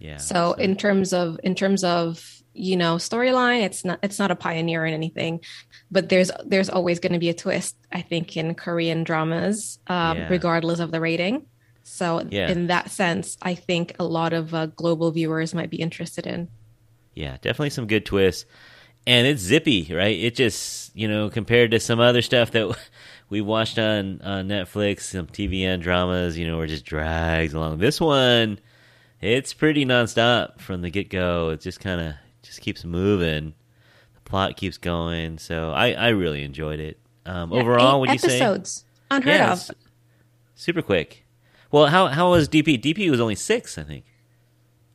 Yeah. 0.00 0.16
So 0.18 0.52
in 0.52 0.76
terms 0.76 1.12
of 1.12 1.38
in 1.42 1.54
terms 1.54 1.84
of 1.84 2.37
you 2.58 2.76
know 2.76 2.96
storyline, 2.96 3.62
it's 3.62 3.84
not 3.84 3.98
it's 4.02 4.18
not 4.18 4.30
a 4.30 4.36
pioneer 4.36 4.84
in 4.86 4.94
anything, 4.94 5.40
but 5.90 6.08
there's 6.08 6.30
there's 6.44 6.68
always 6.68 6.98
going 7.00 7.12
to 7.12 7.18
be 7.18 7.28
a 7.28 7.34
twist. 7.34 7.76
I 7.92 8.02
think 8.02 8.36
in 8.36 8.54
Korean 8.54 9.04
dramas, 9.04 9.78
um, 9.86 10.18
Yeah. 10.18 10.28
regardless 10.28 10.80
of 10.80 10.90
the 10.90 11.00
rating. 11.00 11.46
So 11.82 12.26
Yeah. 12.30 12.50
in 12.50 12.66
that 12.66 12.90
sense, 12.90 13.36
I 13.40 13.54
think 13.54 13.94
a 13.98 14.04
lot 14.04 14.32
of 14.32 14.52
uh, 14.54 14.66
global 14.66 15.10
viewers 15.10 15.54
might 15.54 15.70
be 15.70 15.78
interested 15.78 16.26
in. 16.26 16.48
Yeah, 17.14 17.36
definitely 17.40 17.70
some 17.70 17.86
good 17.86 18.04
twists. 18.04 18.44
And 19.06 19.26
it's 19.26 19.40
zippy, 19.40 19.90
right? 19.94 20.18
It 20.18 20.34
just, 20.34 20.94
you 20.94 21.08
know, 21.08 21.30
compared 21.30 21.70
to 21.70 21.80
some 21.80 21.98
other 21.98 22.20
stuff 22.20 22.50
that 22.50 22.76
we 23.30 23.40
watched 23.40 23.78
on, 23.78 24.20
on 24.20 24.48
Netflix, 24.48 25.02
some 25.02 25.26
TVN 25.26 25.80
dramas, 25.80 26.36
you 26.36 26.46
know, 26.46 26.56
where 26.56 26.66
it 26.66 26.68
just 26.68 26.84
drags 26.84 27.54
along. 27.54 27.78
This 27.78 28.00
one, 28.02 28.58
it's 29.22 29.54
pretty 29.54 29.86
nonstop 29.86 30.60
from 30.60 30.82
the 30.82 30.90
get 30.90 31.08
go. 31.08 31.48
It 31.50 31.62
just 31.62 31.80
kind 31.80 32.00
of 32.02 32.14
just 32.48 32.60
keeps 32.60 32.84
moving. 32.84 33.54
The 34.14 34.20
plot 34.22 34.56
keeps 34.56 34.78
going. 34.78 35.38
So 35.38 35.70
I, 35.70 35.92
I 35.92 36.08
really 36.08 36.42
enjoyed 36.42 36.80
it. 36.80 36.98
Um, 37.26 37.52
overall, 37.52 37.96
Eight 37.96 38.00
would 38.00 38.10
you 38.12 38.18
say? 38.18 38.40
episodes 38.40 38.84
unheard 39.10 39.34
Yeah, 39.36 39.52
of. 39.52 39.70
super 40.54 40.82
quick. 40.82 41.24
Well, 41.70 41.86
how 41.86 42.06
how 42.08 42.30
was 42.30 42.48
DP? 42.48 42.80
DP 42.82 43.10
was 43.10 43.20
only 43.20 43.34
six, 43.34 43.76
I 43.76 43.82
think. 43.84 44.04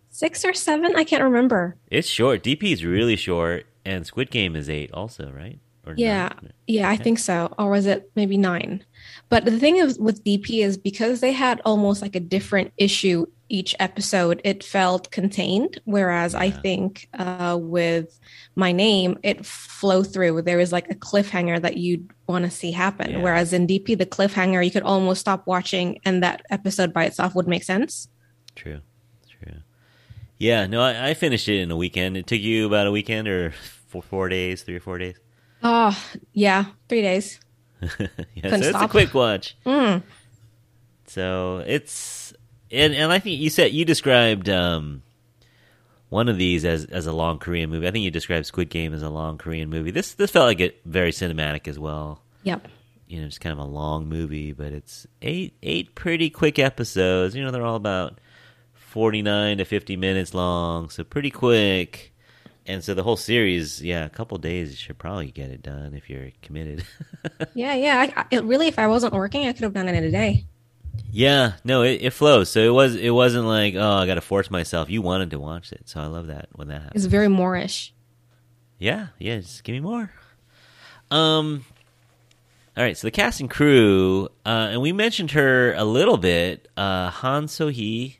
Six 0.09 0.43
or 0.45 0.53
seven? 0.53 0.95
I 0.95 1.03
can't 1.03 1.23
remember. 1.23 1.75
It's 1.89 2.07
short. 2.07 2.43
DP 2.43 2.71
is 2.73 2.83
really 2.85 3.15
short, 3.15 3.65
and 3.85 4.05
Squid 4.05 4.29
Game 4.31 4.55
is 4.55 4.69
eight, 4.69 4.91
also, 4.93 5.31
right? 5.31 5.59
Or 5.85 5.93
Yeah, 5.97 6.29
nine? 6.41 6.53
yeah, 6.67 6.89
I 6.89 6.95
think 6.97 7.19
so. 7.19 7.53
Or 7.59 7.69
was 7.69 7.85
it 7.85 8.09
maybe 8.15 8.37
nine? 8.37 8.83
But 9.29 9.45
the 9.45 9.59
thing 9.59 9.77
is 9.77 9.99
with 9.99 10.23
DP 10.23 10.63
is 10.63 10.77
because 10.77 11.19
they 11.19 11.31
had 11.33 11.61
almost 11.65 12.01
like 12.01 12.15
a 12.15 12.19
different 12.19 12.71
issue 12.77 13.25
each 13.53 13.75
episode, 13.79 14.41
it 14.43 14.63
felt 14.63 15.11
contained. 15.11 15.79
Whereas 15.85 16.33
I 16.33 16.49
think 16.49 17.07
uh, 17.13 17.57
with 17.61 18.19
my 18.55 18.71
name, 18.71 19.19
it 19.21 19.45
flow 19.45 20.01
through. 20.03 20.41
There 20.41 20.59
is 20.59 20.71
like 20.71 20.89
a 20.89 20.95
cliffhanger 20.95 21.61
that 21.61 21.77
you'd 21.77 22.09
want 22.27 22.45
to 22.45 22.51
see 22.51 22.71
happen. 22.71 23.11
Yeah. 23.11 23.21
Whereas 23.21 23.53
in 23.53 23.67
DP, 23.67 23.95
the 23.95 24.07
cliffhanger 24.07 24.65
you 24.65 24.71
could 24.71 24.81
almost 24.81 25.21
stop 25.21 25.45
watching, 25.45 25.99
and 26.03 26.23
that 26.23 26.41
episode 26.49 26.91
by 26.93 27.05
itself 27.05 27.35
would 27.35 27.47
make 27.47 27.63
sense. 27.63 28.07
True, 28.55 28.81
true. 29.29 29.57
Yeah, 30.39 30.65
no, 30.65 30.81
I, 30.81 31.09
I 31.09 31.13
finished 31.13 31.47
it 31.47 31.61
in 31.61 31.69
a 31.69 31.77
weekend. 31.77 32.17
It 32.17 32.25
took 32.25 32.41
you 32.41 32.65
about 32.65 32.87
a 32.87 32.91
weekend 32.91 33.27
or 33.27 33.51
four, 33.87 34.01
four 34.01 34.29
days, 34.29 34.63
three 34.63 34.77
or 34.77 34.79
four 34.79 34.97
days. 34.97 35.15
Oh 35.61 35.95
yeah, 36.33 36.65
three 36.89 37.03
days. 37.03 37.39
yeah, 37.81 38.49
so 38.49 38.55
it's 38.55 38.81
a 38.81 38.87
quick 38.87 39.13
watch. 39.13 39.55
Mm. 39.63 40.01
So 41.05 41.63
it's 41.67 42.22
and 42.73 42.93
and 42.93 43.11
I 43.11 43.19
think 43.19 43.39
you 43.39 43.49
said 43.49 43.71
you 43.71 43.85
described 43.85 44.49
um, 44.49 45.03
one 46.09 46.27
of 46.27 46.37
these 46.37 46.65
as 46.65 46.85
as 46.85 47.05
a 47.05 47.13
long 47.13 47.39
Korean 47.39 47.69
movie. 47.69 47.87
I 47.87 47.91
think 47.91 48.03
you 48.03 48.11
described 48.11 48.45
Squid 48.45 48.69
Game 48.69 48.93
as 48.93 49.03
a 49.03 49.09
long 49.09 49.37
Korean 49.37 49.69
movie. 49.69 49.91
This 49.91 50.13
this 50.13 50.31
felt 50.31 50.47
like 50.47 50.59
it 50.59 50.81
very 50.85 51.11
cinematic 51.11 51.67
as 51.67 51.77
well. 51.79 52.21
Yep. 52.43 52.67
You 53.07 53.21
know, 53.21 53.27
just 53.27 53.41
kind 53.41 53.53
of 53.53 53.59
a 53.59 53.69
long 53.69 54.07
movie, 54.07 54.53
but 54.53 54.71
it's 54.71 55.05
eight 55.21 55.53
eight 55.61 55.95
pretty 55.95 56.29
quick 56.29 56.57
episodes. 56.57 57.35
You 57.35 57.43
know, 57.43 57.51
they're 57.51 57.65
all 57.65 57.75
about 57.75 58.19
forty 58.73 59.21
nine 59.21 59.59
to 59.59 59.65
fifty 59.65 59.95
minutes 59.95 60.33
long, 60.33 60.89
so 60.89 61.03
pretty 61.03 61.31
quick. 61.31 62.13
And 62.65 62.81
so 62.81 62.93
the 62.93 63.03
whole 63.03 63.17
series, 63.17 63.83
yeah, 63.83 64.05
a 64.05 64.09
couple 64.09 64.37
days 64.37 64.71
you 64.71 64.77
should 64.77 64.97
probably 64.97 65.31
get 65.31 65.49
it 65.49 65.61
done 65.61 65.93
if 65.93 66.09
you're 66.09 66.29
committed. 66.41 66.85
yeah, 67.53 67.73
yeah. 67.73 67.99
I, 67.99 68.21
I, 68.21 68.25
it 68.31 68.45
really, 68.45 68.67
if 68.67 68.79
I 68.79 68.87
wasn't 68.87 69.13
working, 69.13 69.45
I 69.45 69.51
could 69.51 69.63
have 69.63 69.73
done 69.73 69.89
it 69.89 69.95
in 69.95 70.03
a 70.05 70.11
day. 70.11 70.45
Yeah, 71.11 71.53
no, 71.63 71.83
it, 71.83 72.01
it 72.01 72.09
flows. 72.11 72.49
So 72.49 72.59
it 72.61 72.73
was 72.73 72.95
it 72.95 73.11
wasn't 73.11 73.45
like 73.45 73.75
oh 73.75 73.93
I 73.93 74.05
got 74.07 74.15
to 74.15 74.21
force 74.21 74.49
myself. 74.49 74.89
You 74.89 75.01
wanted 75.01 75.31
to 75.31 75.39
watch 75.39 75.71
it, 75.71 75.87
so 75.89 75.99
I 75.99 76.05
love 76.07 76.27
that 76.27 76.49
when 76.53 76.67
that 76.69 76.81
happens. 76.81 77.03
It's 77.03 77.11
very 77.11 77.27
Moorish. 77.27 77.93
Yeah, 78.79 79.07
yeah, 79.19 79.37
just 79.37 79.63
give 79.63 79.73
me 79.73 79.79
more. 79.79 80.11
Um, 81.11 81.65
all 82.75 82.83
right, 82.83 82.97
so 82.97 83.07
the 83.07 83.11
cast 83.11 83.39
and 83.39 83.49
crew, 83.49 84.29
uh, 84.45 84.69
and 84.71 84.81
we 84.81 84.91
mentioned 84.91 85.31
her 85.31 85.73
a 85.73 85.83
little 85.83 86.17
bit. 86.17 86.67
Uh, 86.75 87.09
Han 87.09 87.47
So 87.47 87.67
Hee. 87.67 88.17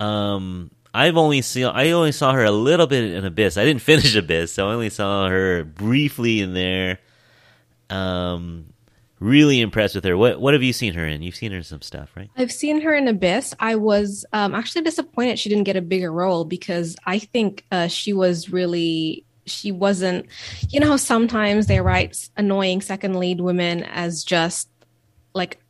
Um, 0.00 0.70
I've 0.92 1.16
only 1.16 1.42
seen 1.42 1.66
I 1.66 1.90
only 1.92 2.12
saw 2.12 2.32
her 2.32 2.44
a 2.44 2.50
little 2.50 2.86
bit 2.86 3.12
in 3.12 3.24
Abyss. 3.24 3.56
I 3.56 3.64
didn't 3.64 3.82
finish 3.92 4.16
Abyss, 4.16 4.52
so 4.52 4.68
I 4.68 4.72
only 4.74 4.90
saw 4.90 5.28
her 5.28 5.64
briefly 5.64 6.40
in 6.40 6.54
there. 6.54 6.98
Um, 7.90 8.72
really 9.20 9.60
impressed 9.60 9.94
with 9.94 10.04
her. 10.04 10.16
What 10.16 10.40
what 10.40 10.54
have 10.54 10.62
you 10.62 10.72
seen 10.72 10.94
her 10.94 11.06
in? 11.06 11.22
You've 11.22 11.36
seen 11.36 11.52
her 11.52 11.58
in 11.58 11.64
some 11.64 11.82
stuff, 11.82 12.10
right? 12.16 12.30
I've 12.36 12.52
seen 12.52 12.80
her 12.82 12.94
in 12.94 13.08
Abyss. 13.08 13.54
I 13.60 13.76
was 13.76 14.24
um, 14.32 14.54
actually 14.54 14.82
disappointed 14.82 15.38
she 15.38 15.48
didn't 15.48 15.64
get 15.64 15.76
a 15.76 15.82
bigger 15.82 16.12
role 16.12 16.44
because 16.44 16.96
I 17.06 17.18
think 17.18 17.64
uh, 17.70 17.88
she 17.88 18.12
was 18.12 18.50
really 18.50 19.24
she 19.46 19.72
wasn't. 19.72 20.26
You 20.70 20.80
know 20.80 20.88
how 20.88 20.96
sometimes 20.96 21.66
they 21.66 21.80
write 21.80 22.28
annoying 22.36 22.80
second 22.80 23.18
lead 23.18 23.40
women 23.40 23.84
as 23.84 24.24
just 24.24 24.68
like 25.34 25.60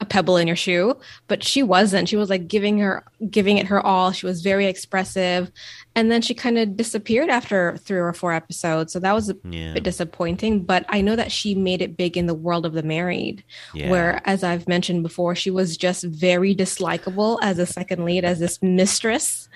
a 0.00 0.04
pebble 0.04 0.36
in 0.36 0.46
your 0.46 0.56
shoe 0.56 0.98
but 1.28 1.42
she 1.42 1.62
wasn't. 1.62 2.08
She 2.08 2.16
was 2.16 2.28
like 2.28 2.48
giving 2.48 2.78
her 2.78 3.04
giving 3.30 3.58
it 3.58 3.66
her 3.66 3.84
all. 3.84 4.12
She 4.12 4.26
was 4.26 4.42
very 4.42 4.66
expressive. 4.66 5.50
And 5.94 6.10
then 6.10 6.20
she 6.20 6.34
kind 6.34 6.58
of 6.58 6.76
disappeared 6.76 7.30
after 7.30 7.76
three 7.78 7.98
or 7.98 8.12
four 8.12 8.32
episodes. 8.32 8.92
So 8.92 8.98
that 8.98 9.14
was 9.14 9.30
a 9.30 9.36
yeah. 9.48 9.74
bit 9.74 9.84
disappointing 9.84 10.64
but 10.64 10.84
i 10.88 11.00
know 11.00 11.16
that 11.16 11.32
she 11.32 11.54
made 11.54 11.80
it 11.82 11.96
big 11.96 12.16
in 12.16 12.26
the 12.26 12.34
world 12.34 12.66
of 12.66 12.72
the 12.72 12.82
married 12.82 13.44
yeah. 13.74 13.90
where 13.90 14.20
as 14.24 14.42
i've 14.42 14.66
mentioned 14.68 15.02
before 15.02 15.34
she 15.34 15.50
was 15.50 15.76
just 15.76 16.04
very 16.04 16.54
dislikable 16.54 17.38
as 17.42 17.58
a 17.58 17.66
second 17.66 18.04
lead 18.04 18.24
as 18.24 18.38
this 18.38 18.62
mistress. 18.62 19.48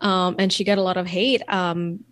Um, 0.00 0.36
and 0.38 0.52
she 0.52 0.62
got 0.62 0.78
a 0.78 0.82
lot 0.82 0.96
of 0.96 1.06
hate 1.06 1.42
um, 1.48 2.04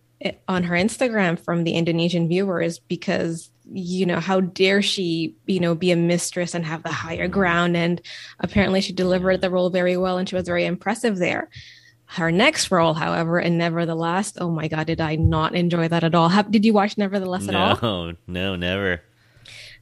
on 0.48 0.64
her 0.64 0.74
instagram 0.74 1.38
from 1.38 1.64
the 1.64 1.72
indonesian 1.72 2.28
viewers 2.28 2.78
because 2.78 3.50
you 3.72 4.06
know 4.06 4.20
how 4.20 4.40
dare 4.40 4.82
she 4.82 5.34
you 5.46 5.60
know 5.60 5.74
be 5.74 5.90
a 5.90 5.96
mistress 5.96 6.54
and 6.54 6.64
have 6.64 6.82
the 6.82 6.92
higher 6.92 7.28
ground? 7.28 7.76
And 7.76 8.00
apparently 8.40 8.80
she 8.80 8.92
delivered 8.92 9.40
the 9.40 9.50
role 9.50 9.70
very 9.70 9.96
well 9.96 10.18
and 10.18 10.28
she 10.28 10.36
was 10.36 10.46
very 10.46 10.64
impressive 10.64 11.18
there. 11.18 11.48
Her 12.06 12.30
next 12.30 12.70
role 12.70 12.94
however 12.94 13.40
in 13.40 13.58
nevertheless 13.58 14.32
oh 14.38 14.48
my 14.48 14.68
god 14.68 14.86
did 14.86 15.00
i 15.00 15.16
not 15.16 15.54
enjoy 15.54 15.88
that 15.88 16.04
at 16.04 16.14
all. 16.14 16.28
Have, 16.28 16.50
did 16.50 16.64
you 16.64 16.72
watch 16.72 16.96
nevertheless 16.96 17.48
at 17.48 17.54
no, 17.54 17.60
all? 17.60 17.78
No 17.82 18.12
no 18.26 18.56
never. 18.56 19.02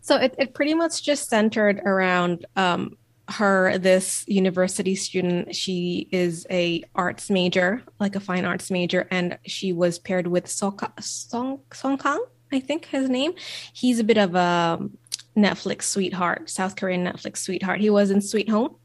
So 0.00 0.16
it, 0.16 0.34
it 0.38 0.54
pretty 0.54 0.74
much 0.74 1.02
just 1.02 1.30
centered 1.30 1.80
around 1.80 2.44
um, 2.56 2.98
her 3.28 3.78
this 3.78 4.24
university 4.26 4.94
student. 4.94 5.54
She 5.54 6.08
is 6.12 6.46
a 6.50 6.82
arts 6.94 7.30
major 7.30 7.82
like 7.98 8.16
a 8.16 8.20
fine 8.20 8.44
arts 8.44 8.70
major 8.70 9.08
and 9.10 9.38
she 9.46 9.72
was 9.72 9.98
paired 9.98 10.26
with 10.26 10.46
Soka, 10.46 11.02
song 11.02 11.60
song 11.72 11.98
kang 11.98 12.22
I 12.54 12.60
think 12.60 12.86
his 12.86 13.08
name. 13.08 13.34
He's 13.72 13.98
a 13.98 14.04
bit 14.04 14.18
of 14.18 14.34
a 14.34 14.88
Netflix 15.36 15.82
sweetheart, 15.82 16.48
South 16.48 16.76
Korean 16.76 17.04
Netflix 17.04 17.38
sweetheart. 17.38 17.80
He 17.80 17.90
was 17.90 18.10
in 18.10 18.20
Sweet 18.20 18.48
Home. 18.48 18.76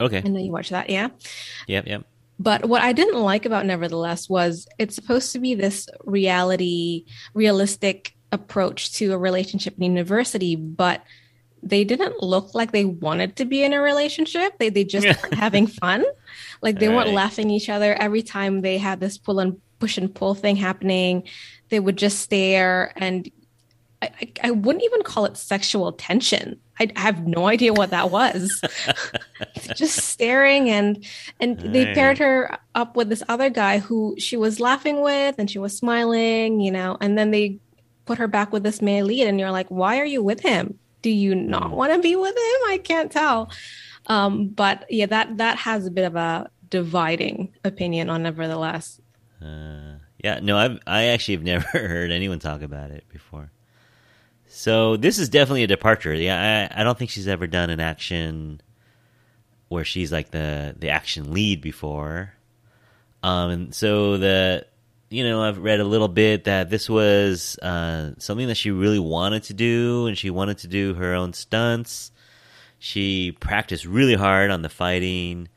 Okay. 0.00 0.18
And 0.18 0.34
then 0.34 0.44
you 0.44 0.52
watch 0.52 0.68
that, 0.70 0.90
yeah? 0.90 1.08
Yep, 1.66 1.86
yep. 1.86 2.04
But 2.38 2.66
what 2.66 2.82
I 2.82 2.92
didn't 2.92 3.20
like 3.20 3.46
about 3.46 3.66
Nevertheless 3.66 4.28
was 4.28 4.68
it's 4.78 4.94
supposed 4.94 5.32
to 5.32 5.40
be 5.40 5.54
this 5.54 5.88
reality, 6.04 7.04
realistic 7.34 8.14
approach 8.30 8.92
to 8.94 9.12
a 9.12 9.18
relationship 9.18 9.74
in 9.76 9.82
university, 9.82 10.54
but 10.54 11.02
they 11.62 11.82
didn't 11.82 12.22
look 12.22 12.54
like 12.54 12.70
they 12.70 12.84
wanted 12.84 13.34
to 13.36 13.44
be 13.44 13.64
in 13.64 13.72
a 13.72 13.80
relationship. 13.80 14.56
They 14.58 14.68
they 14.68 14.84
just 14.84 15.06
weren't 15.06 15.34
having 15.46 15.66
fun. 15.66 16.04
Like 16.62 16.78
they 16.78 16.86
All 16.86 16.94
weren't 16.94 17.06
right. 17.06 17.14
laughing 17.14 17.50
each 17.50 17.68
other 17.68 17.94
every 17.94 18.22
time 18.22 18.60
they 18.60 18.78
had 18.78 19.00
this 19.00 19.18
pull 19.18 19.40
and 19.40 19.60
push 19.80 19.98
and 19.98 20.14
pull 20.14 20.34
thing 20.34 20.56
happening 20.56 21.24
they 21.68 21.80
would 21.80 21.96
just 21.96 22.20
stare 22.20 22.92
and 22.96 23.30
I, 24.00 24.32
I, 24.44 24.50
wouldn't 24.52 24.84
even 24.84 25.02
call 25.02 25.24
it 25.24 25.36
sexual 25.36 25.92
tension. 25.92 26.60
I, 26.78 26.90
have 26.94 27.26
no 27.26 27.48
idea 27.48 27.72
what 27.72 27.90
that 27.90 28.10
was. 28.10 28.62
just 29.74 29.96
staring 29.96 30.70
and 30.70 31.04
and 31.40 31.58
they 31.58 31.92
paired 31.94 32.18
her 32.18 32.58
up 32.74 32.96
with 32.96 33.08
this 33.08 33.24
other 33.28 33.50
guy 33.50 33.78
who 33.78 34.14
she 34.18 34.36
was 34.36 34.60
laughing 34.60 35.02
with 35.02 35.34
and 35.38 35.50
she 35.50 35.58
was 35.58 35.76
smiling, 35.76 36.60
you 36.60 36.70
know, 36.70 36.96
and 37.00 37.18
then 37.18 37.32
they 37.32 37.58
put 38.04 38.18
her 38.18 38.28
back 38.28 38.52
with 38.52 38.62
this 38.62 38.80
male 38.80 39.06
lead 39.06 39.26
and 39.26 39.40
you're 39.40 39.50
like, 39.50 39.68
why 39.68 39.98
are 39.98 40.04
you 40.04 40.22
with 40.22 40.40
him? 40.40 40.78
Do 41.02 41.10
you 41.10 41.34
not 41.34 41.70
hmm. 41.70 41.74
want 41.74 41.92
to 41.92 41.98
be 41.98 42.14
with 42.14 42.30
him? 42.36 42.60
I 42.68 42.80
can't 42.82 43.10
tell. 43.10 43.50
Um, 44.06 44.48
but 44.48 44.86
yeah, 44.88 45.06
that 45.06 45.38
that 45.38 45.58
has 45.58 45.86
a 45.86 45.90
bit 45.90 46.04
of 46.04 46.14
a 46.14 46.50
dividing 46.70 47.52
opinion 47.64 48.10
on 48.10 48.22
nevertheless. 48.22 49.00
Uh 49.42 49.96
yeah, 50.22 50.40
no, 50.42 50.56
I've 50.56 50.78
I 50.86 51.04
actually 51.06 51.34
have 51.34 51.44
never 51.44 51.66
heard 51.66 52.10
anyone 52.10 52.38
talk 52.38 52.62
about 52.62 52.90
it 52.90 53.04
before. 53.12 53.50
So 54.46 54.96
this 54.96 55.18
is 55.18 55.28
definitely 55.28 55.64
a 55.64 55.68
departure. 55.68 56.14
Yeah, 56.14 56.70
I, 56.72 56.80
I 56.80 56.84
don't 56.84 56.98
think 56.98 57.10
she's 57.10 57.28
ever 57.28 57.46
done 57.46 57.70
an 57.70 57.80
action 57.80 58.60
where 59.68 59.84
she's 59.84 60.10
like 60.10 60.30
the 60.30 60.74
the 60.78 60.90
action 60.90 61.32
lead 61.32 61.60
before. 61.60 62.32
Um, 63.22 63.50
and 63.50 63.74
so 63.74 64.16
the 64.16 64.66
you 65.10 65.24
know 65.24 65.42
I've 65.42 65.58
read 65.58 65.80
a 65.80 65.84
little 65.84 66.08
bit 66.08 66.44
that 66.44 66.70
this 66.70 66.88
was 66.88 67.58
uh, 67.58 68.12
something 68.18 68.48
that 68.48 68.56
she 68.56 68.70
really 68.70 68.98
wanted 68.98 69.44
to 69.44 69.54
do, 69.54 70.06
and 70.06 70.16
she 70.16 70.30
wanted 70.30 70.58
to 70.58 70.68
do 70.68 70.94
her 70.94 71.14
own 71.14 71.32
stunts. 71.32 72.10
She 72.78 73.32
practiced 73.32 73.84
really 73.84 74.14
hard 74.14 74.50
on 74.50 74.62
the 74.62 74.68
fighting 74.68 75.48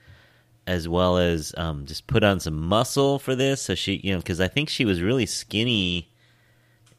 as 0.72 0.88
well 0.88 1.18
as 1.18 1.54
um, 1.58 1.86
just 1.86 2.08
put 2.08 2.24
on 2.24 2.40
some 2.40 2.58
muscle 2.58 3.20
for 3.20 3.36
this. 3.36 3.62
So 3.62 3.76
she, 3.76 4.00
you 4.04 4.14
know, 4.14 4.20
because 4.20 4.40
I 4.40 4.48
think 4.48 4.70
she 4.70 4.86
was 4.86 5.02
really 5.02 5.26
skinny 5.26 6.10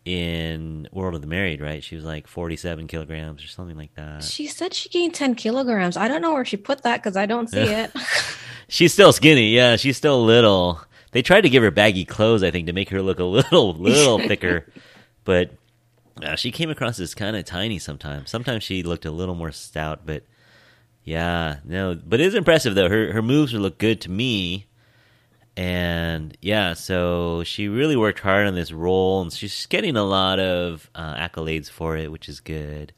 in 0.05 0.87
World 0.93 1.15
of 1.15 1.23
the 1.23 1.27
Married, 1.27 1.63
right? 1.63 1.83
She 1.83 1.97
was 1.97 2.05
like 2.05 2.27
47 2.27 2.87
kilograms 2.87 3.43
or 3.43 3.47
something 3.47 3.77
like 3.79 3.95
that. 3.95 4.25
She 4.25 4.47
said 4.47 4.75
she 4.75 4.91
gained 4.91 5.15
10 5.15 5.37
kilograms. 5.37 5.97
I 5.97 6.07
don't 6.07 6.21
know 6.21 6.35
where 6.35 6.45
she 6.45 6.59
put 6.59 6.83
that 6.83 7.03
because 7.03 7.17
I 7.17 7.25
don't 7.25 7.49
see 7.49 7.61
it. 7.61 7.91
she's 8.69 8.93
still 8.93 9.11
skinny. 9.11 9.55
Yeah, 9.55 9.77
she's 9.77 9.97
still 9.97 10.23
little. 10.23 10.83
They 11.13 11.23
tried 11.23 11.43
to 11.43 11.49
give 11.49 11.63
her 11.63 11.71
baggy 11.71 12.05
clothes, 12.05 12.43
I 12.43 12.51
think, 12.51 12.67
to 12.67 12.75
make 12.75 12.91
her 12.91 13.01
look 13.01 13.21
a 13.21 13.25
little, 13.25 13.73
little 13.79 14.19
thicker. 14.19 14.71
But 15.25 15.53
uh, 16.23 16.37
she 16.37 16.51
came 16.51 16.69
across 16.69 17.01
as 17.01 17.15
kind 17.15 17.37
of 17.37 17.47
tiny 17.47 17.79
sometimes. 17.79 18.29
Sometimes 18.29 18.65
she 18.65 18.83
looked 18.83 19.07
a 19.07 19.11
little 19.11 19.35
more 19.35 19.51
stout, 19.51 20.05
but 20.05 20.25
yeah, 21.05 21.57
no, 21.65 21.95
but 21.95 22.21
it 22.21 22.27
is 22.27 22.35
impressive 22.35 22.75
though. 22.75 22.88
Her 22.88 23.12
her 23.12 23.23
moves 23.23 23.53
look 23.53 23.79
good 23.79 24.01
to 24.03 24.11
me, 24.11 24.67
and 25.57 26.37
yeah, 26.41 26.75
so 26.75 27.43
she 27.45 27.69
really 27.69 27.97
worked 27.97 28.21
hard 28.21 28.47
on 28.47 28.55
this 28.55 28.73
role, 28.73 29.21
and 29.21 29.33
she's 29.33 29.67
getting 29.67 29.97
a 29.97 30.05
lot 30.05 30.38
of 30.38 30.91
uh, 30.95 31.15
accolades 31.15 31.69
for 31.69 31.97
it, 31.97 32.12
which 32.12 32.29
is 32.29 32.41
good. 32.41 32.93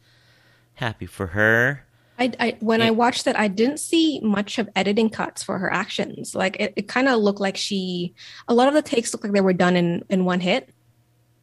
Happy 0.74 1.06
for 1.06 1.28
her. 1.28 1.86
I, 2.18 2.32
I 2.38 2.56
when 2.60 2.80
I 2.80 2.90
watched 2.90 3.24
that, 3.24 3.38
I 3.38 3.48
didn't 3.48 3.78
see 3.78 4.20
much 4.20 4.58
of 4.58 4.68
editing 4.76 5.10
cuts 5.10 5.42
for 5.42 5.58
her 5.58 5.72
actions. 5.72 6.34
Like 6.34 6.56
it, 6.60 6.74
it 6.76 6.88
kind 6.88 7.08
of 7.08 7.20
looked 7.20 7.40
like 7.40 7.56
she. 7.56 8.14
A 8.48 8.54
lot 8.54 8.68
of 8.68 8.74
the 8.74 8.82
takes 8.82 9.12
looked 9.12 9.24
like 9.24 9.32
they 9.32 9.40
were 9.40 9.52
done 9.52 9.76
in 9.76 10.04
in 10.08 10.24
one 10.24 10.40
hit. 10.40 10.68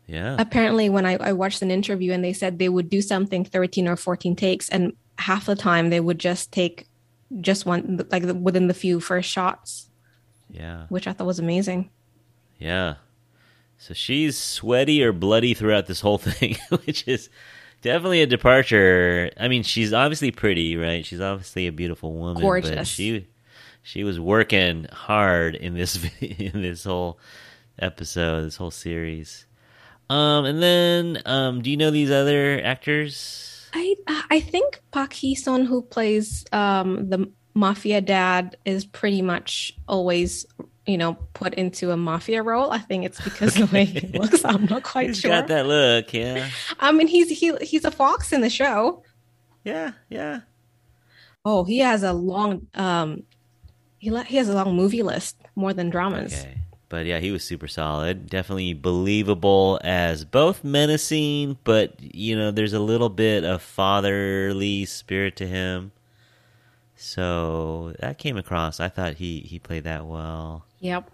Yeah. 0.08 0.36
Apparently, 0.40 0.90
when 0.90 1.06
I, 1.06 1.16
I 1.18 1.34
watched 1.34 1.62
an 1.62 1.72
interview 1.72 2.12
and 2.12 2.24
they 2.24 2.34
said 2.34 2.60
they 2.60 2.70
would 2.70 2.90
do 2.90 3.02
something 3.02 3.46
13 3.46 3.88
or 3.88 3.96
14 3.96 4.36
takes, 4.36 4.70
and 4.70 4.94
half 5.22 5.46
the 5.46 5.56
time 5.56 5.90
they 5.90 6.00
would 6.00 6.20
just 6.20 6.52
take 6.52 6.88
just 7.40 7.66
one 7.66 8.06
like 8.12 8.24
within 8.24 8.68
the 8.68 8.74
few 8.74 9.00
first 9.00 9.30
shots. 9.30 9.90
Yeah. 10.50 10.86
Which 10.90 11.08
I 11.08 11.14
thought 11.14 11.28
was 11.28 11.40
amazing. 11.40 11.90
Yeah. 12.60 12.96
So 13.78 13.94
she's 13.94 14.38
sweaty 14.38 15.04
or 15.04 15.12
bloody 15.12 15.54
throughout 15.54 15.88
this 15.88 16.02
whole 16.02 16.18
thing, 16.20 16.58
which 16.86 17.08
is 17.08 17.30
definitely 17.82 18.22
a 18.22 18.28
departure. 18.28 19.32
I 19.40 19.48
mean, 19.48 19.64
she's 19.64 19.94
obviously 19.94 20.32
pretty, 20.32 20.76
right? 20.78 21.06
She's 21.06 21.22
obviously 21.22 21.68
a 21.68 21.72
beautiful 21.72 22.14
woman. 22.14 22.42
Gorgeous. 22.42 22.76
But 22.76 22.88
she 22.88 23.28
she 23.84 24.04
was 24.04 24.20
working 24.20 24.86
hard 24.92 25.56
in 25.56 25.74
this 25.74 26.04
in 26.22 26.62
this 26.62 26.84
whole 26.84 27.20
episode, 27.80 28.44
this 28.44 28.58
whole 28.58 28.72
series. 28.72 29.46
Um, 30.10 30.46
and 30.46 30.62
then 30.62 31.22
um, 31.26 31.62
do 31.62 31.72
you 31.72 31.78
know 31.78 31.90
these 31.90 32.12
other 32.12 32.62
actors? 32.62 33.51
I 33.74 33.96
I 34.30 34.40
think 34.40 34.82
Park 34.92 35.14
Hee 35.14 35.36
Sun, 35.36 35.66
who 35.66 35.82
plays 35.82 36.46
um, 36.52 37.10
the 37.10 37.30
mafia 37.54 38.02
dad, 38.02 38.58
is 38.66 38.86
pretty 38.86 39.22
much 39.22 39.74
always 39.88 40.46
you 40.86 40.98
know 40.98 41.14
put 41.34 41.54
into 41.56 41.92
a 41.92 41.98
mafia 41.98 42.44
role. 42.44 42.72
I 42.72 42.80
think 42.80 43.06
it's 43.06 43.22
because 43.22 43.54
the 43.56 43.68
way 43.68 43.86
he 43.86 44.08
looks. 44.18 44.44
I'm 44.46 44.66
not 44.66 44.84
quite 44.84 45.08
He's 45.08 45.20
sure. 45.20 45.32
got 45.32 45.48
that 45.48 45.68
look, 45.68 46.14
yeah. 46.14 46.50
I 46.80 46.92
mean, 46.92 47.08
he's 47.08 47.30
he 47.30 47.56
he's 47.62 47.86
a 47.86 47.92
fox 47.92 48.32
in 48.34 48.42
the 48.42 48.50
show. 48.50 49.04
Yeah, 49.64 49.92
yeah. 50.10 50.42
Oh, 51.46 51.64
he 51.64 51.80
has 51.80 52.04
a 52.04 52.14
long 52.14 52.68
um, 52.74 53.24
he 54.00 54.10
he 54.26 54.38
has 54.38 54.50
a 54.50 54.54
long 54.54 54.76
movie 54.76 55.04
list 55.04 55.38
more 55.56 55.74
than 55.74 55.90
dramas. 55.90 56.34
Okay. 56.34 56.58
But 56.92 57.06
yeah, 57.06 57.20
he 57.20 57.32
was 57.32 57.42
super 57.42 57.70
solid. 57.70 58.28
Definitely 58.28 58.74
believable 58.74 59.80
as 59.82 60.26
both 60.26 60.62
menacing, 60.66 61.58
but 61.64 61.96
you 62.02 62.36
know, 62.36 62.52
there's 62.52 62.74
a 62.74 62.82
little 62.82 63.08
bit 63.08 63.46
of 63.46 63.62
fatherly 63.62 64.84
spirit 64.84 65.38
to 65.38 65.48
him. 65.48 65.94
So 66.98 67.96
that 68.00 68.18
came 68.18 68.36
across. 68.36 68.82
I 68.82 68.90
thought 68.90 69.14
he 69.14 69.40
he 69.40 69.58
played 69.58 69.86
that 69.86 70.06
well. 70.06 70.66
Yep. 70.82 71.10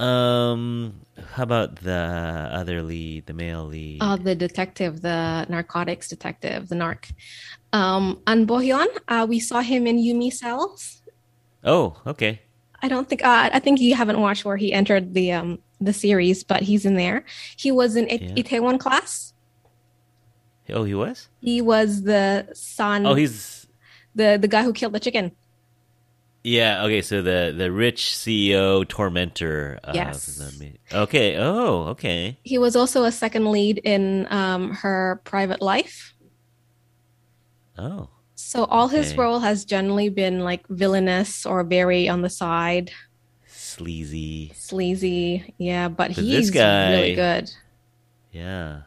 Um, 0.00 1.02
how 1.34 1.44
about 1.44 1.76
the 1.76 2.50
other 2.52 2.82
lead, 2.82 3.26
the 3.26 3.34
male 3.34 3.64
lead? 3.64 4.02
Uh, 4.02 4.16
the 4.16 4.34
detective, 4.34 5.02
the 5.02 5.46
narcotics 5.48 6.08
detective, 6.08 6.68
the 6.68 6.74
narc. 6.74 7.12
Um, 7.72 8.20
An 8.26 8.44
Bohyeon, 8.44 8.88
uh, 9.06 9.24
we 9.28 9.38
saw 9.38 9.60
him 9.60 9.86
in 9.86 9.98
Yumi 9.98 10.32
Cells. 10.32 11.00
oh, 11.62 12.02
okay. 12.08 12.40
I 12.82 12.88
don't 12.88 13.08
think 13.08 13.24
uh, 13.24 13.50
I 13.52 13.58
think 13.60 13.80
you 13.80 13.94
haven't 13.94 14.20
watched 14.20 14.44
where 14.44 14.56
he 14.56 14.72
entered 14.72 15.14
the 15.14 15.32
um 15.32 15.58
the 15.80 15.92
series, 15.92 16.44
but 16.44 16.62
he's 16.62 16.84
in 16.84 16.94
there. 16.96 17.24
He 17.56 17.70
was 17.70 17.96
in 17.96 18.08
Yeah. 18.08 18.32
It- 18.36 18.46
Itaewon 18.46 18.78
class. 18.78 19.32
Oh, 20.70 20.84
he 20.84 20.94
was. 20.94 21.28
He 21.40 21.60
was 21.60 22.02
the 22.02 22.48
son. 22.54 23.04
Oh, 23.06 23.14
he's 23.14 23.66
the 24.14 24.38
the 24.40 24.48
guy 24.48 24.62
who 24.62 24.72
killed 24.72 24.92
the 24.94 25.00
chicken. 25.00 25.32
yeah. 26.44 26.84
Okay, 26.84 27.02
so 27.02 27.22
the 27.22 27.54
the 27.56 27.70
rich 27.70 28.02
CEO 28.14 28.86
tormentor. 28.88 29.78
Of 29.84 29.94
Yes. 29.94 30.40
okay. 30.92 31.36
Oh, 31.38 31.86
okay. 31.94 32.38
He 32.42 32.58
was 32.58 32.74
also 32.74 33.04
a 33.04 33.12
second 33.12 33.50
lead 33.50 33.78
in 33.78 34.26
um 34.30 34.70
her 34.82 35.20
private 35.24 35.60
life. 35.62 36.14
Oh, 37.78 38.08
So 38.44 38.64
all 38.64 38.88
his 38.88 39.12
Okay. 39.12 39.18
role 39.22 39.38
has 39.40 39.64
generally 39.64 40.08
been 40.08 40.40
like 40.40 40.66
villainous 40.68 41.46
or 41.46 41.62
very 41.64 42.08
on 42.08 42.22
the 42.22 42.28
side, 42.28 42.90
sleazy. 43.46 44.52
sleazy. 44.54 45.54
Yeah, 45.58 45.88
but, 45.88 46.08
But 46.14 46.24
he's 46.24 46.50
guy- 46.50 46.90
really 46.90 47.14
good. 47.14 47.50
Yeah. 48.32 48.82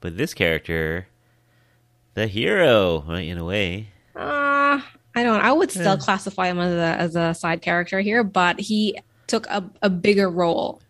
But 0.00 0.16
this 0.16 0.34
character, 0.34 1.06
the 2.14 2.26
hero, 2.26 3.04
right, 3.06 3.28
in 3.28 3.38
a 3.38 3.44
way. 3.44 3.88
Uh, 4.16 4.80
I 5.14 5.22
don't. 5.22 5.40
I 5.40 5.52
would 5.52 5.70
still 5.70 5.84
Yeah. 5.84 5.96
classify 5.96 6.48
him 6.48 6.58
as 6.58 6.72
a 6.72 7.00
as 7.00 7.16
a 7.16 7.34
side 7.34 7.60
character 7.62 8.00
here, 8.00 8.24
but 8.24 8.58
he 8.60 8.98
took 9.26 9.46
a, 9.48 9.62
a 9.82 9.90
bigger 9.90 10.28
role. 10.30 10.80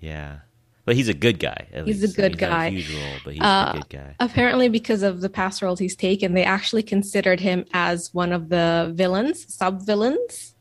Yeah. 0.00 0.38
But 0.86 0.94
he's 0.96 1.08
a 1.08 1.14
good 1.14 1.38
guy. 1.40 1.66
at 1.72 1.84
He's 1.84 2.02
a 2.04 2.16
good 2.16 2.32
He's 2.32 2.40
guy. 2.40 2.66
a 2.66 2.70
huge 2.70 2.94
role, 2.94 3.16
but 3.24 3.34
he's 3.34 3.42
Uh, 3.42 3.72
a 3.74 3.78
good 3.78 3.88
guy. 3.90 4.14
Apparently, 4.20 4.68
because 4.68 5.02
of 5.02 5.20
the 5.20 5.28
past 5.28 5.60
roles 5.60 5.80
he's 5.80 5.96
taken, 5.96 6.32
they 6.32 6.44
actually 6.44 6.84
considered 6.84 7.40
him 7.40 7.64
as 7.74 8.14
one 8.14 8.32
of 8.32 8.48
the 8.48 8.92
villains, 8.94 9.52
sub 9.52 9.84
villains, 9.84 10.54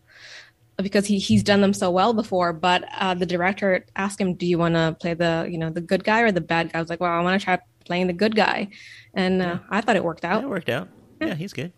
because 0.77 1.05
he 1.05 1.19
he's 1.19 1.43
done 1.43 1.61
them 1.61 1.73
so 1.73 1.91
well 1.91 2.11
before. 2.11 2.53
But 2.53 2.85
uh, 2.99 3.13
the 3.13 3.27
director 3.27 3.85
asked 3.95 4.19
him, 4.19 4.33
"Do 4.33 4.47
you 4.47 4.57
want 4.57 4.73
to 4.73 4.97
play 4.99 5.13
the 5.13 5.47
you 5.49 5.59
know 5.59 5.69
the 5.69 5.79
good 5.81 6.03
guy 6.03 6.21
or 6.21 6.31
the 6.31 6.41
bad 6.41 6.73
guy?" 6.73 6.79
I 6.79 6.81
was 6.81 6.89
like, 6.89 6.99
"Well, 6.99 7.11
I 7.11 7.21
want 7.21 7.39
to 7.39 7.45
try 7.45 7.59
playing 7.85 8.07
the 8.07 8.13
good 8.13 8.35
guy," 8.35 8.69
and 9.13 9.43
uh, 9.43 9.59
I 9.69 9.81
thought 9.81 9.95
it 9.95 10.03
worked 10.03 10.25
out. 10.25 10.43
It 10.43 10.49
worked 10.49 10.69
out. 10.69 10.89
Yeah, 11.21 11.35
he's 11.35 11.53
good. 11.53 11.71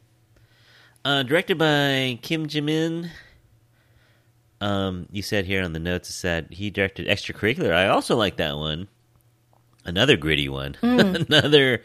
Uh, 1.03 1.23
directed 1.23 1.57
by 1.57 2.17
Kim 2.21 2.47
Jin-min. 2.47 3.11
Um, 4.59 5.07
you 5.11 5.21
said 5.21 5.45
here 5.45 5.63
on 5.63 5.73
the 5.73 5.79
notes 5.79 6.09
it 6.09 6.13
said 6.13 6.47
he 6.51 6.69
directed 6.69 7.07
extracurricular. 7.07 7.73
I 7.73 7.87
also 7.87 8.15
like 8.15 8.37
that 8.37 8.57
one. 8.57 8.87
Another 9.85 10.17
gritty 10.17 10.49
one. 10.49 10.75
Another 10.81 11.83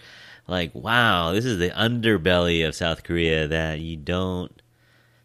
like 0.48 0.74
wow, 0.74 1.32
this 1.32 1.44
is 1.44 1.58
the 1.58 1.70
underbelly 1.70 2.66
of 2.66 2.74
South 2.74 3.04
Korea 3.04 3.48
that 3.48 3.80
you 3.80 3.96
don't 3.96 4.60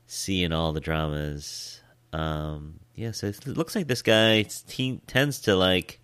see 0.05 0.43
in 0.43 0.53
all 0.53 0.73
the 0.73 0.79
dramas. 0.79 1.81
Um, 2.13 2.79
yeah, 2.95 3.11
so 3.11 3.27
it 3.27 3.45
looks 3.47 3.75
like 3.75 3.87
this 3.87 4.01
guy 4.01 4.45
tends 5.07 5.41
to 5.41 5.55
like 5.55 5.99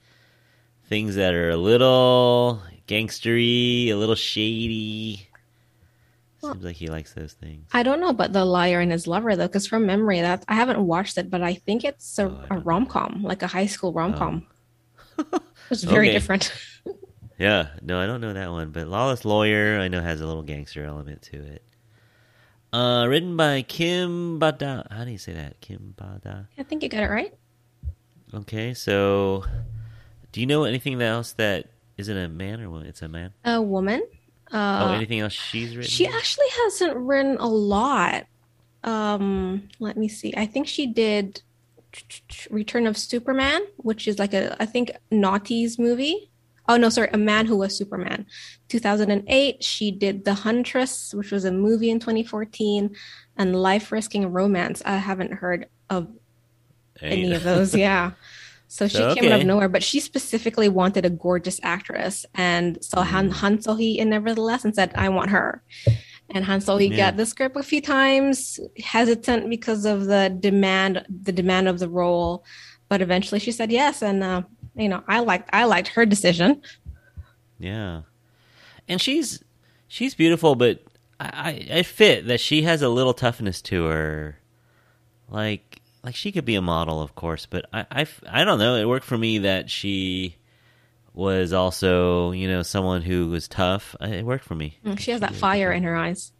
things 0.85 1.15
that 1.15 1.33
are 1.33 1.49
a 1.49 1.57
little 1.57 2.61
gangstery, 2.87 3.87
a 3.87 3.95
little 3.95 4.15
shady. 4.15 5.27
Seems 6.51 6.63
like 6.65 6.75
he 6.75 6.87
likes 6.87 7.13
those 7.13 7.33
things. 7.33 7.67
I 7.71 7.83
don't 7.83 7.99
know 8.01 8.09
about 8.09 8.33
the 8.33 8.43
liar 8.45 8.79
and 8.81 8.91
his 8.91 9.07
lover 9.07 9.35
though, 9.35 9.47
because 9.47 9.65
from 9.67 9.85
memory, 9.85 10.21
that 10.21 10.43
I 10.47 10.55
haven't 10.55 10.85
watched 10.85 11.17
it, 11.17 11.29
but 11.29 11.41
I 11.41 11.53
think 11.55 11.83
it's 11.85 12.19
a, 12.19 12.25
Oh, 12.25 12.45
a 12.51 12.57
rom 12.59 12.85
com, 12.85 13.23
like 13.23 13.41
a 13.43 13.47
high 13.47 13.65
school 13.67 13.93
rom 13.93 14.13
com. 14.13 14.45
it's 15.69 15.83
very 15.83 16.07
Okay. 16.09 16.13
different. 16.13 16.53
Yeah, 17.39 17.69
no, 17.81 17.99
I 17.99 18.05
don't 18.05 18.21
know 18.21 18.31
that 18.33 18.51
one, 18.51 18.69
but 18.69 18.87
Lawless 18.87 19.25
Lawyer 19.25 19.79
I 19.79 19.87
know 19.87 20.01
has 20.01 20.21
a 20.21 20.25
little 20.27 20.43
gangster 20.43 20.85
element 20.85 21.23
to 21.23 21.37
it. 21.37 21.63
Uh, 22.71 23.07
written 23.09 23.35
by 23.35 23.63
Kim 23.63 24.39
Bada. 24.39 24.85
How 24.91 25.03
do 25.03 25.11
you 25.11 25.17
say 25.17 25.33
that? 25.33 25.59
Kim 25.59 25.95
Bada. 25.97 26.47
I 26.59 26.63
think 26.63 26.83
you 26.83 26.89
got 26.89 27.01
it 27.03 27.09
right. 27.09 27.33
Okay, 28.33 28.73
so 28.75 29.43
do 30.31 30.41
you 30.41 30.45
know 30.45 30.63
anything 30.63 31.01
else 31.01 31.33
that 31.33 31.67
isn't 31.97 32.15
a 32.15 32.29
man 32.29 32.61
or 32.61 32.69
what? 32.69 32.85
It's 32.85 33.01
a 33.01 33.07
man. 33.07 33.33
A 33.43 33.59
woman. 33.61 34.03
Oh, 34.53 34.57
Uh, 34.57 34.93
anything 34.95 35.19
else 35.19 35.33
she's 35.33 35.75
written? 35.75 35.89
she 35.89 36.07
actually 36.07 36.47
hasn't 36.63 36.95
written 36.95 37.37
a 37.37 37.47
lot. 37.47 38.25
Um, 38.83 39.69
let 39.79 39.97
me 39.97 40.07
see. 40.07 40.33
I 40.35 40.45
think 40.45 40.67
she 40.67 40.87
did 40.87 41.41
Return 42.49 42.87
of 42.87 42.97
Superman, 42.97 43.61
which 43.77 44.07
is 44.07 44.19
like 44.19 44.33
a 44.33 44.55
I 44.61 44.65
think 44.65 44.91
Naughty's 45.11 45.77
movie. 45.79 46.29
Oh 46.67 46.77
no, 46.77 46.89
sorry, 46.89 47.09
A 47.11 47.17
Man 47.17 47.45
Who 47.45 47.57
Was 47.57 47.77
Superman. 47.77 48.25
2008, 48.69 49.63
she 49.63 49.91
did 49.91 50.23
The 50.23 50.33
Huntress, 50.33 51.13
which 51.13 51.31
was 51.31 51.43
a 51.45 51.51
movie 51.51 51.89
in 51.89 51.99
2014, 51.99 52.95
and 53.37 53.55
Life 53.61 53.91
Risking 53.91 54.31
Romance. 54.31 54.81
I 54.85 54.95
haven't 54.95 55.33
heard 55.33 55.67
of 55.89 56.07
any 57.01 57.33
of 57.33 57.43
those. 57.43 57.75
Yeah. 57.75 58.11
So 58.73 58.87
she 58.87 58.97
So, 58.97 59.13
came 59.13 59.31
out 59.31 59.39
of 59.39 59.45
nowhere, 59.45 59.69
but 59.69 59.83
she 59.83 59.99
specifically 59.99 60.67
wanted 60.67 61.05
a 61.05 61.09
gorgeous 61.11 61.59
actress. 61.61 62.25
And 62.33 62.83
so 62.83 63.01
Han, 63.01 63.29
Mm. 63.29 63.33
Han 63.33 63.61
So-hee, 63.61 63.99
in 63.99 64.09
nevertheless, 64.09 64.65
and 64.65 64.73
said, 64.73 64.91
I 64.95 65.09
want 65.09 65.29
her. 65.29 65.61
And 66.31 66.43
Han 66.43 66.59
So-hee 66.59 66.87
Yeah. 66.87 66.97
got 67.11 67.17
the 67.17 67.27
script 67.27 67.55
a 67.55 67.61
few 67.61 67.81
times, 67.81 68.59
hesitant 68.83 69.47
because 69.47 69.85
of 69.85 70.05
the 70.05 70.35
demand, 70.39 71.05
the 71.07 71.31
demand 71.31 71.67
of 71.67 71.77
the 71.77 71.87
role. 71.87 72.45
But 72.89 72.99
eventually 73.03 73.37
she 73.39 73.51
said 73.51 73.71
yes. 73.71 74.01
And, 74.01 74.23
uh, 74.23 74.41
you 74.75 74.89
know, 74.89 75.03
I 75.07 75.19
liked, 75.19 75.51
I 75.53 75.65
liked 75.65 75.89
her 75.89 76.03
decision. 76.07 76.59
Yeah, 77.59 78.01
and 78.89 78.99
she's 78.99 79.43
she's 79.87 80.15
beautiful, 80.15 80.55
but 80.55 80.79
I, 81.19 81.29
I 81.71 81.77
I 81.77 81.83
fit 81.83 82.25
that 82.25 82.39
she 82.39 82.63
has 82.63 82.81
a 82.81 82.89
little 82.89 83.13
toughness 83.13 83.61
to 83.63 83.85
her. 83.85 84.39
Like 85.29 85.72
like 86.03 86.15
she 86.15 86.31
could 86.31 86.45
be 86.45 86.55
a 86.55 86.61
model, 86.61 87.01
of 87.01 87.15
course, 87.15 87.45
but 87.45 87.65
I, 87.73 87.85
I, 87.91 88.07
I 88.27 88.43
don't 88.43 88.59
know. 88.59 88.75
It 88.75 88.85
worked 88.87 89.05
for 89.05 89.17
me 89.17 89.39
that 89.39 89.69
she 89.69 90.35
was 91.13 91.53
also 91.53 92.31
you 92.31 92.47
know 92.47 92.63
someone 92.63 93.01
who 93.03 93.27
was 93.29 93.47
tough. 93.47 93.95
It 94.01 94.25
worked 94.25 94.43
for 94.45 94.55
me. 94.55 94.77
Mm, 94.85 94.99
She 94.99 95.11
has 95.11 95.21
that 95.21 95.35
fire 95.35 95.71
in 95.71 95.83
her 95.83 95.95
eyes. 95.95 96.31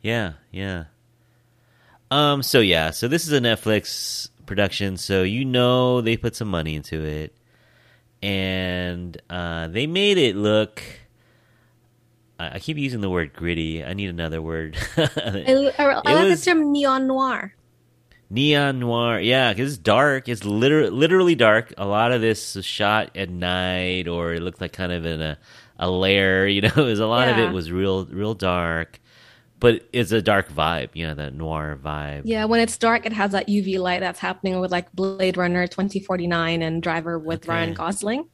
Yeah, 0.00 0.32
yeah. 0.50 0.84
Um. 2.10 2.42
So 2.42 2.60
yeah. 2.60 2.90
So 2.90 3.08
this 3.08 3.26
is 3.26 3.32
a 3.32 3.40
Netflix 3.40 4.28
production. 4.46 4.96
So 4.96 5.22
you 5.22 5.44
know 5.44 6.00
they 6.00 6.16
put 6.16 6.34
some 6.36 6.48
money 6.48 6.74
into 6.74 7.04
it, 7.04 7.34
and 8.22 9.20
uh, 9.30 9.68
they 9.68 9.86
made 9.86 10.18
it 10.18 10.36
look. 10.36 10.82
I 12.38 12.56
I 12.56 12.58
keep 12.58 12.76
using 12.78 13.00
the 13.00 13.10
word 13.10 13.32
gritty. 13.34 13.84
I 13.84 13.94
need 13.94 14.10
another 14.10 14.40
word. 14.42 14.76
I, 14.96 15.72
I, 15.78 15.84
I 15.84 15.94
like 16.14 16.28
was- 16.28 16.44
the 16.44 16.50
term 16.50 16.72
neon 16.72 17.06
noir. 17.06 17.54
Neon 18.32 18.78
noir, 18.80 19.20
yeah, 19.20 19.52
because 19.52 19.74
it's 19.74 19.78
dark. 19.78 20.26
It's 20.26 20.42
literally 20.42 20.88
literally 20.88 21.34
dark. 21.34 21.74
A 21.76 21.84
lot 21.84 22.12
of 22.12 22.22
this 22.22 22.56
is 22.56 22.64
shot 22.64 23.14
at 23.14 23.28
night, 23.28 24.08
or 24.08 24.32
it 24.32 24.40
looked 24.40 24.58
like 24.58 24.72
kind 24.72 24.90
of 24.90 25.04
in 25.04 25.20
a 25.20 25.38
a 25.78 25.90
lair. 25.90 26.48
You 26.52 26.62
know, 26.62 26.72
it 26.74 26.76
was 26.76 26.98
a 26.98 27.06
lot 27.06 27.28
of 27.28 27.36
it 27.36 27.52
was 27.52 27.70
real 27.70 28.06
real 28.06 28.32
dark, 28.32 29.00
but 29.60 29.86
it's 29.92 30.12
a 30.12 30.22
dark 30.22 30.50
vibe. 30.50 30.88
You 30.94 31.08
know, 31.08 31.14
that 31.14 31.34
noir 31.34 31.78
vibe. 31.84 32.22
Yeah, 32.24 32.46
when 32.46 32.60
it's 32.60 32.78
dark, 32.78 33.04
it 33.04 33.12
has 33.12 33.32
that 33.32 33.48
UV 33.48 33.78
light 33.78 34.00
that's 34.00 34.18
happening 34.20 34.58
with 34.60 34.72
like 34.72 34.90
Blade 34.92 35.36
Runner 35.36 35.66
2049 35.66 36.62
and 36.62 36.82
Driver 36.82 37.18
with 37.18 37.40
Okay. 37.44 37.52
Ryan 37.52 37.74
Gosling. 37.74 38.28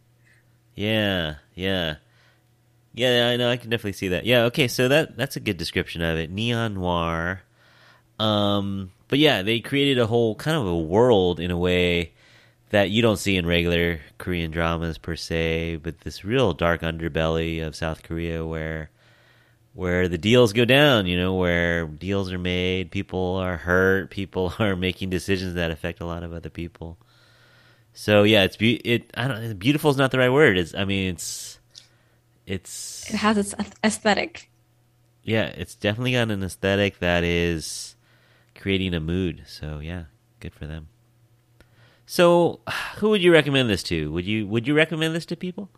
Yeah, 0.77 1.35
yeah, 1.57 1.97
yeah. 2.95 3.31
I 3.31 3.37
know. 3.37 3.51
I 3.51 3.57
can 3.57 3.69
definitely 3.69 3.95
see 3.95 4.09
that. 4.09 4.27
Yeah. 4.27 4.45
Okay. 4.45 4.69
So 4.69 4.87
that 4.87 5.17
that's 5.17 5.35
a 5.35 5.41
good 5.41 5.57
description 5.57 6.03
of 6.03 6.19
it. 6.19 6.31
Neon 6.31 6.75
noir. 6.75 7.43
Um. 8.21 8.93
But 9.09 9.19
yeah, 9.19 9.43
they 9.43 9.61
created 9.61 9.99
a 9.99 10.07
whole 10.07 10.35
kind 10.35 10.57
of 10.57 10.67
a 10.67 10.79
world 10.79 11.41
in 11.41 11.51
a 11.51 11.57
way 11.57 12.13
that 12.71 12.91
you 12.91 13.01
don't 13.01 13.17
see 13.17 13.37
in 13.37 13.47
regular 13.47 14.01
Korean 14.19 14.51
dramas 14.51 14.99
per 14.99 15.17
se. 15.17 15.77
But 15.77 16.01
this 16.01 16.25
real 16.25 16.53
dark 16.53 16.83
underbelly 16.83 17.67
of 17.67 17.75
South 17.75 18.03
Korea, 18.03 18.47
where 18.47 18.91
where 19.73 20.09
the 20.09 20.19
deals 20.19 20.53
go 20.53 20.65
down, 20.65 21.07
you 21.07 21.17
know, 21.17 21.35
where 21.35 21.87
deals 21.87 22.33
are 22.33 22.39
made, 22.39 22.91
people 22.91 23.37
are 23.37 23.57
hurt, 23.57 24.11
people 24.11 24.53
are 24.59 24.77
making 24.77 25.11
decisions 25.11 25.55
that 25.55 25.71
affect 25.71 26.01
a 26.01 26.07
lot 26.07 26.23
of 26.23 26.33
other 26.33 26.51
people. 26.51 26.99
So 27.95 28.23
yeah, 28.25 28.45
it's 28.45 28.57
be- 28.57 28.77
it. 28.77 29.11
I 29.17 29.29
don't. 29.29 29.59
Beautiful 29.59 29.91
is 29.91 29.97
not 29.97 30.11
the 30.11 30.19
right 30.19 30.33
word. 30.33 30.59
It's. 30.59 30.75
I 30.75 30.85
mean, 30.85 31.15
it's. 31.15 31.59
It's. 32.47 33.09
It 33.11 33.17
has 33.17 33.39
its 33.39 33.55
aesthetic. 33.83 34.51
Yeah, 35.23 35.47
it's 35.47 35.75
definitely 35.75 36.13
got 36.13 36.31
an 36.31 36.43
aesthetic 36.43 37.01
that 37.01 37.25
is 37.25 37.97
creating 38.59 38.93
a 38.93 39.01
mood. 39.01 39.45
So 39.47 39.79
yeah, 39.79 40.05
good 40.41 40.55
for 40.55 40.67
them. 40.67 40.89
So, 42.11 42.61
who 42.97 43.11
would 43.11 43.21
you 43.21 43.33
recommend 43.33 43.69
this 43.69 43.83
to? 43.85 44.11
Would 44.13 44.25
you 44.25 44.47
Would 44.47 44.67
you 44.67 44.75
recommend 44.75 45.15
this 45.15 45.27
to 45.27 45.37
people? 45.37 45.71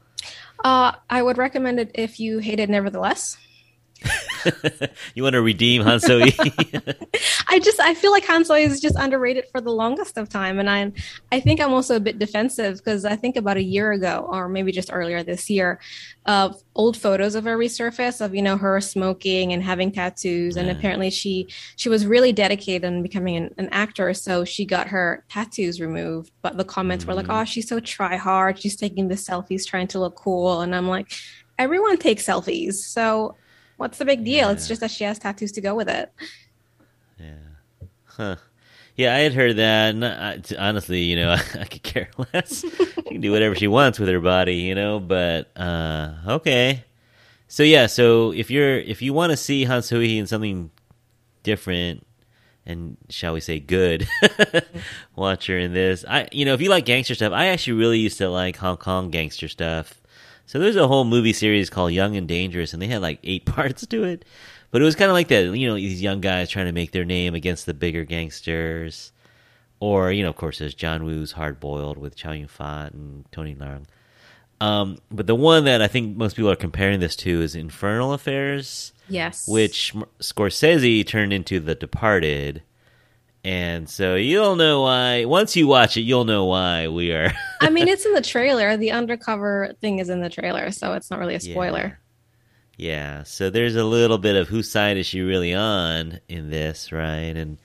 Uh, 0.64 0.92
I 1.08 1.22
would 1.22 1.38
recommend 1.38 1.80
it 1.80 1.90
if 1.94 2.20
you 2.20 2.38
hate 2.38 2.60
it 2.60 2.70
nevertheless. 2.70 3.36
you 5.14 5.22
want 5.22 5.34
to 5.34 5.42
redeem 5.42 5.82
Han 5.82 6.00
So 6.00 6.18
Hee? 6.18 6.32
I 7.48 7.58
just 7.58 7.80
I 7.80 7.94
feel 7.94 8.10
like 8.10 8.24
Han 8.26 8.44
So 8.44 8.54
Hee 8.54 8.64
is 8.64 8.80
just 8.80 8.96
underrated 8.96 9.44
for 9.50 9.60
the 9.60 9.70
longest 9.70 10.16
of 10.16 10.28
time, 10.28 10.58
and 10.58 10.70
I 10.70 10.92
I 11.32 11.40
think 11.40 11.60
I'm 11.60 11.72
also 11.72 11.96
a 11.96 12.00
bit 12.00 12.18
defensive 12.18 12.78
because 12.78 13.04
I 13.04 13.16
think 13.16 13.36
about 13.36 13.56
a 13.56 13.62
year 13.62 13.92
ago 13.92 14.26
or 14.30 14.48
maybe 14.48 14.72
just 14.72 14.90
earlier 14.92 15.22
this 15.22 15.50
year, 15.50 15.80
of 16.26 16.52
uh, 16.52 16.54
old 16.74 16.96
photos 16.96 17.34
of 17.34 17.44
her 17.44 17.58
resurface 17.58 18.24
of 18.24 18.34
you 18.34 18.42
know 18.42 18.56
her 18.56 18.80
smoking 18.80 19.52
and 19.52 19.62
having 19.62 19.92
tattoos, 19.92 20.56
and 20.56 20.70
apparently 20.70 21.10
she 21.10 21.48
she 21.76 21.88
was 21.88 22.06
really 22.06 22.32
dedicated 22.32 22.84
in 22.84 23.02
becoming 23.02 23.36
an, 23.36 23.54
an, 23.58 23.68
actor, 23.70 24.14
so 24.14 24.44
she 24.44 24.64
got 24.64 24.88
her 24.88 25.24
tattoos 25.28 25.80
removed. 25.80 26.30
But 26.42 26.56
the 26.56 26.64
comments 26.64 27.04
mm 27.04 27.08
were 27.08 27.14
like, 27.14 27.26
mm. 27.26 27.40
"Oh, 27.40 27.44
she's 27.44 27.68
so 27.68 27.80
try 27.80 28.16
hard. 28.16 28.58
She's 28.58 28.76
taking 28.76 29.08
the 29.08 29.14
selfies, 29.14 29.66
trying 29.66 29.88
to 29.88 30.00
look 30.00 30.16
cool," 30.16 30.60
and 30.60 30.74
I'm 30.74 30.88
like 30.88 31.12
everyone 31.60 31.98
takes 31.98 32.26
selfies. 32.26 32.74
So 32.74 33.36
What's 33.80 33.96
the 33.96 34.04
big 34.04 34.26
deal? 34.26 34.48
Yeah. 34.48 34.50
It's 34.50 34.68
just 34.68 34.82
that 34.82 34.90
she 34.90 35.04
has 35.04 35.18
tattoos 35.18 35.52
to 35.52 35.62
go 35.62 35.74
with 35.74 35.88
it. 35.88 36.12
Yeah. 37.18 37.86
Huh. 38.04 38.36
Yeah, 38.94 39.14
I 39.14 39.20
had 39.20 39.32
heard 39.32 39.56
that. 39.56 39.94
And 39.94 40.04
I, 40.04 40.42
honestly, 40.58 41.00
you 41.00 41.16
know, 41.16 41.30
I, 41.30 41.40
I 41.60 41.64
could 41.64 41.82
care 41.82 42.10
less. 42.34 42.60
she 42.60 43.02
can 43.04 43.22
do 43.22 43.32
whatever 43.32 43.54
she 43.54 43.68
wants 43.68 43.98
with 43.98 44.10
her 44.10 44.20
body, 44.20 44.56
you 44.56 44.74
know. 44.74 45.00
But 45.00 45.50
uh, 45.56 46.12
okay. 46.28 46.84
So 47.48 47.62
yeah, 47.62 47.86
so 47.86 48.34
if 48.34 48.50
you're 48.50 48.76
if 48.76 49.00
you 49.00 49.14
want 49.14 49.30
to 49.30 49.36
see 49.38 49.64
Han 49.64 49.82
So 49.82 49.98
Hee 49.98 50.18
in 50.18 50.26
something 50.26 50.70
different 51.42 52.06
and 52.66 52.98
shall 53.08 53.32
we 53.32 53.40
say 53.40 53.60
good, 53.60 54.06
watch 55.16 55.46
her 55.46 55.56
in 55.56 55.72
this. 55.72 56.04
I 56.06 56.28
you 56.32 56.44
know 56.44 56.52
if 56.52 56.60
you 56.60 56.68
like 56.68 56.84
gangster 56.84 57.14
stuff, 57.14 57.32
I 57.32 57.46
actually 57.46 57.78
really 57.78 57.98
used 57.98 58.18
to 58.18 58.28
like 58.28 58.58
Hong 58.58 58.76
Kong 58.76 59.08
gangster 59.08 59.48
stuff. 59.48 59.99
So 60.50 60.58
there's 60.58 60.74
a 60.74 60.88
whole 60.88 61.04
movie 61.04 61.32
series 61.32 61.70
called 61.70 61.92
Young 61.92 62.16
and 62.16 62.26
Dangerous, 62.26 62.72
and 62.72 62.82
they 62.82 62.88
had 62.88 63.02
like 63.02 63.20
eight 63.22 63.44
parts 63.46 63.86
to 63.86 64.02
it. 64.02 64.24
But 64.72 64.82
it 64.82 64.84
was 64.84 64.96
kind 64.96 65.08
of 65.08 65.14
like 65.14 65.28
that, 65.28 65.56
you 65.56 65.68
know, 65.68 65.76
these 65.76 66.02
young 66.02 66.20
guys 66.20 66.50
trying 66.50 66.66
to 66.66 66.72
make 66.72 66.90
their 66.90 67.04
name 67.04 67.36
against 67.36 67.66
the 67.66 67.74
bigger 67.74 68.04
gangsters. 68.04 69.12
Or, 69.78 70.10
you 70.10 70.24
know, 70.24 70.28
of 70.28 70.34
course, 70.34 70.58
there's 70.58 70.74
John 70.74 71.04
Woo's 71.04 71.30
Hard 71.30 71.60
Boiled 71.60 71.98
with 71.98 72.16
Chow 72.16 72.32
Yun 72.32 72.48
Fat 72.48 72.94
and 72.94 73.30
Tony 73.30 73.54
Leung. 73.54 73.84
Um, 74.60 74.98
but 75.08 75.28
the 75.28 75.36
one 75.36 75.66
that 75.66 75.82
I 75.82 75.86
think 75.86 76.16
most 76.16 76.34
people 76.34 76.50
are 76.50 76.56
comparing 76.56 76.98
this 76.98 77.14
to 77.16 77.42
is 77.42 77.54
Infernal 77.54 78.12
Affairs. 78.12 78.92
Yes. 79.08 79.46
Which 79.46 79.94
Scorsese 80.18 81.06
turned 81.06 81.32
into 81.32 81.60
The 81.60 81.76
Departed. 81.76 82.62
And 83.42 83.88
so 83.88 84.16
you'll 84.16 84.56
know 84.56 84.82
why. 84.82 85.24
Once 85.24 85.56
you 85.56 85.66
watch 85.66 85.96
it, 85.96 86.02
you'll 86.02 86.24
know 86.24 86.44
why 86.44 86.88
we 86.88 87.12
are. 87.12 87.32
I 87.60 87.70
mean, 87.70 87.88
it's 87.88 88.04
in 88.04 88.12
the 88.12 88.20
trailer. 88.22 88.76
The 88.76 88.90
undercover 88.90 89.72
thing 89.80 89.98
is 89.98 90.10
in 90.10 90.20
the 90.20 90.28
trailer, 90.28 90.70
so 90.70 90.92
it's 90.92 91.10
not 91.10 91.18
really 91.20 91.34
a 91.34 91.40
spoiler. 91.40 91.98
Yeah. 92.76 93.18
yeah. 93.18 93.22
So 93.22 93.48
there's 93.48 93.76
a 93.76 93.84
little 93.84 94.18
bit 94.18 94.36
of 94.36 94.48
whose 94.48 94.70
side 94.70 94.98
is 94.98 95.06
she 95.06 95.22
really 95.22 95.54
on 95.54 96.20
in 96.28 96.50
this, 96.50 96.92
right? 96.92 97.34
And 97.34 97.58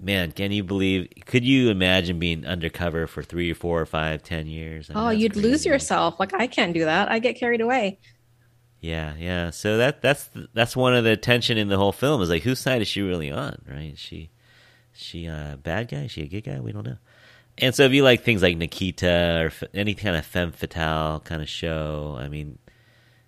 man, 0.00 0.32
can 0.32 0.50
you 0.50 0.64
believe? 0.64 1.08
Could 1.26 1.44
you 1.44 1.68
imagine 1.68 2.18
being 2.18 2.46
undercover 2.46 3.06
for 3.06 3.22
three 3.22 3.50
or 3.50 3.54
four 3.54 3.82
or 3.82 3.86
five, 3.86 4.22
ten 4.22 4.46
years? 4.46 4.88
I 4.88 4.94
mean, 4.94 5.04
oh, 5.04 5.10
you'd 5.10 5.34
crazy. 5.34 5.48
lose 5.48 5.66
yourself. 5.66 6.18
Like 6.20 6.32
I 6.32 6.46
can't 6.46 6.72
do 6.72 6.86
that. 6.86 7.10
I 7.10 7.18
get 7.18 7.36
carried 7.36 7.60
away. 7.60 7.98
Yeah, 8.80 9.14
yeah. 9.18 9.50
So 9.50 9.76
that 9.76 10.00
that's 10.00 10.30
that's 10.54 10.74
one 10.74 10.94
of 10.94 11.04
the 11.04 11.18
tension 11.18 11.58
in 11.58 11.68
the 11.68 11.76
whole 11.76 11.92
film 11.92 12.20
is 12.22 12.30
like 12.30 12.42
whose 12.42 12.58
side 12.60 12.80
is 12.80 12.88
she 12.88 13.02
really 13.02 13.30
on, 13.30 13.62
right? 13.68 13.92
Is 13.92 13.98
she 13.98 14.30
she 14.92 15.26
a 15.26 15.58
bad 15.62 15.88
guy? 15.88 16.04
Is 16.04 16.12
she 16.12 16.22
a 16.22 16.28
good 16.28 16.44
guy? 16.44 16.60
We 16.60 16.72
don't 16.72 16.86
know. 16.86 16.98
And 17.58 17.74
so 17.74 17.84
if 17.84 17.92
you 17.92 18.02
like 18.02 18.22
things 18.22 18.42
like 18.42 18.56
Nikita 18.56 19.50
or 19.50 19.68
any 19.74 19.94
kind 19.94 20.16
of 20.16 20.24
femme 20.24 20.52
fatale 20.52 21.20
kind 21.20 21.42
of 21.42 21.48
show, 21.48 22.16
I 22.18 22.28
mean, 22.28 22.58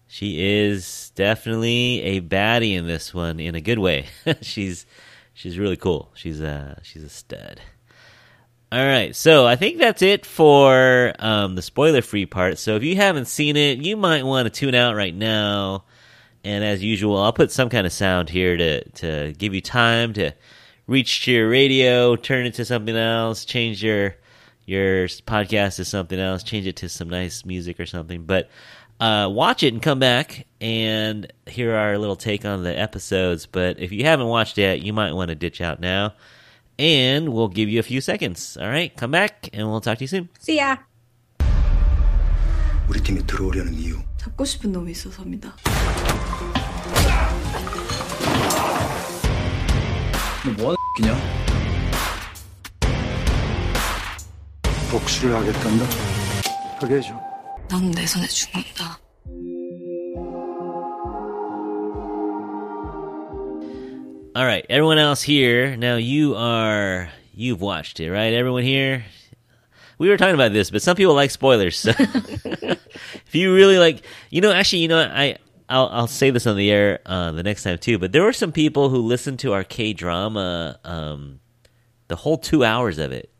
she 0.06 0.62
is 0.62 1.12
definitely 1.14 2.00
a 2.02 2.20
baddie 2.20 2.74
in 2.74 2.86
this 2.86 3.12
one 3.12 3.40
in 3.40 3.54
a 3.54 3.60
good 3.60 3.78
way. 3.78 4.06
she's 4.40 4.86
she's 5.34 5.58
really 5.58 5.76
cool. 5.76 6.10
She's 6.14 6.40
a 6.40 6.80
she's 6.82 7.02
a 7.02 7.08
stud. 7.08 7.60
All 8.72 8.84
right, 8.84 9.14
so 9.14 9.46
I 9.46 9.54
think 9.54 9.78
that's 9.78 10.02
it 10.02 10.26
for 10.26 11.12
um, 11.20 11.54
the 11.54 11.62
spoiler-free 11.62 12.26
part. 12.26 12.58
So 12.58 12.74
if 12.74 12.82
you 12.82 12.96
haven't 12.96 13.26
seen 13.26 13.56
it, 13.56 13.78
you 13.78 13.96
might 13.96 14.24
want 14.24 14.46
to 14.46 14.50
tune 14.50 14.74
out 14.74 14.96
right 14.96 15.14
now. 15.14 15.84
And 16.42 16.64
as 16.64 16.82
usual, 16.82 17.16
I'll 17.18 17.32
put 17.32 17.52
some 17.52 17.68
kind 17.68 17.86
of 17.86 17.92
sound 17.92 18.30
here 18.30 18.56
to 18.56 18.88
to 18.90 19.32
give 19.38 19.54
you 19.54 19.60
time 19.60 20.12
to 20.14 20.32
reach 20.87 21.25
to 21.25 21.31
your 21.31 21.49
radio, 21.49 22.15
turn 22.15 22.45
it 22.45 22.55
to 22.55 22.65
something 22.65 22.95
else, 22.95 23.45
change 23.45 23.83
your 23.83 24.15
your 24.65 25.07
podcast 25.07 25.77
to 25.77 25.85
something 25.85 26.19
else, 26.19 26.43
change 26.43 26.67
it 26.67 26.75
to 26.77 26.89
some 26.89 27.09
nice 27.09 27.43
music 27.45 27.79
or 27.79 27.85
something. 27.85 28.23
But 28.25 28.49
uh, 28.99 29.29
watch 29.31 29.63
it 29.63 29.73
and 29.73 29.81
come 29.81 29.99
back 29.99 30.45
and 30.61 31.31
hear 31.47 31.73
our 31.73 31.97
little 31.97 32.15
take 32.15 32.45
on 32.45 32.63
the 32.63 32.77
episodes. 32.77 33.45
But 33.45 33.79
if 33.79 33.91
you 33.91 34.03
haven't 34.05 34.27
watched 34.27 34.57
yet, 34.57 34.81
you 34.81 34.93
might 34.93 35.13
want 35.13 35.29
to 35.29 35.35
ditch 35.35 35.61
out 35.61 35.79
now. 35.79 36.13
And 36.77 37.33
we'll 37.33 37.49
give 37.49 37.67
you 37.67 37.79
a 37.79 37.83
few 37.83 37.99
seconds. 37.99 38.57
All 38.59 38.67
right, 38.69 38.95
come 38.95 39.11
back 39.11 39.49
and 39.53 39.67
we'll 39.67 39.81
talk 39.81 39.97
to 39.97 40.03
you 40.03 40.07
soon. 40.07 40.29
See 40.39 40.57
ya. 40.57 40.77
우리 42.87 43.01
팀에 43.03 43.21
들어오려는 43.27 43.73
이유. 43.75 43.99
잡고 44.17 44.45
싶은 44.45 44.71
놈이 44.71 44.91
있어서입니다. 44.91 45.55
뭐 50.57 50.75
하는 51.01 51.15
복수를 54.91 55.35
하겠단다. 55.35 55.85
하게 56.81 56.95
해줘. 56.95 57.13
난내 57.69 58.05
손에 58.05 58.25
죽는다. 58.27 58.99
All 64.35 64.45
right, 64.45 64.65
everyone 64.69 64.97
else 64.97 65.21
here. 65.21 65.75
Now 65.75 65.97
you 65.97 66.35
are 66.35 67.09
you've 67.35 67.61
watched 67.61 67.99
it, 67.99 68.09
right? 68.09 68.33
Everyone 68.33 68.63
here. 68.63 69.03
We 69.97 70.07
were 70.07 70.17
talking 70.17 70.35
about 70.35 70.53
this, 70.53 70.71
but 70.71 70.81
some 70.81 70.95
people 70.95 71.13
like 71.13 71.29
spoilers. 71.29 71.77
So 71.77 71.91
if 71.91 73.33
you 73.33 73.53
really 73.53 73.77
like, 73.77 74.01
you 74.29 74.39
know, 74.39 74.51
actually, 74.51 74.79
you 74.79 74.87
know, 74.87 74.99
I 74.99 75.37
I'll 75.68 75.88
I'll 75.88 76.06
say 76.06 76.30
this 76.30 76.46
on 76.46 76.56
the 76.56 76.70
air 76.70 77.00
uh, 77.06 77.32
the 77.32 77.42
next 77.42 77.62
time 77.62 77.78
too. 77.78 77.98
But 77.98 78.12
there 78.12 78.22
were 78.22 78.32
some 78.32 78.52
people 78.52 78.90
who 78.90 78.98
listened 78.98 79.38
to 79.40 79.52
our 79.52 79.64
K 79.64 79.92
drama, 79.92 80.78
um, 80.84 81.40
the 82.08 82.16
whole 82.16 82.38
two 82.38 82.64
hours 82.64 82.98
of 82.98 83.12
it, 83.12 83.30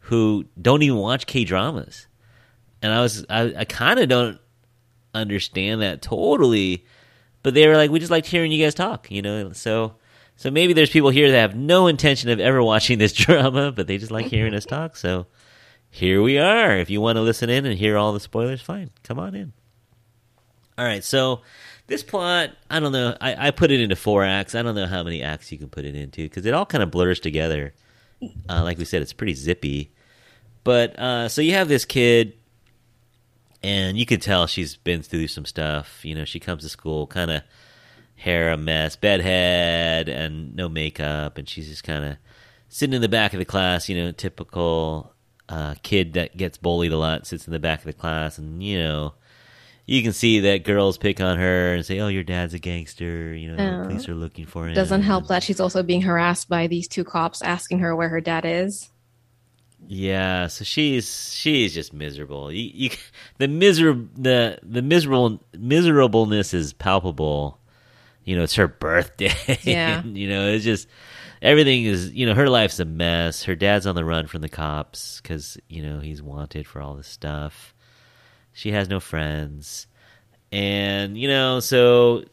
who 0.00 0.44
don't 0.60 0.82
even 0.82 0.98
watch 0.98 1.26
K 1.26 1.44
dramas, 1.44 2.06
and 2.82 2.92
I 2.92 3.00
was 3.00 3.24
I, 3.28 3.54
I 3.58 3.64
kind 3.64 3.98
of 3.98 4.08
don't 4.08 4.38
understand 5.12 5.82
that 5.82 6.02
totally, 6.02 6.84
but 7.42 7.54
they 7.54 7.66
were 7.66 7.76
like, 7.76 7.90
we 7.90 7.98
just 7.98 8.10
liked 8.10 8.26
hearing 8.26 8.52
you 8.52 8.62
guys 8.62 8.74
talk, 8.74 9.10
you 9.10 9.22
know. 9.22 9.52
So 9.52 9.96
so 10.36 10.50
maybe 10.50 10.72
there's 10.72 10.90
people 10.90 11.10
here 11.10 11.30
that 11.30 11.40
have 11.40 11.56
no 11.56 11.86
intention 11.86 12.30
of 12.30 12.40
ever 12.40 12.62
watching 12.62 12.98
this 12.98 13.12
drama, 13.14 13.72
but 13.72 13.86
they 13.86 13.98
just 13.98 14.12
like 14.12 14.26
hearing 14.26 14.54
us 14.54 14.64
talk. 14.64 14.96
So 14.96 15.26
here 15.90 16.22
we 16.22 16.38
are. 16.38 16.76
If 16.76 16.90
you 16.90 17.00
want 17.00 17.16
to 17.16 17.22
listen 17.22 17.50
in 17.50 17.66
and 17.66 17.78
hear 17.78 17.96
all 17.96 18.12
the 18.12 18.20
spoilers, 18.20 18.60
fine, 18.60 18.90
come 19.02 19.18
on 19.18 19.34
in. 19.34 19.52
All 20.76 20.84
right, 20.84 21.04
so 21.04 21.42
this 21.86 22.02
plot, 22.02 22.50
I 22.70 22.80
don't 22.80 22.92
know. 22.92 23.16
I, 23.20 23.48
I 23.48 23.50
put 23.50 23.70
it 23.70 23.80
into 23.80 23.96
four 23.96 24.24
acts. 24.24 24.54
I 24.54 24.62
don't 24.62 24.74
know 24.74 24.86
how 24.86 25.02
many 25.02 25.22
acts 25.22 25.52
you 25.52 25.58
can 25.58 25.68
put 25.68 25.84
it 25.84 25.94
into 25.94 26.22
because 26.22 26.46
it 26.46 26.54
all 26.54 26.66
kind 26.66 26.82
of 26.82 26.90
blurs 26.90 27.20
together. 27.20 27.74
Uh, 28.48 28.62
like 28.62 28.78
we 28.78 28.84
said, 28.84 29.02
it's 29.02 29.12
pretty 29.12 29.34
zippy. 29.34 29.92
But 30.62 30.98
uh, 30.98 31.28
so 31.28 31.42
you 31.42 31.52
have 31.52 31.68
this 31.68 31.84
kid, 31.84 32.34
and 33.62 33.98
you 33.98 34.06
can 34.06 34.18
tell 34.18 34.46
she's 34.46 34.76
been 34.76 35.02
through 35.02 35.28
some 35.28 35.44
stuff. 35.44 36.04
You 36.04 36.14
know, 36.14 36.24
she 36.24 36.40
comes 36.40 36.62
to 36.62 36.68
school 36.68 37.06
kind 37.06 37.30
of 37.30 37.42
hair 38.16 38.50
a 38.50 38.56
mess, 38.56 38.96
bedhead, 38.96 40.08
and 40.08 40.56
no 40.56 40.68
makeup, 40.68 41.36
and 41.36 41.48
she's 41.48 41.68
just 41.68 41.84
kind 41.84 42.04
of 42.04 42.16
sitting 42.68 42.94
in 42.94 43.02
the 43.02 43.08
back 43.08 43.34
of 43.34 43.38
the 43.38 43.44
class. 43.44 43.88
You 43.88 43.96
know, 43.96 44.10
typical 44.12 45.12
uh, 45.48 45.74
kid 45.82 46.14
that 46.14 46.36
gets 46.36 46.56
bullied 46.56 46.92
a 46.92 46.96
lot 46.96 47.26
sits 47.26 47.46
in 47.46 47.52
the 47.52 47.58
back 47.58 47.80
of 47.80 47.86
the 47.86 47.92
class, 47.92 48.38
and 48.38 48.62
you 48.62 48.78
know 48.78 49.14
you 49.86 50.02
can 50.02 50.12
see 50.12 50.40
that 50.40 50.64
girls 50.64 50.96
pick 50.96 51.20
on 51.20 51.38
her 51.38 51.74
and 51.74 51.84
say, 51.84 52.00
"Oh, 52.00 52.08
your 52.08 52.24
dad's 52.24 52.54
a 52.54 52.58
gangster." 52.58 53.34
You 53.34 53.52
know, 53.52 53.82
oh. 53.82 53.86
police 53.86 54.08
are 54.08 54.14
looking 54.14 54.46
for 54.46 54.66
him. 54.66 54.74
Doesn't 54.74 55.02
help 55.02 55.28
that 55.28 55.42
she's 55.42 55.60
also 55.60 55.82
being 55.82 56.02
harassed 56.02 56.48
by 56.48 56.66
these 56.66 56.88
two 56.88 57.04
cops 57.04 57.42
asking 57.42 57.80
her 57.80 57.94
where 57.94 58.08
her 58.08 58.20
dad 58.20 58.44
is. 58.46 58.90
Yeah, 59.86 60.46
so 60.46 60.64
she's 60.64 61.32
she's 61.34 61.74
just 61.74 61.92
miserable. 61.92 62.50
You, 62.50 62.70
you 62.72 62.90
the 63.38 63.48
miserable 63.48 64.08
the 64.16 64.58
the 64.62 64.80
miserable 64.82 65.40
miserableness 65.56 66.54
is 66.54 66.72
palpable. 66.72 67.58
you 68.24 68.36
know, 68.36 68.42
it's 68.42 68.54
her 68.54 68.68
birthday. 68.68 69.32
Yeah. 69.62 70.00
and, 70.00 70.16
you 70.16 70.28
know, 70.28 70.48
it's 70.48 70.64
just 70.64 70.88
everything 71.42 71.84
is, 71.84 72.10
you 72.12 72.26
know, 72.26 72.34
her 72.34 72.48
life's 72.48 72.80
a 72.80 72.84
mess. 72.84 73.42
Her 73.44 73.54
dad's 73.54 73.86
on 73.86 73.94
the 73.94 74.04
run 74.04 74.26
from 74.26 74.40
the 74.40 74.48
cops 74.48 75.20
because, 75.20 75.58
you 75.68 75.82
know, 75.82 76.00
he's 76.00 76.22
wanted 76.22 76.66
for 76.66 76.80
all 76.80 76.94
this 76.94 77.06
stuff. 77.08 77.73
She 78.54 78.70
has 78.70 78.88
no 78.88 79.00
friends. 79.00 79.86
And, 80.50 81.18
you 81.18 81.28
know, 81.28 81.60
so 81.60 82.24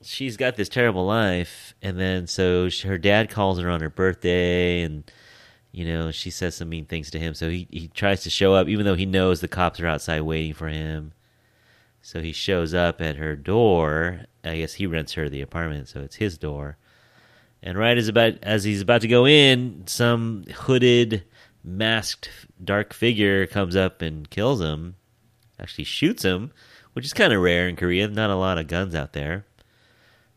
she's 0.00 0.36
got 0.36 0.56
this 0.56 0.68
terrible 0.68 1.04
life. 1.04 1.74
And 1.82 1.98
then 1.98 2.26
so 2.28 2.68
she, 2.68 2.88
her 2.88 2.96
dad 2.96 3.28
calls 3.28 3.58
her 3.58 3.68
on 3.68 3.80
her 3.80 3.90
birthday 3.90 4.82
and, 4.82 5.10
you 5.72 5.84
know, 5.84 6.12
she 6.12 6.30
says 6.30 6.54
some 6.54 6.68
mean 6.68 6.86
things 6.86 7.10
to 7.10 7.18
him. 7.18 7.34
So 7.34 7.50
he, 7.50 7.66
he 7.70 7.88
tries 7.88 8.22
to 8.22 8.30
show 8.30 8.54
up, 8.54 8.68
even 8.68 8.86
though 8.86 8.94
he 8.94 9.04
knows 9.04 9.40
the 9.40 9.48
cops 9.48 9.80
are 9.80 9.86
outside 9.86 10.20
waiting 10.22 10.54
for 10.54 10.68
him. 10.68 11.12
So 12.00 12.20
he 12.20 12.32
shows 12.32 12.72
up 12.72 13.00
at 13.00 13.16
her 13.16 13.34
door. 13.34 14.26
I 14.44 14.58
guess 14.58 14.74
he 14.74 14.86
rents 14.86 15.14
her 15.14 15.28
the 15.28 15.40
apartment, 15.40 15.88
so 15.88 16.00
it's 16.00 16.16
his 16.16 16.38
door. 16.38 16.76
And 17.62 17.78
right 17.78 17.96
as 17.96 18.08
about 18.08 18.34
as 18.42 18.64
he's 18.64 18.80
about 18.80 19.02
to 19.02 19.08
go 19.08 19.26
in, 19.26 19.84
some 19.86 20.44
hooded, 20.52 21.24
masked, 21.62 22.28
dark 22.62 22.92
figure 22.92 23.46
comes 23.46 23.76
up 23.76 24.02
and 24.02 24.28
kills 24.30 24.60
him. 24.60 24.96
Actually, 25.62 25.84
shoots 25.84 26.24
him, 26.24 26.50
which 26.92 27.04
is 27.04 27.12
kind 27.12 27.32
of 27.32 27.40
rare 27.40 27.68
in 27.68 27.76
Korea. 27.76 28.08
Not 28.08 28.30
a 28.30 28.36
lot 28.36 28.58
of 28.58 28.66
guns 28.66 28.94
out 28.94 29.12
there. 29.12 29.46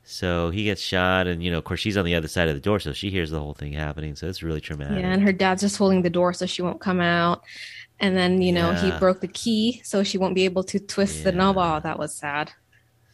So 0.04 0.52
he 0.52 0.66
gets 0.66 0.82
shot, 0.82 1.26
and 1.26 1.44
you 1.44 1.50
know, 1.50 1.58
of 1.58 1.64
course, 1.64 1.80
she's 1.80 1.98
on 1.98 2.06
the 2.06 2.14
other 2.14 2.28
side 2.28 2.48
of 2.48 2.54
the 2.54 2.62
door, 2.62 2.80
so 2.80 2.94
she 2.94 3.10
hears 3.10 3.32
the 3.32 3.40
whole 3.40 3.56
thing 3.56 3.74
happening. 3.74 4.16
So 4.16 4.28
it's 4.28 4.44
really 4.44 4.62
traumatic. 4.62 5.00
Yeah, 5.00 5.12
and 5.12 5.24
her 5.24 5.34
dad's 5.34 5.62
just 5.62 5.78
holding 5.78 6.04
the 6.04 6.12
door 6.12 6.32
so 6.32 6.46
she 6.46 6.62
won't 6.62 6.80
come 6.80 7.02
out. 7.02 7.42
And 8.00 8.16
then, 8.16 8.42
you 8.42 8.52
know, 8.52 8.74
he 8.74 8.92
broke 9.00 9.22
the 9.22 9.28
key 9.28 9.82
so 9.84 10.04
she 10.04 10.18
won't 10.18 10.36
be 10.36 10.46
able 10.46 10.64
to 10.66 10.80
twist 10.80 11.24
the 11.24 11.32
knob. 11.32 11.58
Oh, 11.58 11.80
that 11.80 11.98
was 11.98 12.14
sad. 12.14 12.52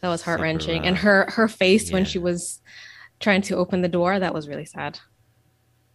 That 0.00 0.08
was 0.08 0.22
heart 0.22 0.40
wrenching. 0.40 0.84
And 0.84 0.96
her 0.98 1.26
her 1.30 1.48
face 1.48 1.90
when 1.92 2.04
she 2.04 2.18
was 2.18 2.60
trying 3.20 3.42
to 3.42 3.56
open 3.56 3.80
the 3.80 3.88
door, 3.88 4.18
that 4.18 4.34
was 4.34 4.48
really 4.48 4.64
sad. 4.64 4.98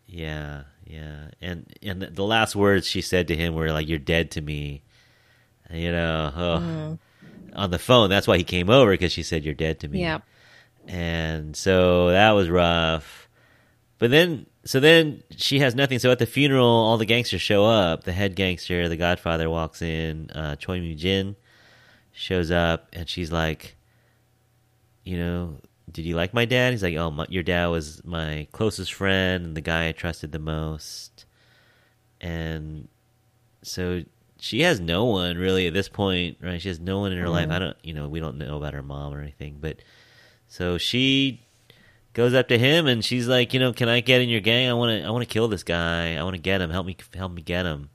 Yeah, 0.07 0.63
yeah, 0.85 1.31
and 1.41 1.71
and 1.83 2.01
the 2.01 2.23
last 2.23 2.55
words 2.55 2.87
she 2.87 3.01
said 3.01 3.27
to 3.27 3.35
him 3.35 3.53
were 3.53 3.71
like, 3.71 3.89
"You're 3.89 3.99
dead 3.99 4.31
to 4.31 4.41
me," 4.41 4.83
you 5.71 5.91
know. 5.91 6.31
Oh. 6.35 6.59
Mm. 6.59 6.99
On 7.55 7.71
the 7.71 7.79
phone, 7.79 8.09
that's 8.09 8.27
why 8.27 8.37
he 8.37 8.43
came 8.43 8.69
over 8.69 8.91
because 8.91 9.11
she 9.11 9.23
said, 9.23 9.43
"You're 9.43 9.55
dead 9.55 9.79
to 9.79 9.87
me." 9.87 10.01
Yeah. 10.01 10.19
and 10.87 11.55
so 11.55 12.09
that 12.09 12.31
was 12.31 12.49
rough. 12.49 13.27
But 13.99 14.11
then, 14.11 14.45
so 14.63 14.79
then 14.79 15.23
she 15.35 15.57
has 15.59 15.73
nothing. 15.73 15.97
So 15.97 16.11
at 16.11 16.19
the 16.19 16.27
funeral, 16.27 16.67
all 16.67 16.97
the 16.97 17.05
gangsters 17.05 17.41
show 17.41 17.65
up. 17.65 18.03
The 18.03 18.13
head 18.13 18.35
gangster, 18.35 18.87
the 18.87 18.95
Godfather, 18.97 19.49
walks 19.49 19.81
in. 19.81 20.29
Uh, 20.29 20.55
Choi 20.55 20.79
Mu 20.79 20.93
Jin 20.93 21.35
shows 22.13 22.51
up, 22.51 22.89
and 22.93 23.09
she's 23.09 23.31
like, 23.31 23.75
"You 25.03 25.17
know, 25.17 25.57
did 25.91 26.05
you 26.05 26.15
like 26.15 26.33
my 26.35 26.45
dad?" 26.45 26.73
He's 26.73 26.83
like, 26.83 26.95
"Oh, 26.95 27.09
my, 27.09 27.25
your 27.27 27.43
dad 27.43 27.67
was 27.67 28.03
my 28.05 28.47
closest 28.51 28.93
friend 28.93 29.45
and 29.45 29.57
the 29.57 29.61
guy 29.61 29.87
I 29.87 29.93
trusted 29.93 30.31
the 30.31 30.39
most." 30.39 31.25
And 32.21 32.87
so 33.63 34.03
she 34.39 34.61
has 34.61 34.79
no 34.79 35.05
one 35.05 35.37
really 35.37 35.67
at 35.67 35.73
this 35.73 35.89
point, 35.89 36.37
right? 36.41 36.61
She 36.61 36.67
has 36.69 36.79
no 36.79 36.99
one 36.99 37.11
in 37.11 37.17
her 37.19 37.29
life. 37.29 37.43
Mm-hmm. 37.45 37.51
I 37.53 37.59
don't, 37.59 37.77
you 37.83 37.93
know, 37.93 38.07
we 38.07 38.19
don't 38.19 38.37
know 38.37 38.57
about 38.57 38.73
her 38.73 38.81
mom 38.83 39.13
or 39.13 39.21
anything, 39.21 39.57
but 39.59 39.77
so 40.47 40.77
she 40.77 41.41
goes 42.13 42.33
up 42.33 42.47
to 42.49 42.57
him 42.57 42.87
and 42.87 43.03
she's 43.03 43.27
like, 43.27 43.53
you 43.53 43.59
know, 43.59 43.73
can 43.73 43.89
I 43.89 43.99
get 43.99 44.21
in 44.21 44.29
your 44.29 44.39
gang? 44.41 44.69
I 44.69 44.73
want 44.73 45.01
to, 45.01 45.07
I 45.07 45.09
want 45.11 45.27
to 45.27 45.31
kill 45.33 45.47
this 45.47 45.63
guy. 45.63 46.15
I 46.15 46.23
want 46.23 46.35
to 46.35 46.41
get 46.41 46.61
him. 46.61 46.69
Help 46.69 46.85
me, 46.85 46.97
help 47.15 47.31
me 47.31 47.41
get 47.41 47.65
him. 47.65 47.89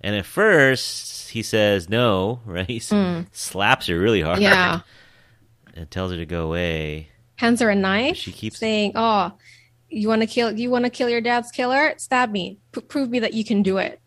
And 0.00 0.14
at 0.14 0.26
first 0.26 1.30
he 1.30 1.42
says 1.42 1.88
no, 1.88 2.40
right? 2.46 2.66
He 2.66 2.76
s- 2.76 2.90
mm. 2.90 3.26
slaps 3.32 3.86
her 3.86 3.98
really 3.98 4.20
hard. 4.22 4.40
Yeah. 4.40 4.80
And 5.78 5.90
tells 5.90 6.10
her 6.10 6.16
to 6.16 6.24
go 6.24 6.46
away. 6.46 7.08
Hands 7.36 7.60
her 7.60 7.68
a 7.68 7.74
knife, 7.74 8.16
She 8.16 8.32
keeps- 8.32 8.58
saying, 8.58 8.92
"Oh, 8.94 9.32
you 9.90 10.08
want 10.08 10.22
to 10.22 10.26
kill? 10.26 10.58
You 10.58 10.70
want 10.70 10.84
to 10.86 10.90
kill 10.90 11.10
your 11.10 11.20
dad's 11.20 11.50
killer? 11.50 11.92
Stab 11.98 12.30
me. 12.30 12.56
P- 12.72 12.80
prove 12.80 13.10
me 13.10 13.18
that 13.18 13.34
you 13.34 13.44
can 13.44 13.62
do 13.62 13.76
it." 13.76 14.00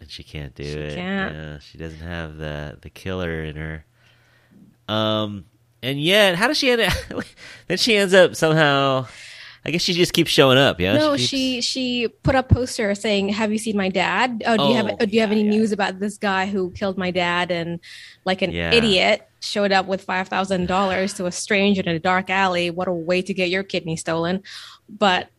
And 0.00 0.10
she 0.10 0.22
can't 0.22 0.54
do 0.54 0.64
She 0.64 0.70
it. 0.70 0.94
can't. 0.94 1.34
Yeah, 1.34 1.58
she 1.58 1.78
doesn't 1.78 2.00
have 2.00 2.36
the 2.36 2.78
the 2.80 2.90
killer 2.90 3.42
in 3.44 3.56
her. 3.56 3.84
Um, 4.88 5.44
and 5.82 6.00
yet, 6.00 6.36
how 6.36 6.48
does 6.48 6.58
she 6.58 6.70
end 6.70 6.82
up? 6.82 6.92
then 7.66 7.78
she 7.78 7.96
ends 7.96 8.14
up 8.14 8.34
somehow. 8.36 9.06
I 9.64 9.70
guess 9.72 9.82
she 9.82 9.94
just 9.94 10.12
keeps 10.12 10.30
showing 10.30 10.58
up. 10.58 10.78
Yeah. 10.78 10.96
no, 10.96 11.16
keeps- 11.16 11.28
she 11.28 11.60
she 11.60 12.06
put 12.22 12.36
a 12.36 12.42
poster 12.44 12.94
saying, 12.94 13.30
"Have 13.30 13.50
you 13.50 13.58
seen 13.58 13.76
my 13.76 13.88
dad? 13.88 14.44
Oh, 14.46 14.56
do 14.56 14.62
you 14.64 14.74
have 14.76 14.86
Oh, 14.86 14.96
oh, 15.00 15.06
do 15.06 15.12
you 15.12 15.20
have 15.20 15.30
yeah, 15.32 15.36
any 15.38 15.44
yeah. 15.44 15.50
news 15.50 15.72
about 15.72 15.98
this 15.98 16.18
guy 16.18 16.46
who 16.46 16.70
killed 16.70 16.96
my 16.96 17.10
dad?" 17.10 17.50
And 17.50 17.80
like 18.24 18.42
an 18.42 18.52
Yeah. 18.52 18.72
idiot 18.72 19.28
showed 19.40 19.72
up 19.72 19.86
with 19.86 20.02
five 20.02 20.28
thousand 20.28 20.66
dollars 20.66 21.14
to 21.14 21.26
a 21.26 21.32
stranger 21.32 21.80
in 21.82 21.88
a 21.88 21.98
dark 21.98 22.30
alley. 22.30 22.70
What 22.70 22.86
a 22.86 22.92
way 22.92 23.22
to 23.22 23.34
get 23.34 23.50
your 23.50 23.64
kidney 23.64 23.96
stolen! 23.96 24.44
But 24.88 25.30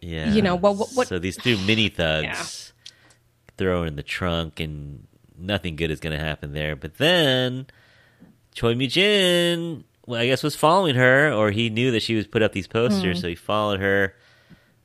Yeah. 0.00 0.32
you 0.32 0.42
know, 0.42 0.56
what- 0.56 0.76
what- 0.76 0.90
what- 0.94 1.06
So 1.08 1.20
these 1.20 1.36
two 1.36 1.56
mini 1.58 1.88
thugs 1.88 2.65
throw 3.56 3.82
her 3.82 3.86
in 3.86 3.96
the 3.96 4.02
trunk, 4.02 4.60
and 4.60 5.06
nothing 5.38 5.76
good 5.76 5.90
is 5.90 6.00
going 6.00 6.16
to 6.16 6.24
happen 6.24 6.52
there. 6.52 6.76
But 6.76 6.98
then 6.98 7.66
Choi 8.54 8.74
Mu 8.74 8.86
Jin, 8.86 9.84
well, 10.06 10.20
I 10.20 10.26
guess, 10.26 10.42
was 10.42 10.56
following 10.56 10.94
her, 10.96 11.32
or 11.32 11.50
he 11.50 11.70
knew 11.70 11.90
that 11.92 12.02
she 12.02 12.14
was 12.14 12.26
put 12.26 12.42
up 12.42 12.52
these 12.52 12.68
posters, 12.68 13.18
hmm. 13.18 13.20
so 13.22 13.28
he 13.28 13.34
followed 13.34 13.80
her 13.80 14.14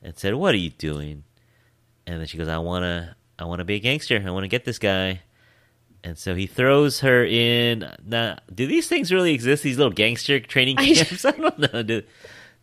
and 0.02 0.16
said, 0.16 0.34
"What 0.34 0.54
are 0.54 0.58
you 0.58 0.70
doing?" 0.70 1.24
And 2.06 2.20
then 2.20 2.26
she 2.26 2.38
goes, 2.38 2.48
"I 2.48 2.58
wanna, 2.58 3.16
I 3.38 3.44
wanna 3.44 3.64
be 3.64 3.76
a 3.76 3.80
gangster. 3.80 4.22
I 4.24 4.30
wanna 4.30 4.48
get 4.48 4.64
this 4.64 4.78
guy." 4.78 5.22
And 6.04 6.18
so 6.18 6.34
he 6.34 6.46
throws 6.46 7.00
her 7.00 7.24
in. 7.24 7.88
Now, 8.04 8.38
do 8.52 8.66
these 8.66 8.88
things 8.88 9.12
really 9.12 9.32
exist? 9.32 9.62
These 9.62 9.78
little 9.78 9.92
gangster 9.92 10.40
training 10.40 10.76
I- 10.78 10.94
camps? 10.94 11.24
I 11.24 11.30
don't 11.30 11.58
know. 11.58 11.82
Do, 11.82 12.02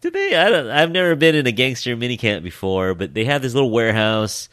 do 0.02 0.12
they? 0.12 0.36
I 0.36 0.50
don't. 0.50 0.70
I've 0.70 0.92
never 0.92 1.16
been 1.16 1.36
in 1.36 1.48
a 1.48 1.52
gangster 1.52 1.96
mini 1.96 2.18
camp 2.18 2.44
before, 2.44 2.94
but 2.94 3.14
they 3.14 3.26
have 3.26 3.42
this 3.42 3.54
little 3.54 3.72
warehouse 3.72 4.50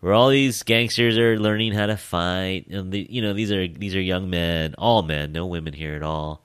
where 0.00 0.14
all 0.14 0.30
these 0.30 0.62
gangsters 0.62 1.18
are 1.18 1.38
learning 1.38 1.72
how 1.72 1.86
to 1.86 1.96
fight. 1.96 2.66
And 2.68 2.90
the, 2.90 3.06
you 3.08 3.22
know, 3.22 3.32
these 3.32 3.52
are 3.52 3.68
these 3.68 3.94
are 3.94 4.00
young 4.00 4.30
men, 4.30 4.74
all 4.76 5.02
men, 5.02 5.32
no 5.32 5.46
women 5.46 5.72
here 5.72 5.94
at 5.94 6.02
all. 6.02 6.42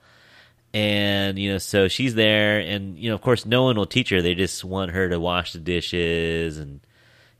And 0.74 1.38
you 1.38 1.52
know, 1.52 1.58
so 1.58 1.88
she's 1.88 2.14
there, 2.14 2.58
and 2.58 2.98
you 2.98 3.08
know, 3.08 3.14
of 3.14 3.22
course, 3.22 3.46
no 3.46 3.64
one 3.64 3.76
will 3.76 3.86
teach 3.86 4.10
her. 4.10 4.20
They 4.20 4.34
just 4.34 4.62
want 4.62 4.90
her 4.90 5.08
to 5.08 5.18
wash 5.18 5.54
the 5.54 5.58
dishes 5.58 6.58
and 6.58 6.80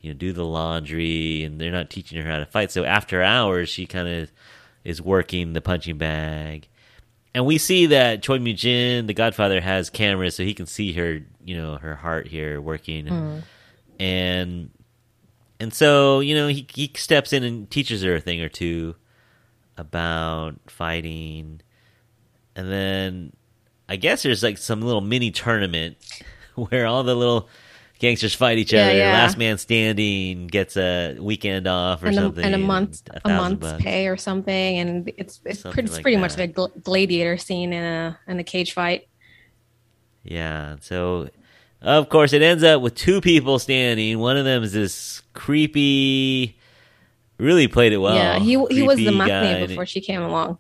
you 0.01 0.11
know 0.11 0.19
do 0.19 0.33
the 0.33 0.45
laundry, 0.45 1.45
and 1.45 1.61
they're 1.61 1.71
not 1.71 1.91
teaching 1.91 2.21
her 2.21 2.31
how 2.31 2.39
to 2.39 2.47
fight. 2.47 2.73
So 2.73 2.85
after 2.85 3.23
hours, 3.23 3.69
she 3.69 3.87
kind 3.87 4.09
of 4.09 4.33
is 4.85 5.03
working 5.03 5.53
the 5.53 5.61
punching 5.61 5.99
bag. 5.99 6.69
And 7.35 7.45
we 7.45 7.59
see 7.59 7.87
that 7.87 8.23
Choi 8.23 8.39
Mu 8.39 8.55
Jin, 8.55 9.07
the 9.07 9.13
Godfather, 9.13 9.61
has 9.61 9.91
cameras, 9.91 10.37
so 10.37 10.43
he 10.43 10.55
can 10.55 10.65
see 10.65 10.95
her, 10.95 11.21
you 11.45 11.59
know, 11.59 11.77
her 11.77 11.95
heart 11.95 12.29
here 12.29 12.59
working, 12.59 13.05
mm. 13.05 13.43
and 14.01 14.71
and 15.61 15.73
so 15.73 16.21
you 16.21 16.35
know 16.35 16.49
he 16.49 16.67
he 16.73 16.91
steps 16.97 17.33
in 17.33 17.45
and 17.45 17.71
teaches 17.71 18.03
her 18.03 18.15
a 18.17 18.21
thing 18.21 18.41
or 18.41 18.49
two 18.49 18.95
about 19.77 20.55
fighting, 20.69 21.61
and 22.55 22.71
then 22.71 23.33
I 23.89 23.97
guess 23.97 24.23
there's 24.23 24.43
like 24.43 24.59
some 24.59 24.81
little 24.81 25.01
mini 25.03 25.31
tournament 25.31 25.97
where 26.55 26.87
all 26.87 27.03
the 27.03 27.15
little 27.15 27.49
gangsters 27.99 28.35
fight 28.35 28.59
each 28.59 28.73
Yeah, 28.73 28.87
other. 28.87 28.97
yeah. 28.99 29.13
Last 29.13 29.39
man 29.39 29.59
standing 29.59 30.47
gets 30.49 30.77
a 30.77 31.17
weekend 31.19 31.67
off 31.67 32.03
or 32.03 32.07
and 32.09 32.17
a, 32.19 32.21
something, 32.21 32.45
and 32.45 32.55
a 32.55 32.59
month 32.59 33.03
a, 33.11 33.21
thousand 33.21 33.37
month's 33.37 33.61
bucks. 33.73 33.83
pay 33.83 34.07
or 34.09 34.17
something, 34.17 34.79
and 34.79 35.13
it's 35.17 35.41
it's 35.45 35.61
Something 35.61 35.73
pretty, 35.73 35.93
like 35.93 36.03
pretty 36.03 36.17
much 36.19 36.37
like 36.39 36.57
a 36.59 36.69
gladiator 36.81 37.37
scene 37.39 37.73
in 37.73 37.83
a 37.83 38.19
in 38.29 38.39
a 38.39 38.45
cage 38.45 38.73
fight. 38.73 39.09
Yeah. 40.25 40.77
So, 40.81 41.29
of 41.87 42.09
course, 42.09 42.33
it 42.33 42.43
ends 42.43 42.65
up 42.65 42.83
with 42.83 42.95
two 42.95 43.21
people 43.21 43.59
standing. 43.59 44.19
One 44.19 44.37
of 44.37 44.45
them 44.45 44.63
is 44.63 44.73
this 44.73 45.23
creepy. 45.33 46.59
Really 47.39 47.69
played 47.69 47.93
it 47.93 47.99
well. 47.99 48.15
yeah, 48.15 48.39
he 48.39 48.53
he 48.71 48.83
was 48.83 48.97
the 48.99 49.11
name 49.11 49.67
before 49.69 49.87
she 49.87 50.01
came 50.01 50.23
along. 50.23 50.59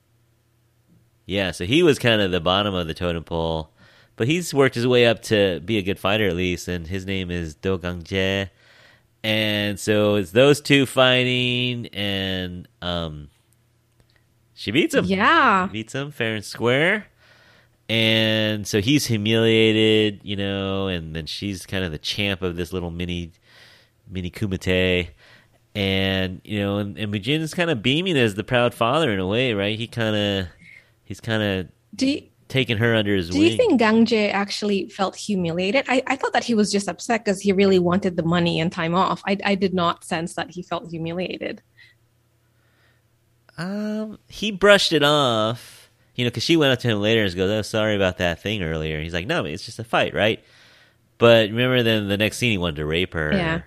Yeah, 1.24 1.50
so 1.50 1.64
he 1.64 1.82
was 1.82 1.98
kind 1.98 2.20
of 2.20 2.30
the 2.30 2.40
bottom 2.40 2.74
of 2.74 2.86
the 2.86 2.94
totem 2.94 3.24
pole, 3.24 3.70
but 4.14 4.28
he's 4.28 4.54
worked 4.54 4.76
his 4.76 4.86
way 4.86 5.06
up 5.06 5.22
to 5.22 5.60
be 5.60 5.78
a 5.78 5.82
good 5.82 5.98
fighter 5.98 6.28
at 6.28 6.36
least, 6.36 6.68
and 6.68 6.86
his 6.86 7.04
name 7.04 7.30
is 7.30 7.54
Do 7.56 7.78
Gang 7.78 8.02
Jae. 8.02 8.50
And 9.24 9.80
so 9.80 10.14
it's 10.14 10.30
those 10.30 10.60
two 10.60 10.86
fighting, 10.86 11.86
and 11.88 12.68
um, 12.80 13.28
she 14.54 14.70
beats 14.70 14.94
him. 14.94 15.04
Yeah, 15.06 15.68
beats 15.72 15.94
him 15.94 16.12
fair 16.12 16.36
and 16.36 16.44
square. 16.44 17.06
And 17.88 18.66
so 18.66 18.80
he's 18.80 19.06
humiliated, 19.06 20.20
you 20.24 20.34
know, 20.34 20.88
and 20.88 21.14
then 21.14 21.26
she's 21.26 21.66
kind 21.66 21.84
of 21.84 21.92
the 21.92 21.98
champ 21.98 22.42
of 22.42 22.56
this 22.56 22.72
little 22.72 22.90
mini 22.90 23.32
mini 24.10 24.30
kumite. 24.30 25.10
And, 25.74 26.40
you 26.42 26.58
know, 26.58 26.78
and, 26.78 26.98
and 26.98 27.12
Mujin's 27.12 27.54
kind 27.54 27.70
of 27.70 27.82
beaming 27.82 28.16
as 28.16 28.34
the 28.34 28.42
proud 28.42 28.74
father 28.74 29.12
in 29.12 29.20
a 29.20 29.26
way, 29.26 29.52
right? 29.52 29.78
He 29.78 29.86
kind 29.86 30.16
of 30.16 30.46
he's 31.04 31.20
kind 31.20 31.42
of 31.42 31.68
taking 32.48 32.78
her 32.78 32.94
under 32.94 33.14
his 33.14 33.30
do 33.30 33.38
wing. 33.38 33.44
Do 33.44 33.50
you 33.50 33.56
think 33.56 33.80
Gangjae 33.80 34.32
actually 34.32 34.88
felt 34.88 35.14
humiliated? 35.14 35.84
I, 35.88 36.02
I 36.06 36.16
thought 36.16 36.32
that 36.32 36.44
he 36.44 36.54
was 36.54 36.72
just 36.72 36.88
upset 36.88 37.24
because 37.24 37.40
he 37.40 37.52
really 37.52 37.78
wanted 37.78 38.16
the 38.16 38.22
money 38.22 38.58
and 38.58 38.72
time 38.72 38.94
off. 38.94 39.22
I 39.26 39.36
I 39.44 39.54
did 39.54 39.74
not 39.74 40.02
sense 40.02 40.34
that 40.34 40.50
he 40.50 40.62
felt 40.62 40.90
humiliated. 40.90 41.62
Um, 43.58 44.18
he 44.28 44.50
brushed 44.50 44.92
it 44.92 45.02
off. 45.02 45.75
You 46.16 46.24
know, 46.24 46.30
because 46.30 46.42
she 46.42 46.56
went 46.56 46.72
up 46.72 46.80
to 46.80 46.88
him 46.88 47.00
later 47.00 47.22
and 47.22 47.34
goes, 47.36 47.50
"Oh, 47.50 47.62
sorry 47.62 47.94
about 47.94 48.18
that 48.18 48.42
thing 48.42 48.62
earlier." 48.62 48.96
And 48.96 49.04
he's 49.04 49.14
like, 49.14 49.26
"No, 49.26 49.44
it's 49.44 49.64
just 49.64 49.78
a 49.78 49.84
fight, 49.84 50.12
right?" 50.14 50.42
But 51.18 51.50
remember, 51.50 51.82
then 51.84 52.08
the 52.08 52.16
next 52.16 52.38
scene 52.38 52.50
he 52.50 52.58
wanted 52.58 52.76
to 52.76 52.86
rape 52.86 53.14
her. 53.14 53.32
Yeah. 53.32 53.60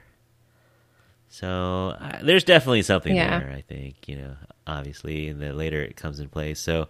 So 1.29 1.95
uh, 1.99 2.19
there's 2.23 2.43
definitely 2.43 2.81
something 2.81 3.15
Yeah. 3.15 3.39
there. 3.39 3.51
I 3.51 3.61
think 3.61 4.07
you 4.07 4.17
know, 4.17 4.35
obviously, 4.67 5.27
and 5.27 5.41
then 5.41 5.55
later 5.57 5.81
it 5.81 5.95
comes 5.95 6.19
in 6.19 6.29
place. 6.29 6.59
So, 6.59 6.87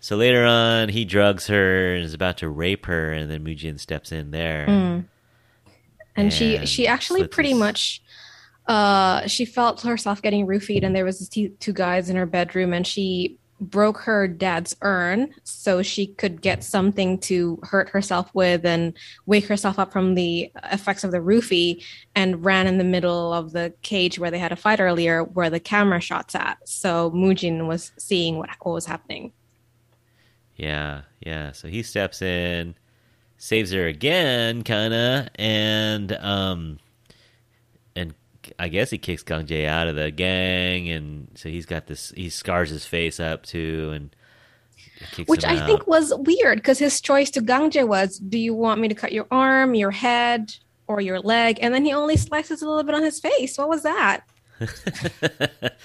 so 0.00 0.16
later 0.16 0.44
on, 0.44 0.88
he 0.88 1.04
drugs 1.04 1.48
her 1.48 1.94
and 1.94 2.04
is 2.04 2.14
about 2.14 2.38
to 2.38 2.48
rape 2.48 2.86
her, 2.86 3.12
and 3.12 3.30
then 3.30 3.44
Mujin 3.44 3.78
steps 3.78 4.12
in 4.12 4.30
there. 4.30 4.66
Mm. 4.68 5.04
and 6.16 6.32
she 6.32 6.56
And 6.56 6.68
she 6.68 6.86
actually 6.86 7.26
pretty 7.26 7.50
his- 7.50 7.58
much 7.58 8.02
uh 8.66 9.26
she 9.26 9.44
felt 9.46 9.80
herself 9.82 10.20
getting 10.22 10.46
roofied 10.46 10.84
and 10.84 10.94
there 10.94 11.04
was 11.04 11.18
these 11.18 11.28
two, 11.30 11.48
two 11.58 11.72
guys 11.72 12.10
in 12.10 12.14
her 12.14 12.26
bedroom 12.26 12.72
and 12.74 12.86
she 12.86 13.36
broke 13.60 13.98
her 13.98 14.26
dad's 14.26 14.74
urn 14.82 15.32
so 15.44 15.82
she 15.82 16.06
could 16.06 16.40
get 16.40 16.64
something 16.64 17.18
to 17.18 17.58
hurt 17.62 17.88
herself 17.90 18.30
with 18.34 18.64
and 18.64 18.96
wake 19.26 19.46
herself 19.46 19.78
up 19.78 19.92
from 19.92 20.14
the 20.14 20.50
effects 20.72 21.04
of 21.04 21.10
the 21.10 21.18
roofie 21.18 21.84
and 22.14 22.44
ran 22.44 22.66
in 22.66 22.78
the 22.78 22.84
middle 22.84 23.32
of 23.32 23.52
the 23.52 23.72
cage 23.82 24.18
where 24.18 24.30
they 24.30 24.38
had 24.38 24.52
a 24.52 24.56
fight 24.56 24.80
earlier 24.80 25.22
where 25.22 25.50
the 25.50 25.60
camera 25.60 26.00
shots 26.00 26.34
at 26.34 26.56
so 26.66 27.10
Mujin 27.10 27.66
was 27.66 27.92
seeing 27.98 28.38
what, 28.38 28.50
what 28.60 28.72
was 28.72 28.86
happening 28.86 29.32
Yeah, 30.56 31.02
yeah. 31.20 31.52
So 31.52 31.68
he 31.68 31.82
steps 31.82 32.22
in, 32.22 32.74
saves 33.38 33.72
her 33.72 33.86
again, 33.86 34.62
kinda, 34.62 35.30
and 35.36 36.12
um, 36.12 36.78
I 38.58 38.68
guess 38.68 38.90
he 38.90 38.98
kicks 38.98 39.22
Gang 39.22 39.46
Jae 39.46 39.66
out 39.66 39.88
of 39.88 39.96
the 39.96 40.10
gang, 40.10 40.88
and 40.90 41.28
so 41.34 41.48
he's 41.48 41.66
got 41.66 41.86
this. 41.86 42.12
He 42.16 42.28
scars 42.28 42.70
his 42.70 42.86
face 42.86 43.20
up 43.20 43.44
too, 43.44 43.90
and 43.94 44.14
kicks 45.12 45.28
which 45.28 45.44
I 45.44 45.64
think 45.66 45.86
was 45.86 46.12
weird 46.16 46.58
because 46.58 46.78
his 46.78 47.00
choice 47.00 47.30
to 47.30 47.40
Gangjae 47.40 47.86
was, 47.86 48.18
"Do 48.18 48.38
you 48.38 48.54
want 48.54 48.80
me 48.80 48.88
to 48.88 48.94
cut 48.94 49.12
your 49.12 49.26
arm, 49.30 49.74
your 49.74 49.90
head, 49.90 50.54
or 50.86 51.00
your 51.00 51.20
leg?" 51.20 51.58
And 51.60 51.74
then 51.74 51.84
he 51.84 51.92
only 51.92 52.16
slices 52.16 52.62
a 52.62 52.68
little 52.68 52.84
bit 52.84 52.94
on 52.94 53.02
his 53.02 53.20
face. 53.20 53.56
What 53.58 53.68
was 53.68 53.82
that? 53.82 54.24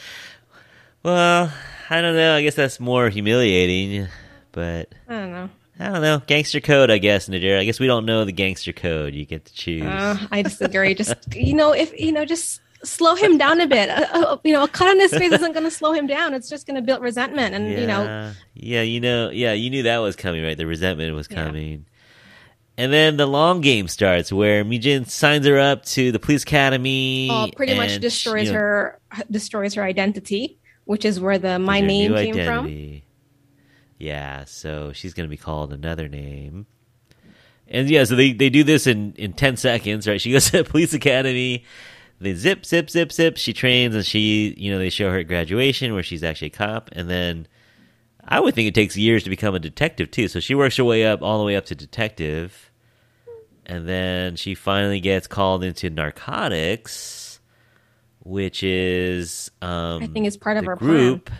well, 1.03 1.53
I 1.89 2.01
don't 2.01 2.15
know. 2.15 2.35
I 2.35 2.41
guess 2.41 2.55
that's 2.55 2.79
more 2.79 3.09
humiliating, 3.09 4.07
but 4.51 4.93
I 5.07 5.13
don't 5.13 5.31
know. 5.31 5.49
I 5.79 5.89
don't 5.89 6.01
know. 6.01 6.21
Gangster 6.25 6.61
code, 6.61 6.89
I 6.89 6.97
guess, 6.99 7.27
Nadira. 7.27 7.59
I 7.59 7.65
guess 7.65 7.79
we 7.79 7.87
don't 7.87 8.05
know 8.05 8.23
the 8.23 8.31
gangster 8.31 8.71
code. 8.71 9.13
You 9.13 9.25
get 9.25 9.45
to 9.45 9.53
choose. 9.53 9.83
Uh, 9.83 10.17
I 10.31 10.41
disagree. 10.41 10.93
just 10.95 11.15
you 11.35 11.53
know, 11.53 11.73
if 11.73 11.97
you 11.99 12.11
know, 12.11 12.23
just 12.23 12.61
slow 12.83 13.15
him 13.15 13.37
down 13.37 13.59
a 13.59 13.67
bit. 13.67 13.89
Uh, 13.89 14.05
uh, 14.13 14.37
you 14.43 14.53
know, 14.53 14.63
a 14.63 14.67
cut 14.67 14.87
on 14.87 14.99
his 14.99 15.11
face 15.11 15.31
isn't 15.31 15.51
going 15.53 15.63
to 15.65 15.71
slow 15.71 15.91
him 15.91 16.07
down. 16.07 16.33
It's 16.33 16.49
just 16.49 16.65
going 16.65 16.75
to 16.75 16.81
build 16.81 17.01
resentment, 17.01 17.55
and 17.55 17.69
yeah, 17.69 17.79
you 17.79 17.87
know, 17.87 18.31
yeah, 18.53 18.81
you 18.81 18.99
know, 19.01 19.29
yeah, 19.29 19.53
you 19.53 19.69
knew 19.69 19.83
that 19.83 19.97
was 19.97 20.15
coming, 20.15 20.43
right? 20.43 20.57
The 20.57 20.65
resentment 20.67 21.13
was 21.15 21.27
Yeah. 21.29 21.43
coming. 21.43 21.85
And 22.77 22.91
then 22.91 23.15
the 23.15 23.25
long 23.25 23.61
game 23.61 23.87
starts 23.87 24.33
where 24.33 24.65
Mujin 24.65 25.07
signs 25.07 25.45
her 25.45 25.57
up 25.57 25.85
to 25.85 26.11
the 26.11 26.19
police 26.19 26.43
academy. 26.43 27.29
uh, 27.31 27.47
pretty 27.55 27.73
much 27.73 27.99
destroys 28.01 28.47
you 28.47 28.53
know, 28.53 28.59
her 28.59 28.99
destroys 29.31 29.75
her 29.75 29.83
identity, 29.83 30.59
which 30.83 31.05
is 31.05 31.19
where 31.19 31.37
the 31.37 31.57
my 31.57 31.79
gives 31.79 31.87
her 32.09 32.15
a 32.15 32.23
name 32.23 32.33
came 32.33 32.45
from. 32.45 33.01
Yeah, 33.97 34.45
so 34.45 34.91
she's 34.93 35.13
going 35.13 35.27
to 35.27 35.29
be 35.29 35.37
called 35.37 35.71
another 35.71 36.07
name. 36.07 36.65
And 37.67 37.89
yeah, 37.89 38.03
so 38.03 38.15
they, 38.15 38.33
they 38.33 38.49
do 38.49 38.63
this 38.63 38.87
in, 38.87 39.13
in 39.13 39.33
10 39.33 39.57
seconds, 39.57 40.07
right? 40.07 40.21
She 40.21 40.31
goes 40.31 40.45
to 40.51 40.63
the 40.63 40.69
police 40.69 40.93
academy. 40.93 41.63
They 42.19 42.33
zip, 42.33 42.65
zip, 42.65 42.89
zip, 42.89 43.11
zip. 43.11 43.37
She 43.37 43.53
trains 43.53 43.95
and 43.95 44.05
she, 44.05 44.53
you 44.57 44.71
know, 44.71 44.79
they 44.79 44.89
show 44.89 45.11
her 45.11 45.19
at 45.19 45.27
graduation 45.27 45.93
where 45.93 46.03
she's 46.03 46.23
actually 46.23 46.47
a 46.47 46.51
cop. 46.51 46.89
And 46.93 47.09
then 47.09 47.47
I 48.23 48.39
would 48.39 48.55
think 48.55 48.67
it 48.67 48.75
takes 48.75 48.95
years 48.95 49.23
to 49.23 49.29
become 49.29 49.55
a 49.55 49.59
detective 49.59 50.11
too. 50.11 50.27
So 50.27 50.39
she 50.39 50.55
works 50.55 50.77
her 50.77 50.83
way 50.83 51.05
up, 51.05 51.21
all 51.21 51.39
the 51.39 51.45
way 51.45 51.55
up 51.55 51.65
to 51.65 51.75
detective. 51.75 52.71
And 53.65 53.87
then 53.87 54.35
she 54.35 54.53
finally 54.53 54.99
gets 54.99 55.27
called 55.27 55.63
into 55.63 55.89
narcotics, 55.89 57.39
which 58.19 58.63
is, 58.63 59.49
um, 59.61 60.03
I 60.03 60.07
think 60.07 60.27
it's 60.27 60.37
part 60.37 60.57
of 60.57 60.65
her 60.65 60.75
group. 60.75 61.31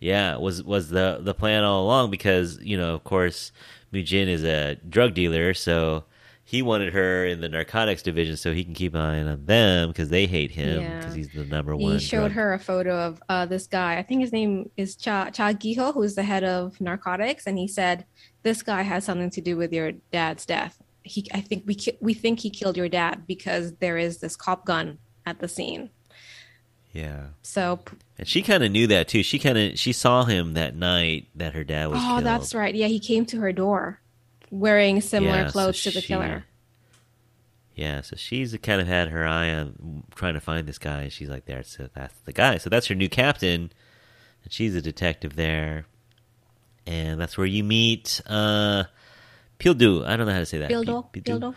Yeah, 0.00 0.36
was 0.36 0.62
was 0.62 0.90
the 0.90 1.18
the 1.20 1.34
plan 1.34 1.64
all 1.64 1.84
along 1.84 2.10
because 2.10 2.58
you 2.62 2.76
know, 2.76 2.94
of 2.94 3.04
course, 3.04 3.52
Mujin 3.92 4.28
is 4.28 4.44
a 4.44 4.76
drug 4.88 5.14
dealer, 5.14 5.54
so 5.54 6.04
he 6.44 6.62
wanted 6.62 6.94
her 6.94 7.26
in 7.26 7.40
the 7.42 7.48
narcotics 7.48 8.00
division 8.02 8.34
so 8.36 8.54
he 8.54 8.64
can 8.64 8.72
keep 8.72 8.94
an 8.94 9.00
eye 9.02 9.20
on 9.22 9.44
them 9.44 9.88
because 9.88 10.08
they 10.08 10.26
hate 10.26 10.50
him 10.50 10.80
Yeah. 10.80 10.96
because 10.98 11.14
he's 11.14 11.28
the 11.32 11.44
number 11.44 11.76
one. 11.76 11.94
He 11.94 11.98
showed 11.98 12.20
drug- 12.20 12.32
her 12.32 12.54
a 12.54 12.58
photo 12.58 12.96
of 12.98 13.22
uh, 13.28 13.44
this 13.46 13.66
guy. 13.66 13.98
I 13.98 14.02
think 14.02 14.20
his 14.22 14.32
name 14.32 14.70
is 14.76 14.96
Cha 14.96 15.30
Cha 15.30 15.52
Giho, 15.52 15.92
who's 15.92 16.14
the 16.14 16.22
head 16.22 16.44
of 16.44 16.80
narcotics, 16.80 17.46
and 17.46 17.58
he 17.58 17.68
said 17.68 18.06
this 18.44 18.62
guy 18.62 18.82
has 18.82 19.04
something 19.04 19.30
to 19.30 19.40
do 19.40 19.56
with 19.56 19.72
your 19.72 19.92
dad's 20.12 20.46
death. 20.46 20.78
He, 21.02 21.26
I 21.34 21.40
think 21.40 21.64
we 21.66 21.74
ki- 21.74 21.98
we 22.00 22.14
think 22.14 22.40
he 22.40 22.50
killed 22.50 22.76
your 22.76 22.88
dad 22.88 23.26
because 23.26 23.72
there 23.80 23.98
is 23.98 24.18
this 24.18 24.36
cop 24.36 24.64
gun 24.64 24.98
at 25.26 25.40
the 25.40 25.48
scene. 25.48 25.90
Yeah, 26.92 27.26
So, 27.42 27.80
and 28.18 28.26
she 28.28 28.42
kind 28.42 28.62
of 28.64 28.70
knew 28.72 28.86
that 28.88 29.08
too. 29.08 29.22
She 29.22 29.38
kind 29.38 29.56
of 29.58 29.78
she 29.78 29.92
saw 29.92 30.24
him 30.24 30.54
that 30.54 30.74
night 30.76 31.28
that 31.36 31.54
her 31.54 31.64
dad 31.64 31.86
was. 31.90 31.98
oh, 32.02 32.06
killed. 32.14 32.24
that's 32.24 32.54
right. 32.54 32.74
Yeah, 32.74 32.86
he 32.88 32.98
came 33.00 33.24
to 33.26 33.40
her 33.40 33.52
door 33.52 34.00
wearing 34.50 35.00
similar 35.00 35.36
Yeah, 35.36 35.46
so 35.46 35.52
clothes 35.52 35.82
to 35.82 35.90
the 35.90 36.00
she- 36.00 36.06
killer. 36.08 36.44
Yeah, 37.74 38.00
so 38.00 38.16
she's 38.16 38.56
kind 38.60 38.80
of 38.80 38.88
had 38.88 39.08
her 39.10 39.24
eye 39.24 39.50
on 39.54 40.02
trying 40.16 40.34
to 40.34 40.40
find 40.40 40.66
this 40.66 40.78
guy. 40.78 41.02
and 41.02 41.12
She's 41.12 41.28
like, 41.28 41.44
"There, 41.44 41.62
so 41.62 41.88
that's 41.94 42.14
the 42.24 42.32
guy." 42.32 42.58
So 42.58 42.68
that's 42.68 42.88
her 42.88 42.94
new 42.96 43.08
captain, 43.08 43.70
and 44.42 44.52
she's 44.52 44.74
a 44.74 44.82
detective 44.82 45.36
there, 45.36 45.86
and 46.88 47.20
that's 47.20 47.38
where 47.38 47.46
you 47.46 47.62
meet 47.62 48.20
uh, 48.26 48.82
Pildu. 49.60 50.04
I 50.04 50.16
don't 50.16 50.26
know 50.26 50.32
how 50.32 50.40
to 50.40 50.46
say 50.46 50.58
that. 50.58 50.70
Bildo, 50.72 51.12
Pi- 51.12 51.20
Bildo. 51.20 51.54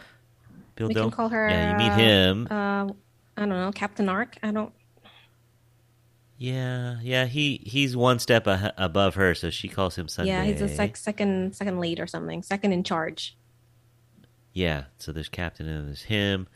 Pildo? 0.78 0.88
We 0.89 0.93
can 0.93 1.09
call 1.09 1.30
her. 1.30 1.49
Yeah, 1.49 1.72
you 1.72 1.78
meet 1.89 1.93
him. 1.99 2.47
Uh, 2.51 2.86
I 3.36 3.39
don't 3.39 3.49
know, 3.49 3.72
Captain 3.74 4.07
Ark. 4.07 4.36
I 4.43 4.51
don't. 4.51 4.72
Yeah, 6.42 6.98
yeah. 7.04 7.26
He 7.26 7.62
he's 7.68 7.96
one 7.96 8.18
step 8.18 8.48
a- 8.48 8.74
above 8.76 9.14
her, 9.14 9.36
so 9.36 9.52
she 9.52 9.68
calls 9.68 9.96
him 9.96 10.08
sunbae. 10.08 10.26
Yeah, 10.26 10.44
he's 10.44 10.60
a 10.60 10.68
sec- 10.68 10.98
second 10.98 11.56
second 11.56 11.80
lead 11.80 12.00
or 12.00 12.08
something, 12.08 12.42
second 12.42 12.72
in 12.72 12.84
charge. 12.84 13.38
Yeah, 14.52 14.86
so 14.98 15.12
there's 15.12 15.30
Captain 15.30 15.68
and 15.68 15.88
there's 15.88 16.02
him, 16.02 16.48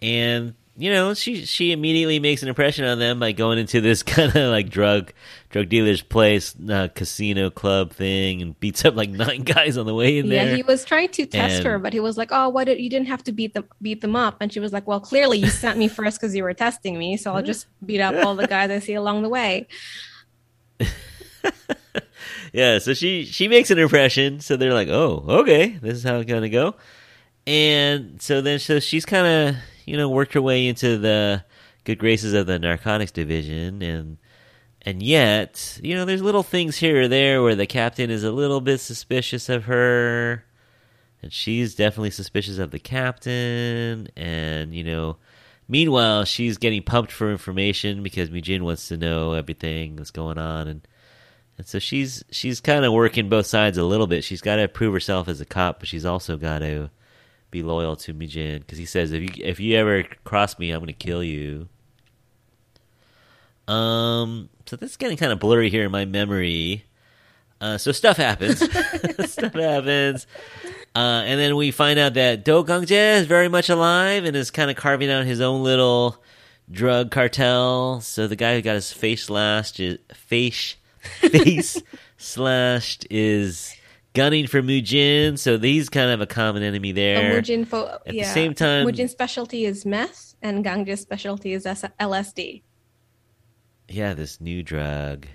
and 0.00 0.54
you 0.76 0.90
know 0.90 1.12
she 1.12 1.44
she 1.44 1.70
immediately 1.70 2.18
makes 2.18 2.42
an 2.42 2.48
impression 2.48 2.86
on 2.86 2.98
them 2.98 3.20
by 3.20 3.32
going 3.32 3.58
into 3.58 3.80
this 3.80 4.02
kind 4.02 4.34
of 4.34 4.50
like 4.50 4.70
drug 4.70 5.12
drug 5.50 5.68
dealer's 5.68 6.00
place, 6.00 6.54
uh, 6.70 6.88
casino 6.94 7.50
club 7.50 7.92
thing, 7.92 8.40
and 8.40 8.58
beats 8.58 8.84
up 8.84 8.96
like 8.96 9.10
nine 9.10 9.42
guys 9.44 9.76
on 9.76 9.86
the 9.86 9.94
way 9.94 10.18
in 10.18 10.26
Yeah, 10.26 10.54
he 10.54 10.62
was 10.62 10.84
trying 10.84 11.10
to 11.10 11.26
test 11.26 11.62
her, 11.62 11.78
but 11.78 11.92
he 11.92 12.00
was 12.00 12.16
like, 12.16 12.30
"Oh, 12.32 12.48
why 12.48 12.64
did 12.64 12.80
you 12.80 12.88
didn't 12.88 13.08
have 13.08 13.22
to 13.24 13.32
beat 13.32 13.54
them 13.54 13.64
beat 13.80 14.00
them 14.00 14.16
up?" 14.16 14.36
And 14.40 14.52
she 14.52 14.60
was 14.60 14.72
like, 14.72 14.86
"Well, 14.86 15.00
clearly 15.00 15.38
you 15.38 15.48
sent 15.48 15.78
me 15.78 15.88
first 15.88 16.20
because 16.20 16.34
you 16.34 16.42
were 16.42 16.54
testing 16.54 16.98
me, 16.98 17.16
so 17.16 17.34
I'll 17.34 17.42
just 17.52 17.66
beat 17.84 18.00
up 18.00 18.24
all 18.24 18.34
the 18.34 18.46
guys 18.46 18.70
I 18.70 18.78
see 18.78 18.94
along 18.94 19.22
the 19.22 19.28
way." 19.28 19.66
yeah, 22.52 22.78
so 22.78 22.94
she 22.94 23.24
she 23.24 23.46
makes 23.46 23.70
an 23.70 23.78
impression, 23.78 24.40
so 24.40 24.56
they're 24.56 24.74
like, 24.74 24.88
oh, 24.88 25.24
okay, 25.28 25.78
this 25.82 25.94
is 25.94 26.02
how 26.02 26.16
it's 26.16 26.30
gonna 26.30 26.48
go, 26.48 26.76
and 27.46 28.20
so 28.22 28.40
then 28.40 28.58
so 28.58 28.80
she's 28.80 29.04
kind 29.04 29.26
of 29.26 29.56
you 29.86 29.96
know 29.96 30.08
worked 30.08 30.34
her 30.34 30.42
way 30.42 30.66
into 30.66 30.98
the 30.98 31.44
good 31.84 31.98
graces 31.98 32.34
of 32.34 32.46
the 32.46 32.58
narcotics 32.58 33.12
division, 33.12 33.82
and 33.82 34.18
and 34.82 35.02
yet 35.02 35.78
you 35.82 35.94
know 35.94 36.04
there's 36.04 36.22
little 36.22 36.42
things 36.42 36.76
here 36.76 37.02
or 37.02 37.08
there 37.08 37.42
where 37.42 37.54
the 37.54 37.66
captain 37.66 38.10
is 38.10 38.24
a 38.24 38.32
little 38.32 38.60
bit 38.60 38.78
suspicious 38.78 39.48
of 39.48 39.64
her, 39.64 40.44
and 41.22 41.32
she's 41.32 41.74
definitely 41.74 42.10
suspicious 42.10 42.58
of 42.58 42.70
the 42.70 42.78
captain, 42.78 44.08
and 44.16 44.74
you 44.74 44.84
know. 44.84 45.16
Meanwhile, 45.68 46.24
she's 46.26 46.58
getting 46.58 46.82
pumped 46.82 47.12
for 47.12 47.30
information 47.30 48.02
because 48.02 48.28
Mujin 48.28 48.62
wants 48.62 48.88
to 48.88 48.98
know 48.98 49.32
everything 49.32 49.96
that's 49.96 50.10
going 50.10 50.36
on, 50.36 50.68
and 50.68 50.86
and 51.56 51.66
so 51.66 51.78
she's 51.78 52.24
she's 52.30 52.60
kind 52.60 52.84
of 52.84 52.92
working 52.92 53.28
both 53.28 53.46
sides 53.46 53.78
a 53.78 53.84
little 53.84 54.06
bit. 54.06 54.24
She's 54.24 54.40
got 54.40 54.56
to 54.56 54.68
prove 54.68 54.92
herself 54.92 55.28
as 55.28 55.40
a 55.40 55.44
cop, 55.44 55.78
but 55.78 55.88
she's 55.88 56.04
also 56.04 56.36
got 56.36 56.58
to 56.58 56.90
be 57.52 57.62
loyal 57.62 57.94
to 57.94 58.12
Mujin 58.12 58.58
because 58.60 58.78
he 58.78 58.84
says 58.84 59.12
if 59.12 59.22
you 59.22 59.44
if 59.44 59.60
you 59.60 59.76
ever 59.76 60.02
cross 60.24 60.58
me, 60.58 60.72
I'm 60.72 60.80
going 60.80 60.88
to 60.88 60.92
kill 60.92 61.22
you. 61.22 61.68
Um, 63.68 64.48
so 64.66 64.74
this 64.74 64.90
is 64.92 64.96
getting 64.96 65.16
kind 65.16 65.30
of 65.30 65.38
blurry 65.38 65.70
here 65.70 65.84
in 65.84 65.92
my 65.92 66.04
memory. 66.04 66.84
Uh, 67.60 67.78
so 67.78 67.92
stuff 67.92 68.16
happens. 68.16 68.58
stuff 69.30 69.54
happens. 69.54 70.26
Uh, 70.96 71.22
and 71.24 71.38
then 71.38 71.54
we 71.54 71.70
find 71.70 71.98
out 71.98 72.14
that 72.14 72.44
Do 72.44 72.64
Gangjae 72.64 73.20
is 73.20 73.26
very 73.26 73.48
much 73.48 73.68
alive 73.68 74.24
and 74.24 74.34
is 74.34 74.50
kind 74.50 74.68
of 74.68 74.76
carving 74.76 75.10
out 75.10 75.24
his 75.24 75.40
own 75.40 75.62
little 75.62 76.20
drug 76.70 77.12
cartel. 77.12 78.00
So 78.00 78.26
the 78.26 78.34
guy 78.34 78.56
who 78.56 78.62
got 78.62 78.74
his 78.74 78.92
face 78.92 79.24
slashed, 79.24 79.78
is, 79.78 79.98
face 80.12 80.74
face 81.02 81.80
slashed, 82.16 83.06
is 83.10 83.76
gunning 84.14 84.46
for 84.46 84.62
Mujin. 84.62 85.38
So 85.38 85.58
he's 85.58 85.88
kind 85.88 86.10
of 86.10 86.20
a 86.20 86.26
common 86.26 86.62
enemy 86.62 86.90
So 86.90 86.94
there. 86.96 87.40
Mujin, 87.42 87.66
fo- 87.66 87.98
the 88.06 88.14
yeah, 88.14 88.32
same 88.34 88.54
time- 88.54 88.86
Mujin's 88.86 89.12
specialty 89.12 89.64
is 89.64 89.84
meth, 89.86 90.34
and 90.42 90.64
Gangjae's 90.64 91.00
specialty 91.00 91.52
is 91.52 91.66
S- 91.66 91.84
LSD. 92.00 92.62
yeah, 93.88 94.14
this 94.14 94.40
new 94.40 94.62
drug. 94.62 95.26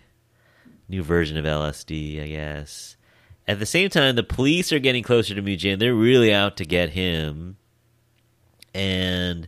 new 0.89 1.03
version 1.03 1.37
of 1.37 1.43
LSD, 1.45 2.23
I 2.23 2.27
guess. 2.27 2.95
At 3.47 3.59
the 3.59 3.65
same 3.65 3.89
time, 3.89 4.15
the 4.15 4.23
police 4.23 4.71
are 4.71 4.79
getting 4.79 5.03
closer 5.03 5.35
to 5.35 5.41
Mujin. 5.41 5.79
They're 5.79 5.93
really 5.93 6.33
out 6.33 6.57
to 6.57 6.65
get 6.65 6.89
him. 6.91 7.57
And 8.73 9.47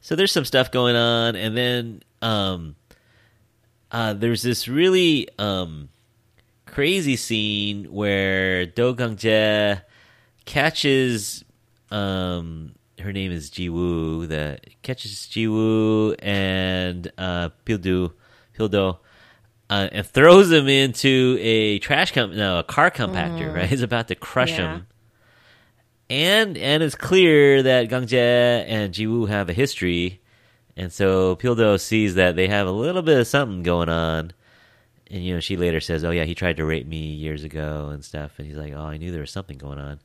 so 0.00 0.16
there's 0.16 0.32
some 0.32 0.44
stuff 0.44 0.70
going 0.70 0.96
on. 0.96 1.34
And 1.36 1.56
then 1.56 2.02
um, 2.22 2.76
uh, 3.90 4.14
there's 4.14 4.42
this 4.42 4.68
really 4.68 5.28
um, 5.38 5.88
crazy 6.68 7.16
scene 7.16 7.84
where 7.92 8.66
Do 8.66 8.94
Gangjae 8.94 9.82
catches 10.44 11.44
um, 11.90 12.74
her 13.00 13.12
name 13.12 13.32
is 13.32 13.50
Jiwoo, 13.50 14.28
the 14.28 14.58
catches 14.82 15.12
Jiwoo 15.30 16.16
and 16.20 17.10
uh, 17.16 17.50
Pildu, 17.64 18.12
Pildo, 18.56 18.98
uh, 19.70 19.88
and 19.92 20.06
throws 20.06 20.50
him 20.50 20.68
into 20.68 21.38
a 21.40 21.78
trash 21.78 22.12
com- 22.12 22.36
no, 22.36 22.58
a 22.58 22.64
car 22.64 22.90
compactor. 22.90 23.50
Mm. 23.50 23.54
Right, 23.54 23.68
he's 23.68 23.82
about 23.82 24.08
to 24.08 24.14
crush 24.14 24.50
yeah. 24.50 24.74
him. 24.74 24.86
And 26.10 26.56
and 26.56 26.82
it's 26.82 26.94
clear 26.94 27.62
that 27.62 27.88
Gangjae 27.88 28.64
and 28.66 28.94
Jiwoo 28.94 29.28
have 29.28 29.48
a 29.48 29.52
history, 29.52 30.20
and 30.76 30.92
so 30.92 31.36
Pildo 31.36 31.78
sees 31.78 32.14
that 32.14 32.34
they 32.34 32.48
have 32.48 32.66
a 32.66 32.72
little 32.72 33.02
bit 33.02 33.18
of 33.18 33.26
something 33.26 33.62
going 33.62 33.90
on. 33.90 34.32
And 35.10 35.24
you 35.24 35.34
know, 35.34 35.40
she 35.40 35.56
later 35.56 35.80
says, 35.80 36.04
"Oh 36.04 36.10
yeah, 36.10 36.24
he 36.24 36.34
tried 36.34 36.56
to 36.58 36.64
rape 36.64 36.86
me 36.86 37.12
years 37.12 37.44
ago 37.44 37.88
and 37.92 38.04
stuff." 38.04 38.32
And 38.38 38.46
he's 38.46 38.56
like, 38.56 38.74
"Oh, 38.74 38.82
I 38.82 38.96
knew 38.96 39.10
there 39.10 39.20
was 39.20 39.30
something 39.30 39.58
going 39.58 39.78
on." 39.78 40.00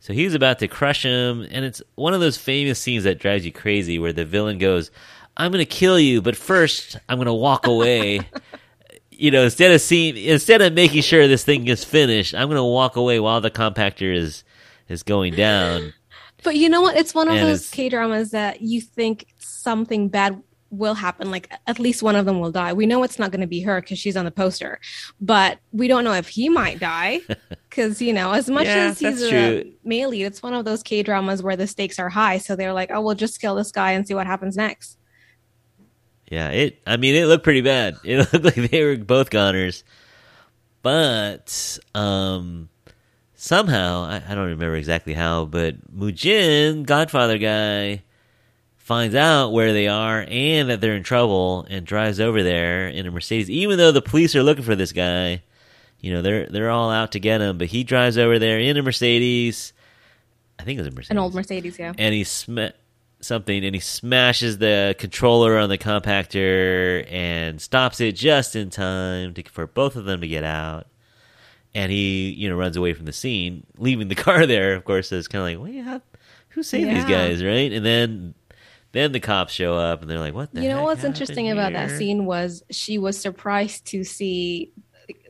So 0.00 0.12
he's 0.12 0.34
about 0.34 0.58
to 0.58 0.68
crush 0.68 1.04
him, 1.04 1.46
and 1.50 1.64
it's 1.64 1.80
one 1.94 2.12
of 2.12 2.20
those 2.20 2.36
famous 2.36 2.78
scenes 2.78 3.04
that 3.04 3.20
drives 3.20 3.46
you 3.46 3.52
crazy 3.52 4.00
where 4.00 4.12
the 4.12 4.24
villain 4.24 4.58
goes, 4.58 4.90
I'm 5.36 5.50
going 5.50 5.64
to 5.64 5.70
kill 5.70 5.98
you, 5.98 6.20
but 6.20 6.36
first 6.36 6.96
I'm 7.08 7.18
going 7.18 7.26
to 7.26 7.32
walk 7.32 7.66
away. 7.66 8.20
you 9.10 9.30
know, 9.30 9.44
instead 9.44 9.72
of 9.72 9.80
seeing, 9.80 10.16
instead 10.16 10.60
of 10.60 10.72
making 10.72 11.02
sure 11.02 11.26
this 11.26 11.44
thing 11.44 11.68
is 11.68 11.84
finished, 11.84 12.34
I'm 12.34 12.48
going 12.48 12.56
to 12.56 12.64
walk 12.64 12.96
away 12.96 13.20
while 13.20 13.40
the 13.40 13.50
compactor 13.50 14.14
is 14.14 14.44
is 14.88 15.02
going 15.02 15.34
down. 15.34 15.94
But 16.42 16.56
you 16.56 16.68
know 16.68 16.82
what? 16.82 16.96
It's 16.96 17.14
one 17.14 17.28
of 17.28 17.36
and 17.36 17.46
those 17.46 17.70
K 17.70 17.88
dramas 17.88 18.32
that 18.32 18.60
you 18.60 18.80
think 18.80 19.26
something 19.38 20.08
bad 20.08 20.42
will 20.72 20.94
happen. 20.94 21.30
Like 21.30 21.52
at 21.66 21.78
least 21.78 22.02
one 22.02 22.16
of 22.16 22.26
them 22.26 22.40
will 22.40 22.50
die. 22.50 22.72
We 22.72 22.86
know 22.86 23.02
it's 23.04 23.18
not 23.18 23.30
going 23.30 23.42
to 23.42 23.46
be 23.46 23.60
her 23.60 23.80
because 23.80 23.98
she's 23.98 24.16
on 24.16 24.24
the 24.24 24.30
poster, 24.30 24.80
but 25.20 25.58
we 25.70 25.86
don't 25.86 26.02
know 26.02 26.14
if 26.14 26.28
he 26.28 26.48
might 26.48 26.80
die 26.80 27.20
because 27.68 28.02
you 28.02 28.12
know 28.12 28.32
as 28.32 28.50
much 28.50 28.66
yeah, 28.66 28.88
as 28.88 28.98
he's 28.98 29.22
a 29.22 29.30
true. 29.30 29.72
male 29.84 30.08
lead, 30.08 30.24
it's 30.24 30.42
one 30.42 30.54
of 30.54 30.64
those 30.64 30.82
K 30.82 31.02
dramas 31.02 31.42
where 31.42 31.56
the 31.56 31.66
stakes 31.66 31.98
are 31.98 32.08
high. 32.08 32.38
So 32.38 32.56
they're 32.56 32.72
like, 32.72 32.90
oh, 32.90 33.00
we'll 33.00 33.14
just 33.14 33.40
kill 33.40 33.54
this 33.54 33.70
guy 33.70 33.92
and 33.92 34.06
see 34.06 34.14
what 34.14 34.26
happens 34.26 34.56
next. 34.56 34.98
Yeah, 36.30 36.48
it. 36.48 36.80
I 36.86 36.96
mean, 36.96 37.14
it 37.14 37.26
looked 37.26 37.44
pretty 37.44 37.60
bad. 37.60 37.96
It 38.04 38.16
looked 38.32 38.44
like 38.44 38.70
they 38.70 38.82
were 38.82 38.96
both 38.96 39.28
goners, 39.28 39.84
but 40.80 41.78
um, 41.94 42.70
somehow 43.34 44.04
I, 44.04 44.22
I 44.26 44.34
don't 44.34 44.48
remember 44.48 44.76
exactly 44.76 45.12
how, 45.12 45.44
but 45.44 45.94
Mujin, 45.94 46.86
Godfather 46.86 47.36
guy 47.36 48.02
finds 48.92 49.14
out 49.14 49.52
where 49.52 49.72
they 49.72 49.88
are 49.88 50.26
and 50.28 50.68
that 50.68 50.82
they're 50.82 50.94
in 50.94 51.02
trouble 51.02 51.66
and 51.70 51.86
drives 51.86 52.20
over 52.20 52.42
there 52.42 52.88
in 52.88 53.06
a 53.06 53.10
Mercedes. 53.10 53.48
Even 53.48 53.78
though 53.78 53.90
the 53.90 54.02
police 54.02 54.36
are 54.36 54.42
looking 54.42 54.64
for 54.64 54.76
this 54.76 54.92
guy, 54.92 55.42
you 56.00 56.12
know 56.12 56.20
they're 56.20 56.46
they're 56.46 56.68
all 56.68 56.90
out 56.90 57.12
to 57.12 57.18
get 57.18 57.40
him, 57.40 57.56
but 57.56 57.68
he 57.68 57.84
drives 57.84 58.18
over 58.18 58.38
there 58.38 58.58
in 58.58 58.76
a 58.76 58.82
Mercedes. 58.82 59.72
I 60.58 60.64
think 60.64 60.78
it 60.78 60.82
was 60.82 60.92
a 60.92 60.94
Mercedes, 60.94 61.10
an 61.10 61.18
old 61.18 61.34
Mercedes, 61.34 61.78
yeah. 61.78 61.94
And 61.96 62.14
he 62.14 62.22
sm- 62.24 62.74
something, 63.20 63.64
and 63.64 63.74
he 63.74 63.80
smashes 63.80 64.58
the 64.58 64.94
controller 64.98 65.56
on 65.56 65.70
the 65.70 65.78
compactor 65.78 67.10
and 67.10 67.62
stops 67.62 67.98
it 67.98 68.12
just 68.12 68.54
in 68.54 68.68
time 68.68 69.32
to, 69.32 69.42
for 69.44 69.66
both 69.66 69.96
of 69.96 70.04
them 70.04 70.20
to 70.20 70.28
get 70.28 70.44
out. 70.44 70.86
And 71.74 71.90
he, 71.90 72.28
you 72.28 72.50
know, 72.50 72.56
runs 72.56 72.76
away 72.76 72.92
from 72.92 73.06
the 73.06 73.12
scene, 73.14 73.64
leaving 73.78 74.08
the 74.08 74.14
car 74.26 74.44
there. 74.44 74.74
Of 74.74 74.84
course, 74.84 75.10
it's 75.12 75.28
kind 75.28 75.54
of 75.54 75.62
like, 75.62 75.66
wait, 75.66 75.80
how, 75.80 76.02
who 76.50 76.62
saved 76.62 76.88
yeah. 76.88 76.94
these 76.94 77.04
guys, 77.04 77.42
right? 77.42 77.72
And 77.72 77.86
then 77.86 78.34
then 78.92 79.12
the 79.12 79.20
cops 79.20 79.52
show 79.52 79.74
up 79.74 80.02
and 80.02 80.10
they're 80.10 80.18
like, 80.18 80.34
"What 80.34 80.54
the?" 80.54 80.62
You 80.62 80.68
know 80.68 80.84
what's 80.84 81.02
interesting 81.02 81.46
here? 81.46 81.54
about 81.54 81.72
that 81.72 81.90
scene 81.90 82.26
was 82.26 82.62
she 82.70 82.98
was 82.98 83.18
surprised 83.18 83.86
to 83.86 84.04
see 84.04 84.70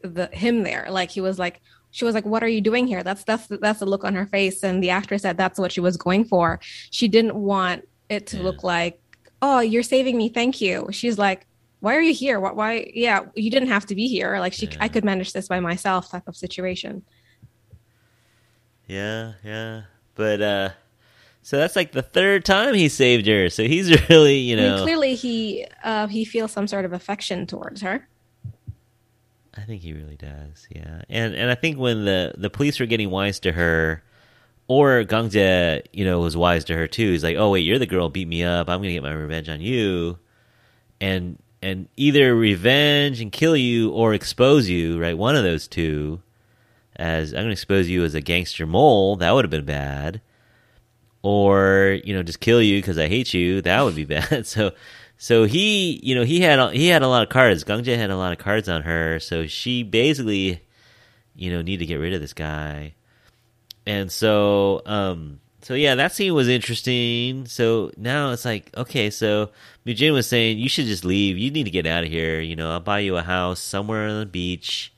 the 0.03 0.27
him 0.33 0.65
there. 0.65 0.89
Like 0.91 1.11
he 1.11 1.21
was 1.21 1.39
like, 1.39 1.61
she 1.93 2.05
was 2.05 2.15
like, 2.15 2.27
"What 2.27 2.43
are 2.43 2.49
you 2.49 2.61
doing 2.61 2.89
here?" 2.89 3.05
That's 3.05 3.23
that's 3.23 3.47
that's 3.47 3.79
the 3.79 3.87
look 3.87 4.05
on 4.05 4.15
her 4.15 4.27
face, 4.27 4.65
and 4.65 4.83
the 4.83 4.91
actress 4.91 5.23
said 5.23 5.37
that's 5.37 5.59
what 5.61 5.71
she 5.71 5.81
was 5.81 5.97
going 5.97 6.25
for. 6.25 6.61
She 6.91 7.07
didn't 7.07 7.37
want 7.37 7.89
it 8.09 8.27
to 8.29 8.39
yeah. 8.39 8.43
look 8.43 8.65
like, 8.65 9.01
"Oh, 9.41 9.61
you're 9.61 9.85
saving 9.85 10.17
me, 10.17 10.29
thank 10.29 10.61
you." 10.61 10.89
She's 10.91 11.17
like, 11.17 11.47
"Why 11.79 11.95
are 11.95 12.03
you 12.03 12.15
here? 12.15 12.41
Why? 12.41 12.53
why 12.53 12.91
yeah, 12.93 13.27
you 13.37 13.51
didn't 13.51 13.69
have 13.69 13.87
to 13.87 13.95
be 13.95 14.09
here. 14.09 14.39
Like 14.41 14.55
she, 14.55 14.67
yeah. 14.67 14.79
I 14.81 14.89
could 14.89 15.05
manage 15.05 15.33
this 15.33 15.47
by 15.47 15.61
myself." 15.61 16.11
Type 16.11 16.27
of 16.27 16.37
situation. 16.37 17.05
Yeah, 18.89 19.35
yeah, 19.45 19.83
but 20.17 20.43
uh 20.43 20.71
so 21.43 21.57
that's 21.57 21.75
like 21.75 21.91
the 21.91 22.03
third 22.03 22.45
time 22.45 22.75
he 22.75 22.89
saved 22.89 23.27
her. 23.27 23.51
So 23.51 23.65
he's 23.65 23.91
really, 24.09 24.39
you 24.39 24.57
know, 24.57 24.75
I 24.75 24.77
mean, 24.77 24.85
clearly 24.85 25.15
he 25.17 25.67
uh, 25.83 26.07
he 26.07 26.25
feels 26.25 26.53
some 26.53 26.67
sort 26.67 26.85
of 26.85 26.93
affection 26.93 27.47
towards 27.47 27.83
her. 27.83 28.09
I 29.55 29.63
think 29.63 29.83
he 29.83 29.93
really 29.93 30.17
does. 30.17 30.67
Yeah, 30.71 31.03
and 31.09 31.35
and 31.35 31.51
I 31.51 31.57
think 31.57 31.79
when 31.79 32.05
the 32.05 32.33
the 32.39 32.49
police 32.49 32.79
were 32.79 32.87
getting 32.87 33.11
wise 33.11 33.41
to 33.41 33.53
her, 33.53 34.03
or 34.69 35.03
Gangjae, 35.03 35.83
you 35.93 36.05
know, 36.05 36.21
was 36.21 36.37
wise 36.37 36.65
to 36.67 36.77
her 36.77 36.87
too. 36.87 37.11
He's 37.11 37.25
like, 37.25 37.37
"Oh 37.37 37.51
wait, 37.51 37.61
you're 37.61 37.79
the 37.79 37.87
girl 37.87 38.09
beat 38.09 38.29
me 38.29 38.45
up. 38.45 38.69
I'm 38.69 38.81
gonna 38.81 38.93
get 38.93 39.03
my 39.03 39.13
revenge 39.13 39.49
on 39.49 39.61
you," 39.61 40.19
and 41.01 41.39
and 41.61 41.89
either 41.97 42.35
revenge 42.35 43.21
and 43.21 43.31
kill 43.33 43.57
you 43.57 43.91
or 43.91 44.15
expose 44.15 44.69
you. 44.69 45.01
Right, 45.01 45.19
one 45.19 45.35
of 45.35 45.43
those 45.43 45.67
two. 45.67 46.23
As 46.95 47.33
I'm 47.33 47.41
gonna 47.41 47.51
expose 47.51 47.89
you 47.89 48.05
as 48.05 48.15
a 48.15 48.21
gangster 48.21 48.67
mole. 48.67 49.17
That 49.17 49.33
would 49.33 49.45
have 49.45 49.51
been 49.51 49.65
bad 49.65 50.21
or 51.23 52.01
you 52.05 52.15
know 52.15 52.23
just 52.23 52.41
kill 52.41 52.61
you 52.61 52.79
because 52.79 52.99
I 52.99 53.09
hate 53.09 53.33
you. 53.33 53.63
That 53.63 53.83
would 53.83 53.95
be 53.95 54.05
bad. 54.07 54.47
so 54.47 54.73
so 55.19 55.45
he 55.45 56.01
you 56.03 56.15
know 56.15 56.25
he 56.25 56.41
had 56.41 56.75
he 56.75 56.89
had 56.89 57.03
a 57.03 57.09
lot 57.09 57.23
of 57.23 57.29
cards. 57.29 57.65
Gangjae 57.65 57.97
had 57.97 58.11
a 58.11 58.17
lot 58.17 58.33
of 58.33 58.39
cards 58.39 58.69
on 58.69 58.83
her. 58.83 59.21
So 59.21 59.47
she 59.47 59.83
basically 59.83 60.63
you 61.35 61.51
know 61.51 61.63
need 61.63 61.79
to 61.79 61.87
get 61.87 61.97
rid 61.97 62.15
of 62.15 62.21
this 62.21 62.35
guy. 62.35 62.95
And 63.87 64.11
so 64.13 64.83
um 64.87 65.41
so 65.63 65.75
yeah, 65.75 65.95
that 65.95 66.13
scene 66.13 66.35
was 66.35 66.49
interesting. 66.49 67.47
So 67.47 67.93
now 67.97 68.33
it's 68.33 68.45
like, 68.45 68.77
okay, 68.77 69.11
so 69.11 69.51
Mujin 69.87 70.13
was 70.13 70.27
saying 70.27 70.59
you 70.59 70.69
should 70.69 70.87
just 70.87 71.05
leave. 71.05 71.39
You 71.39 71.53
need 71.53 71.65
to 71.65 71.71
get 71.71 71.87
out 71.87 72.03
of 72.03 72.11
here. 72.11 72.41
You 72.41 72.57
know, 72.57 72.73
I'll 72.73 72.81
buy 72.81 72.99
you 72.99 73.17
a 73.17 73.23
house 73.23 73.61
somewhere 73.61 74.09
on 74.09 74.19
the 74.19 74.27
beach 74.27 74.92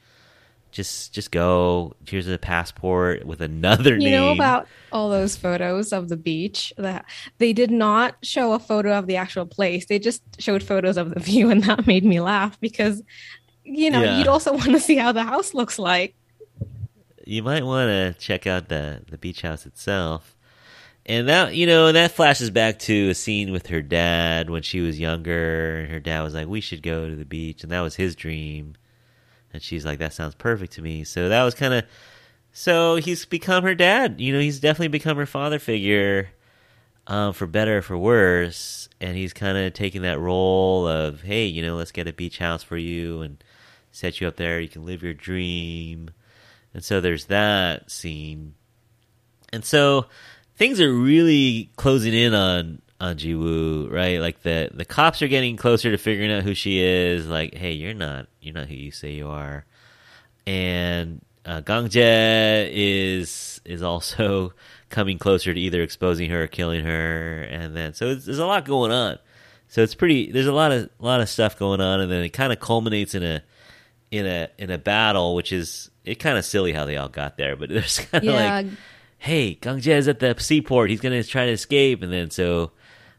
just 0.74 1.14
just 1.14 1.30
go. 1.30 1.94
Here's 2.06 2.28
a 2.28 2.36
passport 2.36 3.24
with 3.24 3.40
another 3.40 3.92
you 3.92 3.98
name. 4.00 4.08
You 4.08 4.18
know 4.18 4.32
about 4.32 4.66
all 4.92 5.08
those 5.08 5.36
photos 5.36 5.92
of 5.92 6.08
the 6.08 6.16
beach 6.16 6.72
that 6.76 7.04
they 7.38 7.52
did 7.52 7.70
not 7.70 8.16
show 8.22 8.52
a 8.52 8.58
photo 8.58 8.98
of 8.98 9.06
the 9.06 9.16
actual 9.16 9.46
place. 9.46 9.86
They 9.86 9.98
just 9.98 10.22
showed 10.38 10.62
photos 10.62 10.96
of 10.96 11.14
the 11.14 11.20
view, 11.30 11.48
and 11.50 11.62
that 11.64 11.86
made 11.86 12.04
me 12.04 12.20
laugh 12.20 12.60
because 12.60 13.02
you 13.62 13.90
know 13.90 14.02
yeah. 14.02 14.18
you'd 14.18 14.28
also 14.28 14.52
want 14.58 14.72
to 14.72 14.80
see 14.80 14.96
how 14.96 15.12
the 15.12 15.22
house 15.22 15.54
looks 15.54 15.78
like. 15.78 16.14
You 17.24 17.42
might 17.42 17.64
want 17.64 17.88
to 17.88 18.14
check 18.18 18.46
out 18.46 18.68
the 18.68 19.02
the 19.08 19.16
beach 19.16 19.42
house 19.42 19.64
itself. 19.64 20.36
And 21.06 21.28
that 21.28 21.54
you 21.54 21.66
know 21.66 21.92
that 21.92 22.12
flashes 22.12 22.50
back 22.50 22.80
to 22.80 23.10
a 23.10 23.14
scene 23.14 23.52
with 23.52 23.68
her 23.68 23.82
dad 23.82 24.50
when 24.50 24.62
she 24.62 24.80
was 24.80 24.98
younger, 24.98 25.80
and 25.80 25.92
her 25.92 26.00
dad 26.00 26.22
was 26.22 26.34
like, 26.34 26.48
"We 26.48 26.60
should 26.60 26.82
go 26.82 27.08
to 27.08 27.14
the 27.14 27.26
beach," 27.26 27.62
and 27.62 27.70
that 27.70 27.82
was 27.82 27.94
his 27.94 28.16
dream 28.16 28.74
and 29.54 29.62
she's 29.62 29.84
like, 29.84 30.00
that 30.00 30.12
sounds 30.12 30.34
perfect 30.34 30.72
to 30.74 30.82
me. 30.82 31.04
So 31.04 31.28
that 31.28 31.44
was 31.44 31.54
kind 31.54 31.72
of, 31.72 31.84
so 32.52 32.96
he's 32.96 33.24
become 33.24 33.62
her 33.62 33.74
dad. 33.74 34.20
You 34.20 34.32
know, 34.32 34.40
he's 34.40 34.58
definitely 34.58 34.88
become 34.88 35.16
her 35.16 35.26
father 35.26 35.60
figure, 35.60 36.28
um, 37.06 37.32
for 37.32 37.46
better 37.46 37.78
or 37.78 37.82
for 37.82 37.96
worse. 37.96 38.88
And 39.00 39.16
he's 39.16 39.32
kind 39.32 39.56
of 39.56 39.72
taking 39.72 40.02
that 40.02 40.18
role 40.18 40.88
of, 40.88 41.22
hey, 41.22 41.46
you 41.46 41.62
know, 41.62 41.76
let's 41.76 41.92
get 41.92 42.08
a 42.08 42.12
beach 42.12 42.38
house 42.38 42.64
for 42.64 42.76
you 42.76 43.22
and 43.22 43.42
set 43.92 44.20
you 44.20 44.26
up 44.26 44.36
there. 44.36 44.60
You 44.60 44.68
can 44.68 44.84
live 44.84 45.04
your 45.04 45.14
dream. 45.14 46.10
And 46.74 46.84
so 46.84 47.00
there's 47.00 47.26
that 47.26 47.90
scene. 47.92 48.54
And 49.52 49.64
so 49.64 50.06
things 50.56 50.80
are 50.80 50.92
really 50.92 51.70
closing 51.76 52.12
in 52.12 52.34
on 52.34 52.82
on 53.00 53.16
Jiwoo, 53.16 53.90
right? 53.90 54.20
Like 54.20 54.42
the 54.42 54.70
the 54.72 54.84
cops 54.84 55.22
are 55.22 55.28
getting 55.28 55.56
closer 55.56 55.90
to 55.90 55.98
figuring 55.98 56.32
out 56.32 56.42
who 56.42 56.54
she 56.54 56.80
is. 56.80 57.26
Like, 57.26 57.54
hey, 57.54 57.72
you're 57.72 57.94
not 57.94 58.28
you're 58.40 58.54
not 58.54 58.68
who 58.68 58.74
you 58.74 58.90
say 58.90 59.12
you 59.12 59.28
are. 59.28 59.64
And 60.46 61.24
uh, 61.44 61.60
Gangjae 61.62 62.70
is 62.72 63.60
is 63.64 63.82
also 63.82 64.52
coming 64.90 65.18
closer 65.18 65.52
to 65.52 65.60
either 65.60 65.82
exposing 65.82 66.30
her 66.30 66.44
or 66.44 66.46
killing 66.46 66.84
her, 66.84 67.42
and 67.42 67.76
then 67.76 67.94
so 67.94 68.14
there's 68.14 68.38
a 68.38 68.46
lot 68.46 68.64
going 68.64 68.92
on. 68.92 69.18
So 69.68 69.82
it's 69.82 69.94
pretty. 69.94 70.30
There's 70.30 70.46
a 70.46 70.52
lot 70.52 70.72
of 70.72 70.88
a 71.00 71.04
lot 71.04 71.20
of 71.20 71.28
stuff 71.28 71.58
going 71.58 71.80
on, 71.80 72.00
and 72.00 72.10
then 72.10 72.22
it 72.22 72.30
kind 72.30 72.52
of 72.52 72.60
culminates 72.60 73.14
in 73.14 73.22
a 73.22 73.42
in 74.10 74.26
a 74.26 74.48
in 74.58 74.70
a 74.70 74.78
battle, 74.78 75.34
which 75.34 75.52
is 75.52 75.90
it 76.04 76.16
kind 76.16 76.38
of 76.38 76.44
silly 76.44 76.72
how 76.72 76.84
they 76.84 76.96
all 76.96 77.08
got 77.08 77.36
there, 77.36 77.56
but 77.56 77.68
there's 77.70 77.98
kind 77.98 78.24
of 78.24 78.32
yeah. 78.32 78.56
like, 78.56 78.66
hey, 79.18 79.56
Gangjae 79.56 79.96
is 79.96 80.08
at 80.08 80.20
the 80.20 80.34
seaport. 80.38 80.90
He's 80.90 81.00
gonna 81.00 81.24
try 81.24 81.46
to 81.46 81.52
escape, 81.52 82.02
and 82.02 82.12
then 82.12 82.30
so 82.30 82.72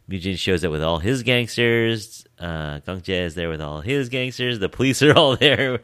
Mujin 0.09 0.37
shows 0.37 0.63
up 0.63 0.71
with 0.71 0.83
all 0.83 0.99
his 0.99 1.23
gangsters. 1.23 2.25
Uh, 2.39 2.79
is 3.07 3.35
there 3.35 3.49
with 3.49 3.61
all 3.61 3.81
his 3.81 4.09
gangsters. 4.09 4.59
The 4.59 4.69
police 4.69 5.01
are 5.01 5.13
all 5.13 5.35
there. 5.37 5.79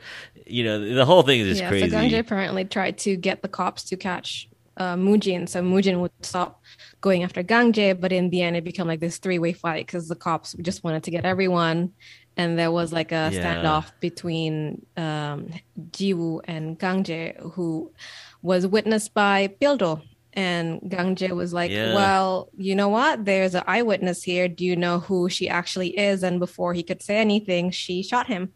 You 0.45 0.63
know, 0.63 0.93
the 0.93 1.05
whole 1.05 1.23
thing 1.23 1.39
is 1.39 1.47
just 1.47 1.61
yeah, 1.61 1.69
crazy. 1.69 2.11
so 2.11 2.19
apparently 2.19 2.65
tried 2.65 2.97
to 2.99 3.15
get 3.15 3.41
the 3.41 3.47
cops 3.47 3.83
to 3.85 3.97
catch 3.97 4.49
uh, 4.77 4.95
Mujin, 4.95 5.47
so 5.47 5.61
Mujin 5.61 5.99
would 5.99 6.11
stop 6.21 6.61
going 7.01 7.23
after 7.23 7.43
Gangjae, 7.43 7.99
but 7.99 8.11
in 8.11 8.29
the 8.29 8.41
end, 8.41 8.55
it 8.55 8.63
became 8.63 8.87
like 8.87 8.99
this 8.99 9.17
three-way 9.17 9.53
fight 9.53 9.85
because 9.85 10.07
the 10.07 10.15
cops 10.15 10.53
just 10.61 10.83
wanted 10.83 11.03
to 11.03 11.11
get 11.11 11.25
everyone, 11.25 11.91
and 12.37 12.57
there 12.57 12.71
was 12.71 12.91
like 12.93 13.11
a 13.11 13.29
Yeah. 13.31 13.41
standoff 13.63 13.91
between 13.99 14.85
um, 14.97 15.49
Jiwoo 15.91 16.41
and 16.45 16.79
Gangjae, 16.79 17.51
who 17.53 17.91
was 18.41 18.65
witnessed 18.65 19.13
by 19.13 19.49
Pildo. 19.61 20.01
And 20.33 20.79
Gangjae 20.81 21.31
was 21.35 21.51
like, 21.53 21.71
Yeah. 21.71 21.93
"Well, 21.93 22.49
you 22.57 22.73
know 22.75 22.87
what? 22.89 23.25
There's 23.25 23.53
an 23.53 23.63
eyewitness 23.67 24.23
here. 24.23 24.47
Do 24.47 24.63
you 24.65 24.75
know 24.77 24.99
who 24.99 25.27
she 25.29 25.49
actually 25.49 25.89
is?" 25.99 26.23
And 26.23 26.39
before 26.39 26.73
he 26.73 26.83
could 26.83 27.01
say 27.01 27.17
anything, 27.17 27.69
she 27.71 28.01
shot 28.01 28.27
him. 28.27 28.53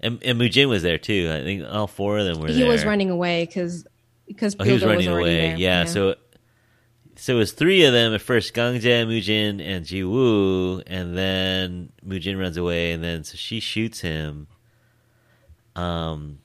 and, 0.00 0.22
and 0.22 0.38
Mujin 0.40 0.68
was 0.68 0.82
there 0.82 0.98
too. 0.98 1.28
I 1.32 1.42
think 1.42 1.64
all 1.68 1.88
four 1.88 2.18
of 2.18 2.26
them 2.26 2.40
were 2.40 2.46
there. 2.46 2.54
he 2.56 2.62
there. 2.62 2.70
was 2.70 2.84
running 2.84 3.10
away 3.10 3.44
because 3.46 3.84
because 4.28 4.54
Oh, 4.60 4.64
he 4.64 4.72
was 4.72 4.84
running 4.84 5.08
already 5.08 5.30
away. 5.30 5.48
there. 5.48 5.56
Yeah, 5.56 5.84
So, 5.86 6.14
so 7.16 7.34
it 7.34 7.38
was 7.38 7.50
three 7.52 7.84
of 7.84 7.92
them 7.92 8.14
at 8.14 8.20
first: 8.20 8.54
Gangjae, 8.54 9.04
Mujin, 9.08 9.60
and 9.60 9.84
Jiwoo, 9.84 10.84
and 10.86 11.16
then 11.18 11.90
Mujin 12.06 12.38
runs 12.38 12.56
away, 12.56 12.92
and 12.92 13.02
then 13.02 13.24
so 13.24 13.36
she 13.36 13.58
shoots 13.58 14.00
him. 14.00 14.46
Um, 15.74 16.38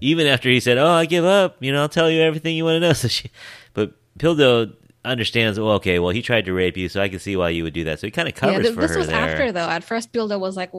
even 0.00 0.26
after 0.26 0.48
he 0.48 0.60
said, 0.60 0.78
"Oh, 0.78 0.90
I 0.90 1.06
give 1.06 1.24
up," 1.24 1.56
you 1.60 1.72
know, 1.72 1.82
I'll 1.82 1.88
tell 1.88 2.10
you 2.10 2.20
everything 2.22 2.56
you 2.56 2.64
want 2.64 2.76
to 2.76 2.80
know. 2.80 2.92
So 2.94 3.08
she, 3.08 3.30
but 3.74 3.92
Pildo 4.18 4.74
understands. 5.04 5.58
Well, 5.58 5.72
okay, 5.74 5.98
well, 5.98 6.10
he 6.10 6.22
tried 6.22 6.44
to 6.46 6.52
rape 6.52 6.76
you, 6.76 6.88
so 6.88 7.00
I 7.00 7.08
can 7.08 7.18
see 7.18 7.36
why 7.36 7.50
you 7.50 7.62
would 7.64 7.74
do 7.74 7.84
that. 7.84 8.00
So 8.00 8.06
he 8.06 8.10
kind 8.10 8.28
of 8.28 8.34
yeah, 8.34 8.40
covers 8.40 8.62
th- 8.66 8.74
for 8.74 8.80
this 8.82 8.90
her 8.92 8.98
was 8.98 9.06
there. 9.08 9.16
after 9.28 9.52
though. 9.52 9.68
At 9.68 9.84
first, 9.84 10.12
Pildo 10.12 10.38
was 10.40 10.56
like, 10.56 10.70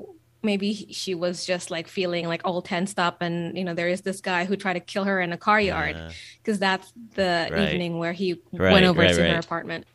maybe 0.44 0.74
she 0.92 1.16
was 1.16 1.46
just 1.46 1.72
like 1.72 1.88
feeling 1.88 2.28
like 2.28 2.42
all 2.46 2.62
tensed 2.62 3.00
up, 3.00 3.22
and 3.22 3.58
you 3.58 3.64
know, 3.64 3.74
there 3.74 3.88
is 3.90 4.02
this 4.02 4.22
guy 4.22 4.46
who 4.46 4.56
tried 4.56 4.74
to 4.74 4.80
kill 4.80 5.04
her 5.06 5.20
in 5.22 5.32
a 5.34 5.38
car 5.38 5.60
yard 5.60 5.96
Yeah. 5.96 6.12
because 6.44 6.60
that's 6.60 6.92
the 7.16 7.50
Right. 7.52 7.74
evening 7.74 7.98
where 7.98 8.14
he 8.14 8.42
Right, 8.54 8.72
went 8.74 8.86
over 8.86 9.02
right, 9.02 9.16
to 9.16 9.30
her 9.30 9.40
apartment. 9.40 9.86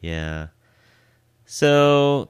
Yeah. 0.00 0.48
So 1.46 2.28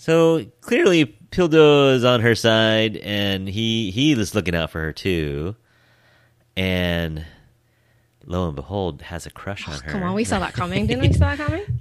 so 0.00 0.46
clearly 0.62 1.04
Pildo 1.30 1.94
is 1.94 2.04
on 2.06 2.22
her 2.22 2.34
side 2.34 2.96
and 2.96 3.46
he 3.46 3.90
he 3.90 4.12
is 4.12 4.34
looking 4.34 4.54
out 4.54 4.70
for 4.70 4.80
her 4.80 4.94
too. 4.94 5.56
And 6.56 7.26
lo 8.24 8.46
and 8.46 8.56
behold 8.56 9.02
has 9.02 9.26
a 9.26 9.30
crush 9.30 9.68
on 9.68 9.74
oh, 9.74 9.80
her. 9.84 9.92
Come 9.92 10.02
on, 10.02 10.14
we 10.14 10.24
saw 10.24 10.38
that 10.38 10.54
coming, 10.54 10.86
didn't 10.86 11.02
we? 11.02 11.12
Saw 11.12 11.36
that 11.36 11.46
coming. 11.46 11.80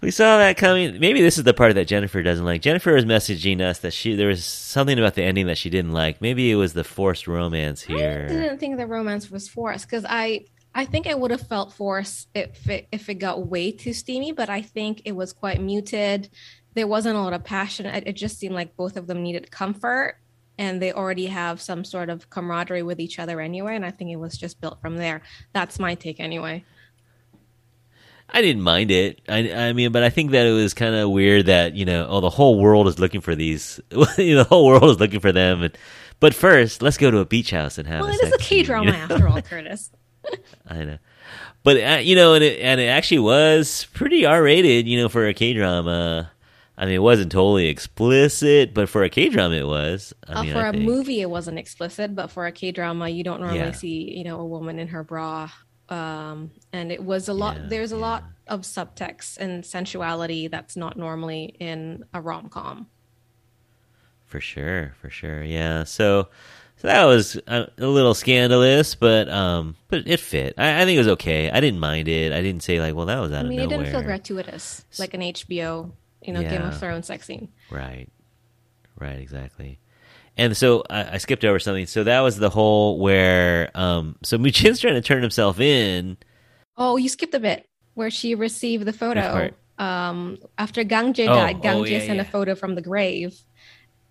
We 0.00 0.10
saw 0.10 0.38
that 0.38 0.56
coming. 0.56 0.98
Maybe 0.98 1.22
this 1.22 1.38
is 1.38 1.44
the 1.44 1.54
part 1.54 1.76
that 1.76 1.86
Jennifer 1.86 2.20
doesn't 2.20 2.44
like. 2.44 2.62
Jennifer 2.62 2.92
was 2.92 3.04
messaging 3.04 3.60
us 3.60 3.78
that 3.78 3.92
she 3.92 4.16
there 4.16 4.26
was 4.26 4.44
something 4.44 4.98
about 4.98 5.14
the 5.14 5.22
ending 5.22 5.46
that 5.46 5.58
she 5.58 5.70
didn't 5.70 5.92
like. 5.92 6.20
Maybe 6.20 6.50
it 6.50 6.56
was 6.56 6.72
the 6.72 6.82
forced 6.82 7.28
romance 7.28 7.80
here. 7.80 8.26
I 8.28 8.32
didn't 8.32 8.58
think 8.58 8.76
the 8.76 8.88
romance 8.88 9.30
was 9.30 9.48
forced 9.48 9.86
because 9.86 10.04
I 10.08 10.46
I 10.74 10.84
think 10.84 11.06
I 11.06 11.14
would 11.14 11.30
have 11.30 11.46
felt 11.46 11.72
forced 11.72 12.28
if 12.34 12.68
it, 12.68 12.86
if 12.92 13.08
it 13.08 13.14
got 13.14 13.46
way 13.46 13.72
too 13.72 13.92
steamy, 13.92 14.32
but 14.32 14.48
I 14.48 14.62
think 14.62 15.02
it 15.04 15.12
was 15.12 15.32
quite 15.32 15.60
muted. 15.60 16.30
There 16.74 16.86
wasn't 16.86 17.16
a 17.16 17.20
lot 17.20 17.32
of 17.32 17.44
passion. 17.44 17.86
It, 17.86 18.12
just 18.12 18.38
seemed 18.38 18.54
like 18.54 18.76
both 18.76 18.96
of 18.96 19.06
them 19.06 19.22
needed 19.22 19.50
comfort, 19.50 20.18
and 20.58 20.80
they 20.80 20.92
already 20.92 21.26
have 21.26 21.60
some 21.60 21.84
sort 21.84 22.10
of 22.10 22.30
camaraderie 22.30 22.82
with 22.82 23.00
each 23.00 23.18
other 23.18 23.40
anyway. 23.40 23.74
And 23.74 23.84
I 23.84 23.90
think 23.90 24.10
it 24.10 24.16
was 24.16 24.36
just 24.36 24.60
built 24.60 24.80
from 24.80 24.96
there. 24.96 25.22
That's 25.52 25.78
my 25.78 25.94
take 25.94 26.20
anyway. 26.20 26.64
I 28.30 28.42
didn't 28.42 28.62
mind 28.62 28.90
it. 28.90 29.20
I, 29.28 29.50
I 29.52 29.72
mean, 29.72 29.90
but 29.90 30.02
I 30.02 30.10
think 30.10 30.32
that 30.32 30.46
it 30.46 30.52
was 30.52 30.74
kind 30.74 30.94
of 30.94 31.10
weird 31.10 31.46
that 31.46 31.74
you 31.74 31.84
know, 31.84 32.06
oh, 32.08 32.20
the 32.20 32.30
whole 32.30 32.60
world 32.60 32.86
is 32.86 32.98
looking 32.98 33.20
for 33.20 33.34
these. 33.34 33.80
the 33.90 34.46
whole 34.48 34.66
world 34.66 34.84
is 34.84 35.00
looking 35.00 35.20
for 35.20 35.32
them. 35.32 35.62
And, 35.62 35.78
but 36.20 36.34
first, 36.34 36.82
let's 36.82 36.98
go 36.98 37.10
to 37.10 37.18
a 37.18 37.24
beach 37.24 37.50
house 37.50 37.78
and 37.78 37.88
have. 37.88 38.00
Well, 38.00 38.10
a 38.10 38.12
it 38.12 38.22
is 38.22 38.32
a 38.32 38.38
sex 38.38 38.66
drama 38.66 38.86
you 38.86 38.92
know? 39.08 39.14
after 39.14 39.28
all, 39.28 39.40
Curtis. 39.40 39.90
I 40.68 40.84
know, 40.84 40.98
but 41.62 41.76
uh, 41.76 42.00
you 42.02 42.16
know, 42.16 42.34
and 42.34 42.44
it 42.44 42.60
and 42.60 42.80
it 42.80 42.86
actually 42.86 43.20
was 43.20 43.86
pretty 43.94 44.26
R 44.26 44.42
rated. 44.42 44.86
You 44.86 45.00
know, 45.00 45.08
for 45.08 45.26
a 45.26 45.32
K 45.32 45.54
drama. 45.54 46.30
I 46.78 46.84
mean, 46.86 46.94
it 46.94 47.02
wasn't 47.02 47.32
totally 47.32 47.66
explicit, 47.66 48.72
but 48.72 48.88
for 48.88 49.02
a 49.02 49.10
K 49.10 49.28
drama, 49.28 49.56
it 49.56 49.66
was. 49.66 50.14
I 50.28 50.32
Uh, 50.34 50.42
mean, 50.44 50.52
for 50.52 50.58
I 50.60 50.68
a 50.68 50.72
think. 50.72 50.84
movie, 50.84 51.20
it 51.20 51.28
wasn't 51.28 51.58
explicit, 51.58 52.14
but 52.14 52.30
for 52.30 52.46
a 52.46 52.52
K 52.52 52.70
drama, 52.70 53.08
you 53.08 53.24
don't 53.24 53.40
normally 53.40 53.58
Yeah. 53.58 53.72
see, 53.72 54.16
you 54.16 54.24
know, 54.24 54.38
a 54.40 54.46
woman 54.46 54.78
in 54.78 54.88
her 54.88 55.02
bra. 55.02 55.50
Um, 55.88 56.52
and 56.72 56.92
it 56.92 57.02
was 57.02 57.28
a 57.28 57.32
lot. 57.34 57.56
Yeah, 57.56 57.66
there's 57.68 57.92
a 57.92 57.96
yeah. 57.96 58.00
lot 58.02 58.24
of 58.46 58.60
subtext 58.62 59.38
and 59.38 59.64
sensuality 59.64 60.46
that's 60.46 60.76
not 60.76 60.96
normally 60.96 61.56
in 61.58 62.04
a 62.14 62.20
rom 62.20 62.48
com. 62.48 62.86
For 64.26 64.40
sure, 64.40 64.92
for 65.00 65.08
sure, 65.08 65.42
yeah. 65.42 65.84
So, 65.84 66.28
so 66.76 66.88
that 66.88 67.04
was 67.06 67.36
a, 67.46 67.68
a 67.78 67.86
little 67.86 68.12
scandalous, 68.14 68.94
but 68.94 69.28
um, 69.30 69.76
but 69.88 70.06
it 70.06 70.20
fit. 70.20 70.54
I, 70.58 70.82
I 70.82 70.84
think 70.84 70.96
it 70.96 70.98
was 70.98 71.08
okay. 71.08 71.50
I 71.50 71.60
didn't 71.60 71.80
mind 71.80 72.06
it. 72.08 72.32
I 72.32 72.42
didn't 72.42 72.62
say 72.62 72.78
like, 72.78 72.94
well, 72.94 73.06
that 73.06 73.18
was 73.20 73.32
out 73.32 73.46
I 73.46 73.48
mean, 73.48 73.58
of 73.58 73.64
it 73.64 73.68
nowhere. 73.70 73.84
didn't 73.86 73.92
feel 73.92 74.02
gratuitous 74.02 74.84
like 74.98 75.14
an 75.14 75.22
HBO, 75.22 75.92
you 76.22 76.32
know, 76.32 76.42
Game 76.42 76.52
Yeah. 76.60 76.68
of 76.68 76.78
Thrones 76.78 77.06
sex 77.06 77.26
scene. 77.26 77.48
Right, 77.70 78.08
right, 78.98 79.18
exactly. 79.18 79.78
And 80.36 80.56
so 80.56 80.84
I, 80.88 81.14
I 81.14 81.18
skipped 81.18 81.44
over 81.44 81.58
something. 81.58 81.86
So 81.86 82.04
that 82.04 82.20
was 82.20 82.36
the 82.38 82.50
whole 82.50 82.98
where 82.98 83.70
um, 83.74 84.16
so 84.22 84.38
Mujin's 84.38 84.80
trying 84.80 84.94
to 84.94 85.00
turn 85.00 85.20
himself 85.22 85.58
in. 85.60 86.16
Oh, 86.76 86.96
you 86.96 87.08
skipped 87.08 87.34
a 87.34 87.40
bit 87.40 87.68
where 87.94 88.10
she 88.10 88.34
received 88.36 88.84
the 88.84 88.92
photo. 88.92 89.50
Um, 89.78 90.38
after 90.56 90.84
Gangjae 90.84 91.28
Oh, 91.28 91.34
died, 91.34 91.56
oh, 91.56 91.60
Gangjae 91.60 91.90
yeah, 91.90 91.98
sent 92.00 92.16
yeah. 92.16 92.22
a 92.22 92.24
photo 92.24 92.54
from 92.54 92.74
the 92.76 92.82
grave, 92.82 93.36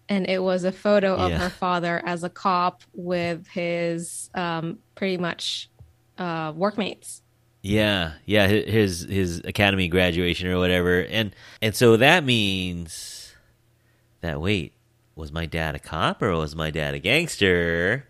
and 0.10 0.30
it 0.30 0.42
was 0.42 0.64
a 0.64 0.72
photo 0.72 1.16
of 1.16 1.32
her 1.32 1.50
father 1.50 2.02
as 2.06 2.24
a 2.24 2.30
cop 2.30 2.84
with 2.94 3.48
his 3.48 4.30
um, 4.34 4.80
pretty 4.96 5.18
much 5.18 5.70
uh, 6.18 6.54
workmates. 6.56 7.22
Yeah, 7.62 8.14
yeah, 8.26 8.48
his 8.48 9.02
his 9.02 9.42
academy 9.44 9.88
graduation 9.88 10.48
or 10.48 10.58
whatever, 10.58 11.02
and 11.02 11.36
and 11.62 11.76
so 11.76 11.98
that 11.98 12.24
means 12.24 13.36
that 14.22 14.40
wait, 14.40 14.74
was 15.16 15.32
my 15.32 15.46
dad 15.46 15.76
a 15.76 15.80
cop 15.80 16.22
or 16.22 16.32
was 16.36 16.56
my 16.56 16.72
dad 16.72 16.94
a 16.94 17.00
gangster? 17.00 18.08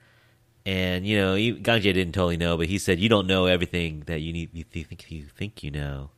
And 0.66 1.08
you 1.08 1.18
know, 1.18 1.36
Gangjae 1.36 1.94
didn't 1.94 2.12
totally 2.12 2.36
know, 2.36 2.58
but 2.58 2.68
he 2.68 2.78
said 2.78 3.00
you 3.00 3.08
don't 3.10 3.26
know 3.26 3.46
everything 3.46 4.04
that 4.08 4.20
you 4.20 4.34
need. 4.34 4.50
You 4.54 4.64
think 4.64 5.10
you 5.10 5.24
think 5.24 5.64
you 5.64 5.72
know, 5.72 6.12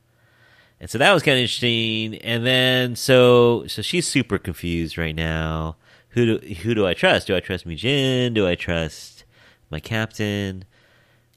and 0.80 0.90
so 0.90 0.98
that 0.98 1.12
was 1.12 1.22
kind 1.22 1.38
of 1.38 1.42
interesting. 1.42 2.16
And 2.16 2.44
then 2.44 2.96
so 2.96 3.66
so 3.68 3.80
she's 3.80 4.08
super 4.08 4.38
confused 4.38 4.98
right 4.98 5.14
now. 5.14 5.76
Who 6.10 6.38
do 6.38 6.54
who 6.54 6.74
do 6.74 6.86
I 6.86 6.94
trust? 6.94 7.28
Do 7.28 7.36
I 7.36 7.40
trust 7.40 7.66
Mujin? 7.66 8.34
Do 8.34 8.46
I 8.46 8.56
trust 8.56 9.24
my 9.70 9.78
captain? 9.80 10.64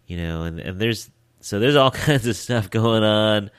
you 0.08 0.18
know 0.18 0.44
and, 0.44 0.60
and 0.60 0.80
there's 0.80 1.10
so 1.44 1.60
there's 1.60 1.76
all 1.76 1.92
kinds 2.08 2.26
of 2.26 2.36
stuff 2.36 2.70
going 2.70 3.04
on 3.04 3.52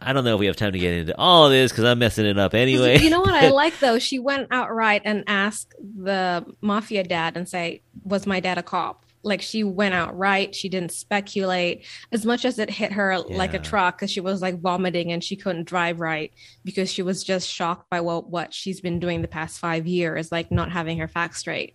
i 0.00 0.12
don't 0.12 0.24
know 0.24 0.34
if 0.34 0.40
we 0.40 0.46
have 0.46 0.56
time 0.56 0.72
to 0.72 0.78
get 0.78 0.94
into 0.94 1.16
all 1.18 1.46
of 1.46 1.52
this 1.52 1.70
because 1.70 1.84
i'm 1.84 1.98
messing 1.98 2.26
it 2.26 2.38
up 2.38 2.54
anyway 2.54 2.98
You 2.98 3.10
know 3.10 3.20
what 3.20 3.34
I 3.34 3.48
like 3.62 3.78
though? 3.78 3.98
She 3.98 4.18
went 4.18 4.48
outright 4.50 5.02
and 5.04 5.22
asked 5.26 5.74
the 5.78 6.44
mafia 6.60 7.04
dad 7.04 7.36
and 7.36 7.46
say, 7.48 7.82
"Was 8.04 8.26
my 8.26 8.40
dad 8.40 8.56
a 8.58 8.62
cop?" 8.62 9.04
Like 9.22 9.42
she 9.42 9.64
went 9.64 9.94
outright. 9.94 10.54
She 10.54 10.68
didn't 10.68 10.92
speculate 10.92 11.84
as 12.12 12.24
much 12.24 12.44
as 12.44 12.58
it 12.58 12.70
hit 12.70 12.92
her 12.92 13.18
like 13.18 13.54
a 13.54 13.58
truck 13.58 13.98
because 13.98 14.10
she 14.10 14.20
was 14.20 14.40
like 14.40 14.60
vomiting 14.60 15.12
and 15.12 15.22
she 15.22 15.36
couldn't 15.36 15.64
drive 15.64 16.00
right 16.00 16.32
because 16.64 16.90
she 16.90 17.02
was 17.02 17.22
just 17.22 17.48
shocked 17.48 17.90
by 17.90 18.00
what 18.00 18.30
what 18.30 18.54
she's 18.54 18.80
been 18.80 18.98
doing 18.98 19.20
the 19.22 19.28
past 19.28 19.58
five 19.58 19.86
years, 19.86 20.32
like 20.32 20.50
not 20.50 20.70
having 20.72 20.98
her 20.98 21.08
facts 21.08 21.40
straight. 21.40 21.74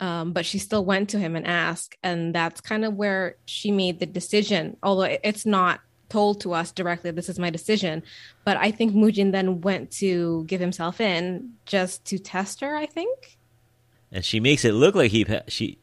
Um, 0.00 0.32
but 0.32 0.46
she 0.46 0.58
still 0.58 0.84
went 0.84 1.08
to 1.10 1.18
him 1.18 1.34
and 1.34 1.46
asked, 1.46 1.96
and 2.04 2.34
that's 2.34 2.60
kind 2.60 2.84
of 2.84 2.94
where 2.94 3.36
she 3.46 3.70
made 3.72 3.98
the 3.98 4.06
decision. 4.06 4.76
Although 4.82 5.18
it's 5.24 5.44
not 5.44 5.80
told 6.08 6.40
to 6.42 6.52
us 6.54 6.70
directly, 6.72 7.10
this 7.10 7.28
is 7.28 7.38
my 7.38 7.50
decision. 7.50 8.02
But 8.44 8.56
I 8.58 8.70
think 8.70 8.94
Mujin 8.94 9.32
then 9.32 9.60
went 9.60 9.90
to 9.98 10.44
give 10.44 10.60
himself 10.60 11.00
in 11.00 11.54
just 11.66 12.04
to 12.06 12.18
test 12.18 12.60
her. 12.60 12.76
I 12.76 12.86
think. 12.86 13.36
and 14.12 14.24
she 14.24 14.40
makes 14.40 14.64
it 14.64 14.72
look 14.72 14.94
like 14.94 15.10
he 15.10 15.24
pa- 15.24 15.42
she 15.48 15.78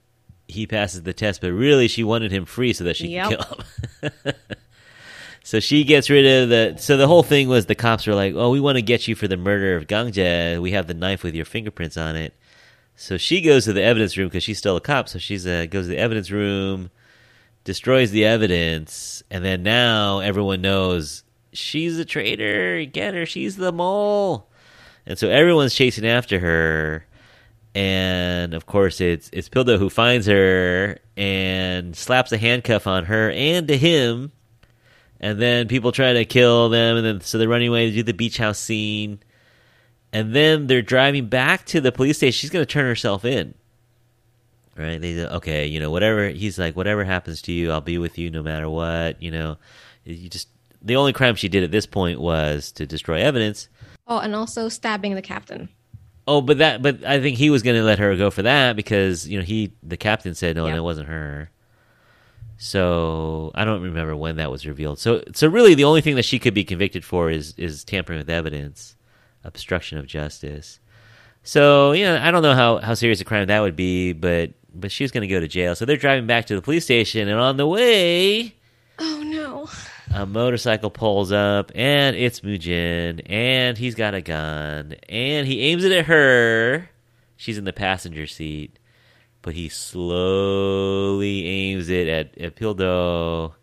he 0.48 0.66
passes 0.68 1.04
the 1.04 1.14
test 1.14 1.42
but 1.42 1.52
really 1.52 1.88
she 1.88 2.04
wanted 2.04 2.32
him 2.32 2.46
free 2.46 2.72
so 2.74 2.84
that 2.86 2.96
she 2.96 3.08
Yep. 3.10 3.30
can 3.30 3.38
kill 3.38 4.12
him 4.24 4.34
so 5.44 5.60
she 5.60 5.84
gets 5.84 6.10
rid 6.10 6.26
of 6.26 6.50
the 6.50 6.76
so 6.78 6.98
the 6.98 7.08
whole 7.08 7.24
thing 7.24 7.48
was 7.48 7.66
the 7.66 7.76
cops 7.76 8.06
were 8.08 8.16
like 8.16 8.34
oh 8.36 8.50
we 8.52 8.60
want 8.60 8.78
to 8.78 8.82
get 8.82 9.08
you 9.08 9.16
for 9.16 9.28
the 9.28 9.38
murder 9.38 9.76
of 9.76 9.88
gangjae 9.88 10.60
we 10.62 10.72
have 10.72 10.88
the 10.88 10.94
knife 10.94 11.24
with 11.24 11.34
your 11.36 11.46
fingerprints 11.46 11.98
on 11.98 12.16
it 12.16 12.34
so 12.96 13.18
she 13.18 13.42
goes 13.42 13.66
to 13.66 13.74
the 13.74 13.84
evidence 13.84 14.18
room 14.18 14.28
because 14.28 14.44
she's 14.44 14.58
still 14.58 14.78
a 14.78 14.82
cop. 14.82 15.10
So 15.10 15.20
she's 15.20 15.46
uh, 15.46 15.66
goes 15.70 15.86
to 15.86 15.90
the 15.90 15.98
evidence 15.98 16.32
room 16.32 16.90
destroys 17.66 18.12
the 18.12 18.24
evidence 18.24 19.24
and 19.30 19.44
then 19.44 19.64
now 19.64 20.20
everyone 20.20 20.62
knows 20.62 21.24
she's 21.52 21.98
a 22.00 22.06
traitor. 22.06 22.86
Get 22.86 23.14
her. 23.14 23.26
She's 23.26 23.58
the 23.58 23.74
mole. 23.74 24.48
And 25.06 25.18
so 25.18 25.30
everyone's 25.30 25.76
chasing 25.76 26.06
after 26.06 26.40
her. 26.40 27.06
And 27.74 28.54
of 28.54 28.66
course 28.66 29.02
it's 29.02 29.30
it's 29.34 29.50
Pildo 29.50 29.78
who 29.78 29.90
finds 29.90 30.28
her 30.28 31.00
and 31.18 31.96
slaps 31.96 32.32
a 32.32 32.38
handcuff 32.38 32.88
on 32.88 33.06
her 33.06 33.32
and 33.32 33.68
to 33.68 33.78
him. 33.78 34.32
And 35.20 35.42
then 35.42 35.68
people 35.68 35.92
try 35.92 36.14
to 36.14 36.26
kill 36.26 36.70
them, 36.70 36.98
and 36.98 37.06
then 37.06 37.22
so 37.22 37.38
they're 37.38 37.50
running 37.50 37.70
away 37.70 37.90
to 37.90 37.96
do 37.96 38.04
the 38.04 38.14
beach 38.14 38.38
house 38.38 38.60
scene, 38.60 39.20
and 40.16 40.34
then 40.34 40.68
they're 40.68 40.82
driving 40.82 41.28
back 41.28 41.66
to 41.68 41.82
the 41.82 41.92
police 41.92 42.18
station. 42.18 42.32
She's 42.40 42.50
going 42.50 42.66
to 42.66 42.72
turn 42.72 42.86
herself 42.86 43.26
in. 43.26 43.54
Right? 44.78 45.00
They 45.00 45.26
okay, 45.26 45.68
you 45.68 45.80
know, 45.80 45.92
whatever. 45.92 46.30
He's 46.30 46.58
like, 46.58 46.76
whatever 46.76 47.04
happens 47.04 47.42
to 47.44 47.52
you, 47.52 47.72
I'll 47.72 47.82
be 47.82 47.98
with 47.98 48.18
you 48.18 48.30
no 48.32 48.42
matter 48.42 48.70
what. 48.70 49.22
You 49.22 49.32
know, 49.32 49.58
you 50.06 50.30
just 50.30 50.48
the 50.82 50.96
only 50.96 51.14
crime 51.14 51.36
she 51.36 51.50
did 51.50 51.64
at 51.64 51.72
this 51.72 51.86
point 51.86 52.20
was 52.20 52.72
to 52.74 52.86
destroy 52.86 53.22
evidence. 53.22 53.68
Oh, 54.08 54.20
and 54.20 54.36
also 54.36 54.70
stabbing 54.70 55.16
the 55.16 55.22
captain. 55.22 55.70
Oh, 56.28 56.42
but 56.42 56.58
that, 56.60 56.82
but 56.82 57.04
I 57.04 57.22
think 57.22 57.38
he 57.38 57.50
was 57.50 57.62
going 57.62 57.76
to 57.76 57.84
let 57.84 58.00
her 58.00 58.16
go 58.16 58.32
for 58.32 58.42
that 58.44 58.76
because 58.76 59.28
you 59.28 59.38
know 59.38 59.44
he, 59.44 59.74
the 59.84 59.98
captain 59.98 60.34
said 60.34 60.56
no, 60.56 60.64
Yeah. 60.66 60.72
and 60.72 60.78
it 60.78 60.82
wasn't 60.82 61.08
her. 61.08 61.50
So 62.58 63.52
I 63.54 63.66
don't 63.66 63.82
remember 63.82 64.16
when 64.16 64.38
that 64.38 64.50
was 64.52 64.66
revealed. 64.66 64.98
So, 65.00 65.24
so 65.34 65.48
really, 65.48 65.76
the 65.76 65.84
only 65.84 66.02
thing 66.02 66.16
that 66.16 66.26
she 66.26 66.40
could 66.40 66.54
be 66.54 66.64
convicted 66.64 67.04
for 67.04 67.30
is 67.30 67.54
is 67.58 67.84
tampering 67.84 68.20
with 68.20 68.30
evidence, 68.30 68.96
obstruction 69.46 69.98
of 69.98 70.06
justice. 70.08 70.80
So 71.44 71.92
yeah, 71.94 72.28
I 72.28 72.32
don't 72.32 72.42
know 72.44 72.56
how 72.56 72.78
how 72.78 72.94
serious 72.96 73.22
a 73.22 73.26
crime 73.26 73.48
that 73.48 73.60
would 73.62 73.76
be, 73.76 74.14
but 74.14 74.52
but 74.74 74.92
she 74.92 75.04
was 75.04 75.12
going 75.12 75.22
to 75.22 75.28
go 75.28 75.40
to 75.40 75.48
jail. 75.48 75.76
So 75.76 75.86
they're 75.86 75.96
driving 75.98 76.28
back 76.28 76.46
to 76.48 76.56
the 76.56 76.62
police 76.62 76.84
station, 76.84 77.28
and 77.30 77.40
on 77.40 77.58
the 77.58 77.68
way, 77.68 78.56
Oh 79.00 79.24
no. 79.24 79.70
a 80.14 80.26
motorcycle 80.26 80.90
pulls 80.90 81.32
up 81.32 81.72
and 81.76 82.16
it's 82.16 82.40
Mujin 82.42 83.22
and 83.30 83.78
he's 83.78 83.96
got 83.96 84.14
a 84.14 84.22
gun 84.22 84.96
and 85.10 85.46
he 85.48 85.62
aims 85.62 85.84
it 85.84 85.92
at 85.92 86.06
her. 86.06 86.90
She's 87.38 87.58
in 87.58 87.66
the 87.66 87.74
passenger 87.74 88.26
seat, 88.26 88.80
but 89.42 89.54
he 89.54 89.68
slowly 89.70 91.46
aims 91.46 91.90
it 91.90 92.08
at, 92.08 92.38
at 92.38 92.56
Pildo 92.56 93.54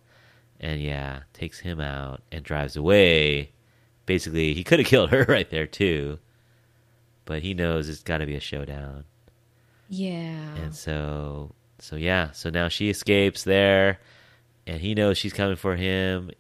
and 0.61 0.81
yeah, 0.83 1.21
takes 1.33 1.61
him 1.61 1.81
out 1.81 2.23
and 2.31 2.45
drives 2.45 2.77
away. 2.77 3.52
Basically, 4.07 4.55
he 4.55 4.65
could 4.65 4.79
have 4.79 4.89
killed 4.89 5.11
her 5.11 5.25
right 5.29 5.49
there 5.51 5.67
too, 5.67 6.19
but 7.25 7.43
he 7.43 7.55
knows 7.55 7.89
it's 7.89 8.03
got 8.03 8.19
to 8.19 8.27
be 8.27 8.37
a 8.37 8.41
showdown. 8.41 9.05
Yeah. 9.89 10.55
And 10.57 10.75
so, 10.75 11.55
so 11.79 11.97
yeah, 11.97 12.31
so 12.33 12.51
now 12.51 12.69
she 12.69 12.89
escapes 12.89 13.45
there, 13.45 13.99
and 14.67 14.81
he 14.81 14.95
knows 14.95 15.19
she's 15.19 15.33
coming 15.33 15.57
for 15.57 15.77
him. 15.77 16.31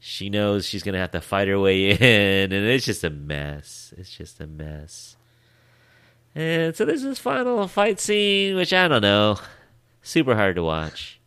She 0.00 0.28
knows 0.28 0.66
she's 0.66 0.82
gonna 0.82 0.98
have 0.98 1.12
to 1.12 1.20
fight 1.20 1.48
her 1.48 1.58
way 1.58 1.90
in, 1.90 2.52
and 2.52 2.66
it's 2.66 2.84
just 2.84 3.04
a 3.04 3.10
mess. 3.10 3.92
It's 3.96 4.10
just 4.10 4.40
a 4.40 4.46
mess. 4.46 5.16
And 6.34 6.74
so 6.74 6.84
there's 6.84 7.02
this 7.02 7.18
final 7.18 7.68
fight 7.68 8.00
scene, 8.00 8.56
which 8.56 8.72
I 8.72 8.88
don't 8.88 9.02
know, 9.02 9.38
super 10.02 10.34
hard 10.34 10.56
to 10.56 10.62
watch. 10.62 11.20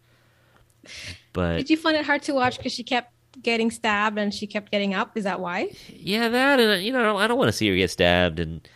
But 1.34 1.58
Did 1.58 1.70
you 1.70 1.78
find 1.78 1.96
it 1.96 2.06
hard 2.06 2.24
to 2.24 2.34
watch 2.34 2.58
because 2.58 2.74
she 2.74 2.84
kept 2.84 3.12
getting 3.42 3.72
stabbed 3.72 4.18
and 4.18 4.34
she 4.34 4.48
kept 4.48 4.72
getting 4.72 4.94
up? 4.94 5.16
Is 5.16 5.24
that 5.26 5.40
why? 5.40 5.70
yeah, 5.90 6.30
that 6.30 6.60
and 6.60 6.84
you 6.84 6.92
know, 6.92 7.18
I 7.18 7.28
don't 7.28 7.38
want 7.38 7.50
to 7.50 7.54
see 7.54 7.70
her 7.70 7.76
get 7.76 7.90
stabbed, 7.92 8.40
and 8.40 8.68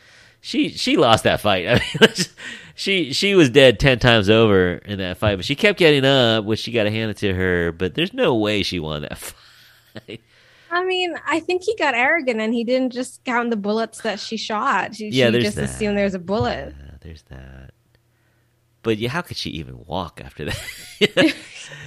she 0.41 0.69
she 0.69 0.97
lost 0.97 1.23
that 1.23 1.39
fight. 1.41 1.67
I 1.69 1.73
mean, 1.73 2.09
she 2.75 3.13
she 3.13 3.35
was 3.35 3.49
dead 3.49 3.79
ten 3.79 3.99
times 3.99 4.29
over 4.29 4.73
in 4.75 4.99
that 4.99 5.17
fight, 5.17 5.35
but 5.35 5.45
she 5.45 5.55
kept 5.55 5.77
getting 5.79 6.05
up, 6.05 6.45
which 6.45 6.59
she 6.59 6.71
got 6.71 6.83
to 6.83 6.91
hand 6.91 7.11
it 7.11 7.17
to 7.17 7.33
her. 7.33 7.71
But 7.71 7.95
there's 7.95 8.13
no 8.13 8.35
way 8.35 8.63
she 8.63 8.79
won 8.79 9.01
that 9.03 9.17
fight. 9.97 10.21
I 10.73 10.85
mean, 10.85 11.15
I 11.27 11.41
think 11.41 11.63
he 11.63 11.75
got 11.75 11.95
arrogant 11.95 12.39
and 12.39 12.53
he 12.53 12.63
didn't 12.63 12.93
just 12.93 13.21
count 13.25 13.49
the 13.49 13.57
bullets 13.57 14.01
that 14.03 14.21
she 14.21 14.37
shot. 14.37 14.95
She, 14.95 15.09
Yeah, 15.09 15.29
she 15.29 15.41
just 15.41 15.57
that. 15.57 15.65
assumed 15.65 15.97
there's 15.97 16.13
a 16.13 16.19
bullet. 16.19 16.69
Uh, 16.69 16.93
there's 17.01 17.23
that. 17.23 17.60
But 18.83 18.97
yeah, 18.97 19.09
how 19.09 19.21
could 19.21 19.37
she 19.37 19.51
even 19.51 19.85
walk 19.85 20.21
after 20.23 20.45
that? 20.45 20.59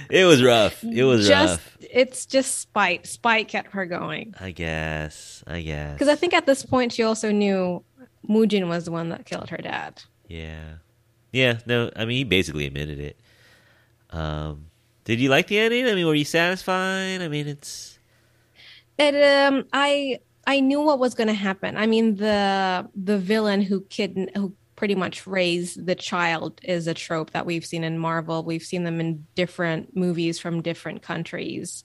it 0.09 0.25
was 0.25 0.41
rough. 0.41 0.83
It 0.83 1.03
was 1.03 1.27
just 1.27 1.59
rough. 1.59 1.77
it's 1.81 2.25
just 2.25 2.59
spite. 2.59 3.05
Spite 3.05 3.47
kept 3.49 3.73
her 3.73 3.85
going. 3.85 4.33
I 4.39 4.51
guess. 4.51 5.43
I 5.45 5.61
guess. 5.61 5.93
Because 5.93 6.07
I 6.07 6.15
think 6.15 6.33
at 6.33 6.45
this 6.45 6.65
point 6.65 6.93
she 6.93 7.03
also 7.03 7.31
knew 7.31 7.83
Mujin 8.29 8.67
was 8.69 8.85
the 8.85 8.91
one 8.91 9.09
that 9.09 9.25
killed 9.25 9.49
her 9.49 9.57
dad. 9.57 10.01
Yeah. 10.27 10.75
Yeah, 11.33 11.59
no, 11.65 11.91
I 11.95 12.05
mean 12.05 12.17
he 12.17 12.23
basically 12.23 12.65
admitted 12.65 12.99
it. 12.99 13.19
Um 14.11 14.67
did 15.03 15.19
you 15.19 15.29
like 15.29 15.47
the 15.47 15.59
ending? 15.59 15.85
I 15.85 15.93
mean, 15.93 16.07
were 16.07 16.15
you 16.15 16.25
satisfied? 16.25 17.21
I 17.21 17.27
mean, 17.27 17.47
it's 17.47 17.99
It 18.97 19.15
um 19.15 19.65
I 19.73 20.19
I 20.47 20.61
knew 20.61 20.79
what 20.81 20.99
was 20.99 21.13
going 21.13 21.27
to 21.27 21.33
happen. 21.33 21.75
I 21.75 21.87
mean 21.87 22.15
the 22.15 22.87
the 22.95 23.17
villain 23.17 23.61
who 23.61 23.81
kid 23.81 24.31
who 24.35 24.53
pretty 24.75 24.95
much 24.95 25.25
raise 25.25 25.75
the 25.75 25.95
child 25.95 26.59
is 26.63 26.87
a 26.87 26.93
trope 26.93 27.31
that 27.31 27.45
we've 27.45 27.65
seen 27.65 27.83
in 27.83 27.97
Marvel. 27.97 28.43
We've 28.43 28.63
seen 28.63 28.83
them 28.83 28.99
in 28.99 29.25
different 29.35 29.95
movies 29.95 30.39
from 30.39 30.61
different 30.61 31.01
countries. 31.01 31.83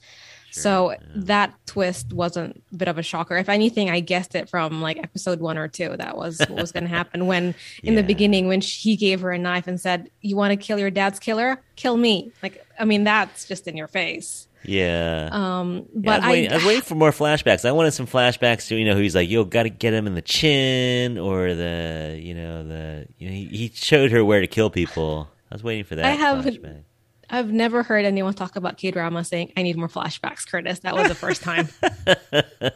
so 0.50 0.90
yeah. 0.90 0.98
that 1.14 1.54
twist 1.66 2.12
wasn't 2.12 2.62
a 2.72 2.76
bit 2.76 2.88
of 2.88 2.98
a 2.98 3.02
shocker. 3.02 3.36
If 3.36 3.48
anything, 3.48 3.88
I 3.90 4.00
guessed 4.00 4.34
it 4.34 4.48
from 4.48 4.82
like 4.82 4.98
episode 4.98 5.40
one 5.40 5.56
or 5.56 5.68
two. 5.68 5.96
That 5.96 6.16
was 6.16 6.40
what 6.40 6.60
was 6.60 6.72
going 6.72 6.84
to 6.84 6.90
happen 6.90 7.26
when 7.26 7.54
in 7.84 7.94
the 7.94 8.02
beginning 8.02 8.48
when 8.48 8.60
he 8.60 8.96
gave 8.96 9.20
her 9.20 9.30
a 9.30 9.38
knife 9.38 9.68
and 9.68 9.80
said, 9.80 10.10
"You 10.20 10.36
want 10.36 10.50
to 10.50 10.56
kill 10.56 10.78
your 10.78 10.90
dad's 10.90 11.20
killer? 11.20 11.62
Kill 11.76 11.96
me." 11.96 12.32
Like 12.42 12.66
I 12.78 12.84
mean, 12.84 13.04
that's 13.04 13.46
just 13.46 13.68
in 13.68 13.76
your 13.76 13.88
face. 13.88 14.48
Yeah. 14.64 15.28
Um, 15.32 15.74
Yeah, 15.74 15.82
but 15.94 16.10
I, 16.10 16.16
was 16.18 16.32
waiting, 16.32 16.50
I 16.50 16.52
I, 16.52 16.56
was 16.56 16.64
waiting 16.66 16.82
for 16.82 16.94
more 16.94 17.10
flashbacks. 17.10 17.64
I 17.64 17.72
wanted 17.72 17.92
some 17.92 18.06
flashbacks 18.06 18.68
to 18.68 18.76
you 18.76 18.84
know 18.84 18.96
he's 18.96 19.14
like, 19.14 19.28
"Yo, 19.30 19.44
got 19.44 19.64
to 19.64 19.70
get 19.70 19.92
him 19.94 20.06
in 20.06 20.14
the 20.14 20.22
chin," 20.22 21.18
or 21.18 21.54
the 21.54 22.18
you 22.20 22.34
know 22.34 22.66
the 22.66 23.06
you 23.18 23.28
know 23.28 23.34
he, 23.34 23.44
he 23.46 23.70
showed 23.74 24.10
her 24.12 24.24
where 24.24 24.40
to 24.40 24.46
kill 24.46 24.70
people. 24.70 25.28
I 25.50 25.54
was 25.54 25.62
waiting 25.64 25.84
for 25.84 25.96
that. 25.96 26.04
I 26.04 26.10
have- 26.10 26.44
flashback. 26.44 26.84
I've 27.32 27.52
never 27.52 27.84
heard 27.84 28.04
anyone 28.04 28.34
talk 28.34 28.56
about 28.56 28.76
K 28.76 28.90
drama 28.90 29.22
saying, 29.22 29.52
"I 29.56 29.62
need 29.62 29.76
more 29.76 29.86
flashbacks." 29.88 30.44
Curtis, 30.48 30.80
that 30.80 30.96
was 30.96 31.06
the 31.08 31.14
first 31.14 31.42
time. 31.42 31.68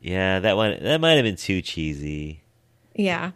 Yeah, 0.00 0.40
that 0.40 0.56
one 0.56 0.82
that 0.82 1.00
might 1.00 1.12
have 1.12 1.24
been 1.24 1.36
too 1.36 1.62
cheesy. 1.62 2.42
yeah, 2.94 3.30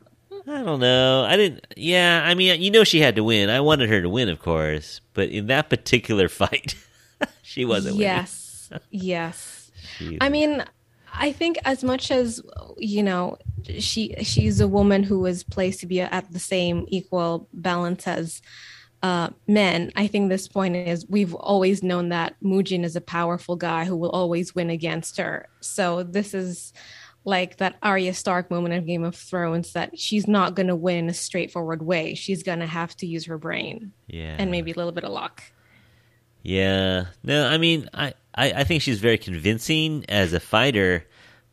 I 0.49 0.63
don't 0.63 0.81
know. 0.81 1.25
I 1.25 1.37
didn't. 1.37 1.65
Yeah, 1.77 2.23
I 2.25 2.35
mean, 2.35 2.61
you 2.61 2.71
know, 2.73 2.83
she 2.83 3.01
had 3.01 3.15
to 3.17 3.25
win. 3.25 3.51
I 3.51 3.61
wanted 3.61 3.89
her 3.89 4.03
to 4.03 4.09
win, 4.09 4.29
of 4.29 4.41
course, 4.41 5.01
but 5.15 5.29
in 5.29 5.47
that 5.47 5.71
particular 5.71 6.29
fight, 6.43 6.75
she 7.57 7.65
wasn't 7.65 7.97
yes, 7.97 8.71
yes. 8.91 9.71
She- 9.99 10.19
I 10.21 10.29
mean, 10.29 10.63
I 11.13 11.33
think 11.33 11.57
as 11.65 11.83
much 11.83 12.11
as 12.11 12.43
you 12.77 13.03
know, 13.03 13.39
she 13.79 14.15
she's 14.23 14.61
a 14.61 14.69
woman 14.69 15.03
who 15.03 15.21
was 15.21 15.43
placed 15.43 15.81
to 15.81 15.87
be 15.87 16.01
at 16.03 16.31
the 16.33 16.39
same 16.39 16.85
equal 16.89 17.49
balance 17.55 18.07
as 18.07 18.43
uh, 19.03 19.31
men. 19.47 19.91
I 19.97 20.07
think 20.07 20.29
this 20.29 20.49
point 20.49 20.77
is 20.77 21.07
we've 21.09 21.35
always 21.35 21.83
known 21.83 22.11
that 22.11 22.37
Mujin 22.43 22.85
is 22.85 22.97
a 22.97 23.01
powerful 23.01 23.57
guy 23.57 23.85
who 23.87 23.97
will 23.97 24.11
always 24.11 24.55
win 24.55 24.69
against 24.69 25.17
her. 25.17 25.49
So 25.61 26.03
this 26.03 26.35
is 26.35 26.75
like 27.25 27.57
that 27.57 27.77
Arya 27.83 28.13
Stark 28.15 28.51
moment 28.51 28.75
of 28.75 28.87
Game 28.87 29.03
of 29.05 29.17
Thrones 29.17 29.73
that 29.73 29.99
she's 29.99 30.29
not 30.29 30.55
going 30.55 30.69
to 30.69 30.77
win 30.77 30.97
in 30.99 31.09
a 31.09 31.15
straightforward 31.15 31.83
way. 31.83 32.15
She's 32.15 32.43
going 32.43 32.61
to 32.61 32.67
have 32.67 32.95
to 32.99 33.07
use 33.07 33.25
her 33.27 33.39
brain 33.39 33.93
yeah, 34.07 34.37
and 34.39 34.51
maybe 34.51 34.71
a 34.73 34.75
little 34.77 34.93
bit 34.93 35.05
of 35.05 35.13
luck. 35.13 35.43
Yeah. 36.47 37.07
No, 37.25 37.47
I 37.49 37.59
mean, 37.59 37.91
I, 37.93 38.15
I, 38.35 38.53
I 38.53 38.65
think 38.65 38.81
she's 38.83 39.01
very 39.01 39.19
convincing 39.19 40.05
as 40.09 40.33
a 40.33 40.39
fighter, 40.39 41.05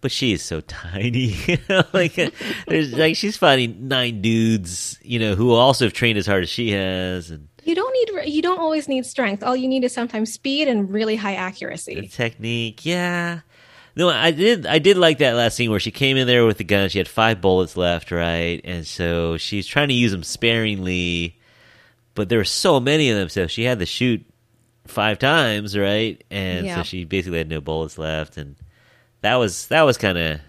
but 0.02 0.12
she 0.12 0.34
is 0.34 0.44
so 0.44 0.62
tiny. 0.68 1.36
like, 1.94 2.14
there's 2.68 2.94
like 2.94 3.16
she's 3.16 3.36
fighting 3.36 3.88
nine 3.88 4.22
dudes, 4.22 5.00
you 5.02 5.18
know, 5.18 5.34
who 5.34 5.52
also 5.52 5.86
have 5.86 5.94
trained 5.94 6.20
as 6.20 6.28
hard 6.28 6.44
as 6.44 6.50
she 6.50 6.72
has, 6.72 7.32
and 7.32 7.48
You 7.64 7.74
don't 7.74 7.92
need 7.92 8.30
you 8.32 8.44
don't 8.44 8.60
always 8.60 8.88
need 8.88 9.06
strength. 9.08 9.42
All 9.42 9.56
you 9.56 9.68
need 9.68 9.84
is 9.84 9.94
sometimes 9.94 10.32
speed 10.32 10.68
and 10.68 10.92
really 10.92 11.16
high 11.16 11.34
the 11.34 11.38
accuracy. 11.40 12.08
technique. 12.08 12.86
Yeah. 12.86 13.40
No, 13.96 14.10
I 14.10 14.30
did. 14.32 14.68
I 14.68 14.78
did 14.80 14.98
like 14.98 15.20
that 15.20 15.36
last 15.36 15.56
scene 15.56 15.72
where 15.72 15.80
she 15.80 15.92
came 15.92 16.18
in 16.18 16.28
there 16.28 16.46
with 16.46 16.58
the 16.60 16.64
gun. 16.64 16.90
She 16.90 16.98
had 17.00 17.08
five 17.08 17.42
bullets 17.42 17.76
left, 17.76 18.12
right, 18.12 18.62
and 18.64 18.86
so 18.86 19.38
she's 19.38 19.66
trying 19.66 19.88
to 19.88 19.94
use 19.96 20.12
them 20.12 20.24
sparingly, 20.24 21.40
but 22.14 22.30
there 22.30 22.38
were 22.40 22.44
so 22.44 22.80
many 22.80 23.10
of 23.10 23.18
them, 23.18 23.30
so 23.30 23.48
she 23.48 23.64
had 23.64 23.80
to 23.80 23.86
shoot 23.88 24.24
five 24.86 25.20
times, 25.20 25.78
right? 25.78 26.24
And 26.30 26.68
so 26.68 26.84
she 26.84 27.06
basically 27.06 27.38
had 27.38 27.50
no 27.50 27.62
bullets 27.62 27.98
left, 27.98 28.38
and 28.38 28.56
that 29.22 29.36
was 29.36 29.68
that 29.68 29.84
was 29.84 29.98
kind 29.98 30.18
of 30.18 30.40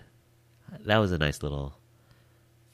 that 0.80 0.98
was 0.98 1.12
a 1.12 1.18
nice 1.18 1.42
little 1.42 1.74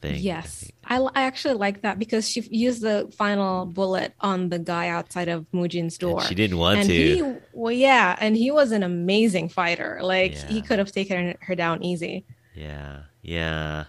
thing. 0.00 0.16
Yes, 0.18 0.60
think. 0.60 0.74
I, 0.84 0.96
I 0.96 1.22
actually 1.22 1.54
like 1.54 1.82
that 1.82 1.98
because 1.98 2.28
she 2.28 2.40
used 2.50 2.82
the 2.82 3.10
final 3.16 3.66
bullet 3.66 4.14
on 4.20 4.48
the 4.48 4.58
guy 4.58 4.88
outside 4.88 5.28
of 5.28 5.46
Mujin's 5.52 5.98
door. 5.98 6.22
she 6.22 6.34
didn't 6.34 6.58
want 6.58 6.80
and 6.80 6.88
to. 6.88 6.94
He, 6.94 7.22
well, 7.52 7.72
yeah, 7.72 8.16
and 8.20 8.36
he 8.36 8.50
was 8.50 8.72
an 8.72 8.82
amazing 8.82 9.48
fighter. 9.48 10.00
Like 10.02 10.34
he 10.34 10.62
could 10.62 10.78
have 10.78 10.92
taken 10.92 11.36
her 11.40 11.54
down 11.54 11.82
easy. 11.82 12.24
Yeah, 12.54 13.02
yeah. 13.22 13.84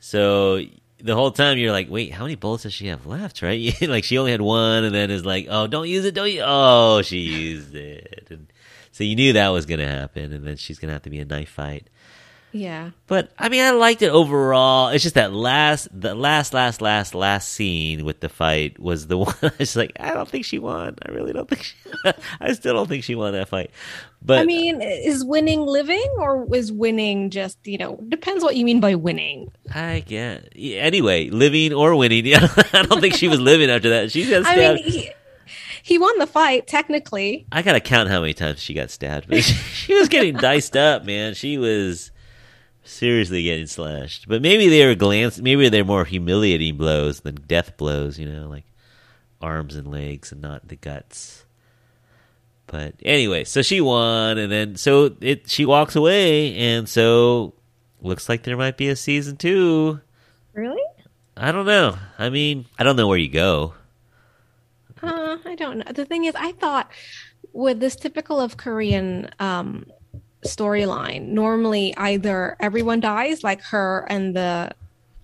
So 0.00 0.62
the 1.02 1.14
whole 1.14 1.32
time 1.32 1.58
you're 1.58 1.72
like, 1.72 1.90
wait, 1.90 2.12
how 2.12 2.24
many 2.24 2.36
bullets 2.36 2.62
does 2.62 2.72
she 2.72 2.86
have 2.86 3.06
left? 3.06 3.42
Right? 3.42 3.74
like 3.88 4.04
she 4.04 4.18
only 4.18 4.30
had 4.30 4.40
one, 4.40 4.84
and 4.84 4.94
then 4.94 5.10
is 5.10 5.24
like, 5.24 5.46
oh, 5.50 5.66
don't 5.66 5.88
use 5.88 6.04
it, 6.04 6.14
don't 6.14 6.30
use. 6.30 6.42
Oh, 6.44 7.02
she 7.02 7.18
used 7.18 7.74
it, 7.74 8.28
and 8.30 8.52
so 8.92 9.04
you 9.04 9.16
knew 9.16 9.32
that 9.32 9.48
was 9.48 9.66
gonna 9.66 9.88
happen, 9.88 10.32
and 10.32 10.46
then 10.46 10.56
she's 10.56 10.78
gonna 10.78 10.92
have 10.92 11.02
to 11.02 11.10
be 11.10 11.18
a 11.18 11.24
knife 11.24 11.48
fight. 11.48 11.88
Yeah. 12.52 12.90
But 13.06 13.32
I 13.38 13.48
mean, 13.48 13.62
I 13.62 13.70
liked 13.70 14.02
it 14.02 14.10
overall. 14.10 14.88
It's 14.88 15.02
just 15.02 15.14
that 15.14 15.32
last, 15.32 15.88
the 15.92 16.14
last, 16.14 16.52
last, 16.54 16.82
last, 16.82 17.14
last 17.14 17.48
scene 17.48 18.04
with 18.04 18.20
the 18.20 18.28
fight 18.28 18.78
was 18.78 19.06
the 19.06 19.18
one. 19.18 19.34
I 19.42 19.50
was 19.58 19.74
like, 19.74 19.92
I 19.98 20.12
don't 20.12 20.28
think 20.28 20.44
she 20.44 20.58
won. 20.58 20.96
I 21.06 21.10
really 21.10 21.32
don't 21.32 21.48
think. 21.48 21.62
She, 21.62 21.74
I 22.40 22.52
still 22.52 22.74
don't 22.74 22.88
think 22.88 23.04
she 23.04 23.14
won 23.14 23.32
that 23.32 23.48
fight. 23.48 23.70
But 24.24 24.38
I 24.38 24.44
mean, 24.44 24.80
is 24.82 25.24
winning 25.24 25.62
living 25.62 26.14
or 26.18 26.46
is 26.54 26.70
winning 26.70 27.30
just 27.30 27.58
you 27.66 27.78
know 27.78 27.96
depends 28.08 28.44
what 28.44 28.54
you 28.54 28.64
mean 28.64 28.80
by 28.80 28.94
winning. 28.94 29.50
I 29.74 30.04
get 30.06 30.52
anyway, 30.54 31.30
living 31.30 31.72
or 31.72 31.96
winning. 31.96 32.12
Yeah, 32.32 32.46
I 32.72 32.82
don't 32.82 33.00
think 33.00 33.14
she 33.14 33.26
was 33.26 33.40
living 33.40 33.68
after 33.68 33.88
that. 33.90 34.12
She 34.12 34.30
got 34.30 34.46
I 34.46 34.56
mean, 34.56 34.76
he, 34.76 35.10
he 35.82 35.98
won 35.98 36.16
the 36.18 36.26
fight 36.26 36.66
technically. 36.66 37.46
I 37.50 37.62
gotta 37.62 37.80
count 37.80 38.10
how 38.10 38.20
many 38.20 38.32
times 38.32 38.60
she 38.60 38.74
got 38.74 38.90
stabbed. 38.90 39.28
But 39.28 39.42
she, 39.42 39.54
she 39.54 39.94
was 39.94 40.08
getting 40.08 40.36
diced 40.36 40.76
up, 40.76 41.04
man. 41.04 41.34
She 41.34 41.58
was 41.58 42.11
seriously 42.84 43.42
getting 43.42 43.66
slashed. 43.66 44.28
But 44.28 44.42
maybe 44.42 44.68
they 44.68 44.82
are 44.84 44.94
glance. 44.94 45.40
Maybe 45.40 45.68
they're 45.68 45.84
more 45.84 46.04
humiliating 46.04 46.76
blows 46.76 47.20
than 47.20 47.36
death 47.46 47.76
blows. 47.76 48.18
You 48.18 48.30
know, 48.30 48.48
like 48.48 48.64
arms 49.40 49.76
and 49.76 49.90
legs 49.90 50.32
and 50.32 50.40
not 50.40 50.68
the 50.68 50.76
guts. 50.76 51.44
But 52.66 52.94
anyway, 53.04 53.44
so 53.44 53.60
she 53.60 53.80
won, 53.80 54.38
and 54.38 54.50
then 54.50 54.76
so 54.76 55.14
it 55.20 55.50
she 55.50 55.66
walks 55.66 55.94
away, 55.94 56.56
and 56.56 56.88
so 56.88 57.54
looks 58.00 58.28
like 58.28 58.44
there 58.44 58.56
might 58.56 58.76
be 58.76 58.88
a 58.88 58.96
season 58.96 59.36
two. 59.36 60.00
Really? 60.54 60.82
I 61.36 61.52
don't 61.52 61.66
know. 61.66 61.96
I 62.18 62.30
mean, 62.30 62.66
I 62.78 62.84
don't 62.84 62.96
know 62.96 63.08
where 63.08 63.18
you 63.18 63.28
go. 63.28 63.74
Uh, 65.02 65.38
I 65.44 65.54
don't 65.54 65.78
know. 65.78 65.92
The 65.92 66.04
thing 66.04 66.24
is, 66.24 66.34
I 66.34 66.52
thought 66.52 66.90
with 67.52 67.80
this 67.80 67.96
typical 67.96 68.40
of 68.40 68.56
Korean 68.56 69.30
um, 69.38 69.86
storyline, 70.44 71.28
normally 71.28 71.96
either 71.96 72.56
everyone 72.60 73.00
dies, 73.00 73.44
like 73.44 73.62
her 73.62 74.06
and 74.08 74.34
the 74.36 74.72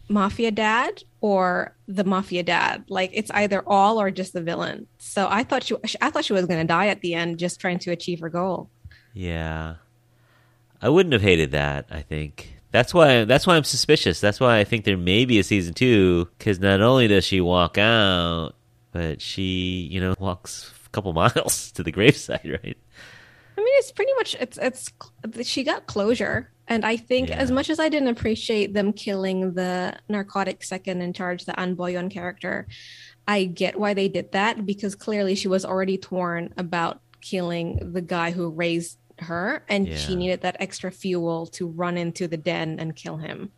mafia 0.08 0.50
dad, 0.50 1.02
or 1.20 1.74
the 1.86 2.04
mafia 2.04 2.42
dad. 2.42 2.84
Like 2.88 3.10
it's 3.12 3.30
either 3.32 3.62
all 3.66 4.00
or 4.00 4.10
just 4.10 4.32
the 4.32 4.42
villain. 4.42 4.86
So 4.98 5.26
I 5.30 5.42
thought 5.42 5.64
she, 5.64 5.76
I 6.00 6.10
thought 6.10 6.24
she 6.24 6.32
was 6.32 6.46
going 6.46 6.60
to 6.60 6.66
die 6.66 6.88
at 6.88 7.00
the 7.00 7.14
end, 7.14 7.38
just 7.38 7.60
trying 7.60 7.78
to 7.80 7.90
achieve 7.90 8.20
her 8.20 8.28
goal. 8.28 8.70
Yeah, 9.14 9.76
I 10.80 10.88
wouldn't 10.88 11.12
have 11.12 11.22
hated 11.22 11.50
that. 11.52 11.86
I 11.90 12.02
think 12.02 12.54
that's 12.70 12.94
why 12.94 13.24
that's 13.24 13.46
why 13.46 13.56
I'm 13.56 13.64
suspicious. 13.64 14.20
That's 14.20 14.40
why 14.40 14.58
I 14.58 14.64
think 14.64 14.84
there 14.84 14.96
may 14.96 15.24
be 15.24 15.38
a 15.38 15.44
season 15.44 15.74
two 15.74 16.28
because 16.38 16.60
not 16.60 16.80
only 16.80 17.08
does 17.08 17.24
she 17.24 17.40
walk 17.40 17.78
out, 17.78 18.52
but 18.92 19.20
she 19.20 19.88
you 19.90 20.00
know 20.00 20.14
walks 20.18 20.72
a 20.86 20.90
couple 20.90 21.12
miles 21.14 21.72
to 21.72 21.82
the 21.82 21.90
graveside, 21.90 22.58
right? 22.62 22.78
I 23.58 23.60
mean, 23.60 23.74
it's 23.78 23.90
pretty 23.90 24.12
much 24.14 24.36
it's 24.38 24.56
it's 24.58 24.92
she 25.42 25.64
got 25.64 25.86
closure, 25.86 26.50
and 26.68 26.84
I 26.84 26.96
think 26.96 27.28
Yeah. 27.30 27.38
as 27.38 27.50
much 27.50 27.68
as 27.70 27.80
I 27.80 27.88
didn't 27.88 28.08
appreciate 28.08 28.72
them 28.72 28.92
killing 28.92 29.54
the 29.54 29.94
narcotic 30.08 30.62
second 30.62 31.02
in 31.02 31.12
charge, 31.12 31.44
the 31.44 31.60
Ahn 31.60 31.74
Bo-hyun 31.74 32.08
character, 32.08 32.68
I 33.26 33.44
get 33.44 33.78
why 33.78 33.94
they 33.94 34.06
did 34.08 34.30
that 34.32 34.64
because 34.64 34.94
clearly 34.94 35.34
she 35.34 35.48
was 35.48 35.64
already 35.64 35.98
torn 35.98 36.54
about 36.56 37.00
killing 37.20 37.92
the 37.92 38.00
guy 38.00 38.30
who 38.30 38.48
raised 38.48 38.96
her, 39.18 39.64
and 39.68 39.88
she 39.98 40.14
needed 40.14 40.42
that 40.42 40.56
extra 40.60 40.92
fuel 40.92 41.46
to 41.48 41.66
run 41.66 41.98
into 41.98 42.28
the 42.28 42.36
den 42.36 42.78
and 42.78 42.94
kill 42.94 43.16
him. 43.16 43.50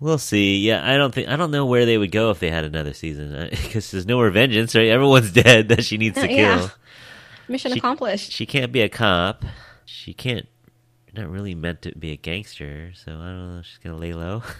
We'll 0.00 0.18
see. 0.18 0.58
Yeah, 0.58 0.86
I 0.86 0.98
don't 0.98 1.14
think 1.14 1.28
I 1.28 1.36
don't 1.36 1.50
know 1.50 1.64
where 1.64 1.86
they 1.86 1.96
would 1.96 2.10
go 2.12 2.30
if 2.30 2.38
they 2.40 2.50
had 2.50 2.64
another 2.64 2.92
season 2.92 3.48
because 3.50 3.90
there's 3.90 4.04
no 4.04 4.16
more 4.16 4.28
vengeance, 4.28 4.74
right? 4.74 4.88
Everyone's 4.88 5.30
dead 5.44 5.68
that 5.70 5.84
she 5.84 5.96
needs 5.96 6.20
to 6.20 6.28
kill. 6.28 6.36
Yeah. 6.36 6.68
Mission 7.48 7.72
She- 7.72 7.78
accomplished. 7.78 8.32
She 8.32 8.46
can't 8.46 8.72
be 8.72 8.80
a 8.82 8.88
cop. 8.88 9.44
She 9.84 10.12
can't. 10.14 10.46
Not 11.16 11.28
really 11.30 11.54
meant 11.54 11.82
to 11.82 11.92
be 11.96 12.10
a 12.10 12.16
gangster, 12.16 12.92
so 12.94 13.12
I 13.12 13.14
don't 13.26 13.56
know. 13.56 13.62
She's 13.62 13.78
gonna 13.78 13.96
lay 13.98 14.12
low. 14.12 14.42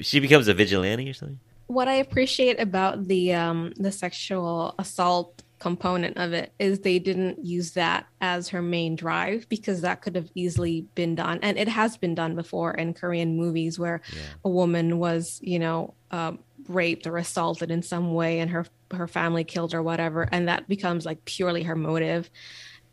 She 0.00 0.20
becomes 0.20 0.48
a 0.48 0.54
vigilante 0.54 1.08
or 1.10 1.12
something. 1.14 1.40
what 1.66 1.88
I 1.88 1.94
appreciate 1.94 2.60
about 2.60 3.06
the 3.08 3.32
um 3.34 3.72
the 3.76 3.92
sexual 3.92 4.74
assault 4.78 5.42
component 5.58 6.16
of 6.18 6.32
it 6.34 6.52
is 6.58 6.80
they 6.80 6.98
didn't 6.98 7.42
use 7.44 7.72
that 7.72 8.06
as 8.20 8.48
her 8.48 8.60
main 8.62 8.96
drive 8.96 9.48
because 9.48 9.80
that 9.80 10.02
could 10.02 10.14
have 10.14 10.30
easily 10.34 10.86
been 10.94 11.14
done 11.14 11.38
and 11.42 11.56
it 11.58 11.68
has 11.68 11.96
been 11.96 12.14
done 12.14 12.34
before 12.34 12.72
in 12.74 12.92
Korean 12.92 13.36
movies 13.36 13.78
where 13.78 14.00
Yeah. 14.12 14.18
a 14.44 14.48
woman 14.50 14.98
was 14.98 15.38
you 15.42 15.58
know 15.58 15.94
um, 16.10 16.38
raped 16.68 17.06
or 17.06 17.16
assaulted 17.16 17.70
in 17.70 17.82
some 17.82 18.12
way 18.14 18.40
and 18.40 18.50
her 18.50 18.66
her 18.94 19.08
family 19.08 19.44
killed 19.44 19.74
or 19.74 19.82
whatever 19.82 20.28
and 20.30 20.48
that 20.48 20.68
becomes 20.68 21.04
like 21.04 21.24
purely 21.24 21.62
her 21.64 21.76
motive. 21.76 22.30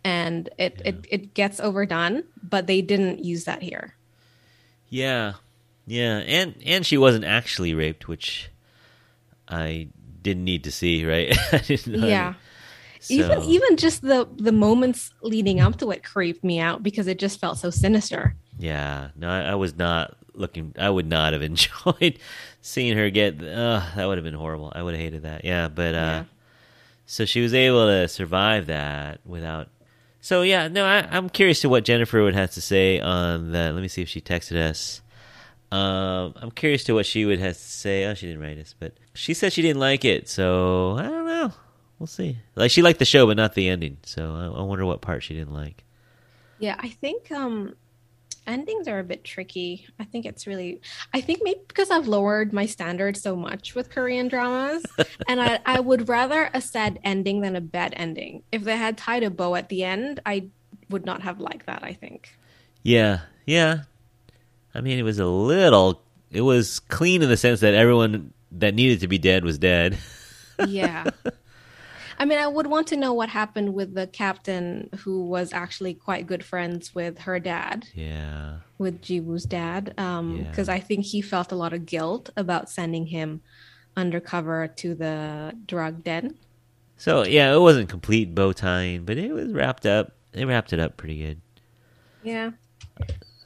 And 0.04 0.50
it 0.58 0.82
it, 0.84 1.06
it 1.10 1.34
gets 1.34 1.60
overdone 1.60 2.24
but 2.42 2.68
they 2.68 2.82
didn't 2.82 3.24
use 3.24 3.46
that 3.46 3.62
here. 3.62 3.96
Yeah, 4.90 5.34
yeah, 5.88 6.18
and 6.18 6.56
and 6.66 6.86
she 6.86 6.98
wasn't 6.98 7.26
actually 7.26 7.74
raped, 7.74 8.08
which 8.08 8.50
I 9.48 9.88
didn't 10.22 10.44
need 10.44 10.66
to 10.66 10.72
see. 10.72 11.06
Right? 11.06 11.36
Yeah. 11.86 12.36
Even 13.10 13.42
even 13.42 13.78
just 13.78 14.04
the 14.04 14.28
the 14.36 14.52
moments 14.52 15.12
leading 15.24 15.60
up 15.60 15.78
to 15.80 15.90
it 15.90 16.04
creeped 16.04 16.44
me 16.44 16.60
out 16.60 16.84
because 16.84 17.08
it 17.08 17.18
just 17.18 17.40
felt 17.40 17.58
so 17.58 17.72
sinister. 17.72 18.36
Yeah, 18.60 19.10
no, 19.16 19.28
I, 19.28 19.42
I 19.42 19.56
was 19.56 19.76
not 19.76 20.18
looking. 20.34 20.74
I 20.78 20.90
would 20.90 21.08
not 21.08 21.34
have 21.34 21.42
enjoyed 21.52 22.20
seeing 22.62 22.98
her 22.98 23.10
get. 23.10 23.42
Uh, 23.42 23.82
that 23.96 24.06
would 24.06 24.18
have 24.18 24.26
been 24.26 24.34
horrible. 24.34 24.72
I 24.76 24.84
would 24.84 24.94
have 24.94 25.02
hated 25.02 25.24
that. 25.24 25.44
Yeah, 25.46 25.68
but 25.68 25.96
uh, 25.96 25.98
Yeah. 25.98 26.24
so 27.06 27.26
she 27.26 27.42
was 27.42 27.54
able 27.54 27.86
to 27.88 28.08
survive 28.08 28.68
that 28.68 29.20
without. 29.26 29.68
So 30.22 30.42
yeah, 30.44 30.68
no, 30.68 30.86
I, 30.86 31.08
I'm 31.10 31.30
curious 31.30 31.62
to 31.62 31.70
what 31.70 31.84
Jennifer 31.84 32.22
would 32.24 32.36
have 32.36 32.52
to 32.52 32.62
say 32.62 33.00
on 33.00 33.52
that. 33.54 33.74
Let 33.74 33.82
me 33.82 33.88
see 33.88 34.02
if 34.04 34.10
she 34.10 34.22
texted 34.22 34.56
us. 34.58 35.02
Um, 35.72 36.34
I'm 36.36 36.52
curious 36.52 36.84
to 36.86 36.94
what 36.94 37.06
she 37.06 37.24
would 37.26 37.40
have 37.40 37.54
to 37.54 37.60
say. 37.60 38.06
Oh, 38.06 38.14
she 38.14 38.28
didn't 38.28 38.42
write 38.42 38.58
us, 38.60 38.76
but 38.78 38.94
she 39.14 39.34
said 39.34 39.54
she 39.54 39.62
didn't 39.62 39.80
like 39.80 40.04
it. 40.06 40.28
So 40.28 40.98
I 40.98 41.04
don't 41.04 41.26
know. 41.26 41.54
We'll 41.98 42.08
see. 42.08 42.38
Like 42.56 42.72
she 42.72 42.82
liked 42.82 43.00
the 43.00 43.06
show, 43.06 43.26
but 43.26 43.38
not 43.38 43.54
the 43.56 43.70
ending. 43.70 43.98
So 44.04 44.36
I, 44.36 44.60
I 44.60 44.64
wonder 44.64 44.86
what 44.86 45.02
part 45.02 45.24
she 45.24 45.34
didn't 45.34 45.54
like. 45.54 45.84
yeah 46.60 46.76
i 46.80 46.90
think 46.90 47.32
um 47.32 47.74
endings 48.48 48.88
are 48.88 49.00
a 49.00 49.04
bit 49.04 49.24
tricky 49.24 49.86
i 50.00 50.04
think 50.04 50.26
it's 50.26 50.48
really 50.48 50.82
i 51.14 51.22
think 51.22 51.40
maybe 51.44 51.60
because 51.68 51.92
i've 51.92 52.08
lowered 52.08 52.52
my 52.52 52.66
standards 52.66 53.22
so 53.22 53.36
much 53.36 53.76
with 53.76 53.90
korean 53.90 54.28
dramas 54.28 54.84
and 55.28 55.42
I, 55.42 55.60
I 55.66 55.80
would 55.80 56.10
rather 56.10 56.50
a 56.54 56.62
sad 56.62 57.00
ending 57.04 57.42
than 57.42 57.56
a 57.56 57.62
bad 57.62 57.94
ending 57.96 58.44
if 58.52 58.64
they 58.64 58.78
had 58.78 58.98
tied 58.98 59.24
a 59.24 59.30
bow 59.30 59.56
at 59.56 59.70
the 59.70 59.84
end 59.84 60.20
i 60.26 60.48
would 60.90 61.06
not 61.06 61.22
have 61.22 61.40
liked 61.40 61.68
that 61.68 61.84
i 61.84 61.94
think 61.94 62.36
Yeah, 62.84 63.22
yeah. 63.46 63.84
I 64.74 64.82
mean, 64.82 64.98
it 64.98 65.04
was 65.04 65.20
a 65.20 65.26
little. 65.26 66.02
It 66.32 66.42
was 66.42 66.80
clean 66.80 67.22
in 67.22 67.30
the 67.30 67.38
sense 67.38 67.60
that 67.60 67.74
everyone 67.74 68.34
that 68.54 68.74
needed 68.74 69.02
to 69.02 69.08
be 69.08 69.18
dead 69.18 69.44
was 69.44 69.58
dead. 69.58 69.98
yeah 70.68 71.06
i 72.22 72.26
mean 72.26 72.40
i 72.40 72.48
would 72.56 72.68
want 72.68 72.86
to 72.88 72.96
know 73.04 73.14
what 73.20 73.30
happened 73.30 73.74
with 73.74 73.94
the 74.00 74.06
captain 74.08 74.90
who 75.02 75.16
was 75.26 75.52
actually 75.54 75.94
quite 75.94 76.28
good 76.32 76.44
friends 76.52 76.94
with 76.96 77.16
her 77.28 77.40
dad 77.40 77.78
Yeah, 77.94 78.58
with 78.78 79.02
jiwoo's 79.02 79.46
dad 79.46 79.94
um 79.98 80.38
Yeah. 80.38 80.44
because 80.50 80.70
i 80.70 80.80
think 80.80 81.06
he 81.06 81.22
felt 81.22 81.52
a 81.52 81.56
lot 81.64 81.74
of 81.74 81.86
guilt 81.86 82.30
about 82.38 82.70
sending 82.70 83.08
him 83.08 83.42
undercover 83.98 84.68
to 84.82 84.96
the 84.96 85.54
drug 85.68 86.04
den 86.04 86.36
so 86.98 87.24
yeah, 87.26 87.52
it 87.56 87.58
wasn't 87.60 87.90
complete 87.90 88.36
bow 88.36 88.54
tying, 88.54 89.06
but 89.06 89.18
it 89.18 89.32
was 89.34 89.52
wrapped 89.52 89.88
up. 89.88 90.12
They 90.34 90.46
wrapped 90.46 90.72
it 90.72 90.80
up 90.80 90.98
pretty 90.98 91.18
good. 91.18 91.42
yeah 92.22 92.52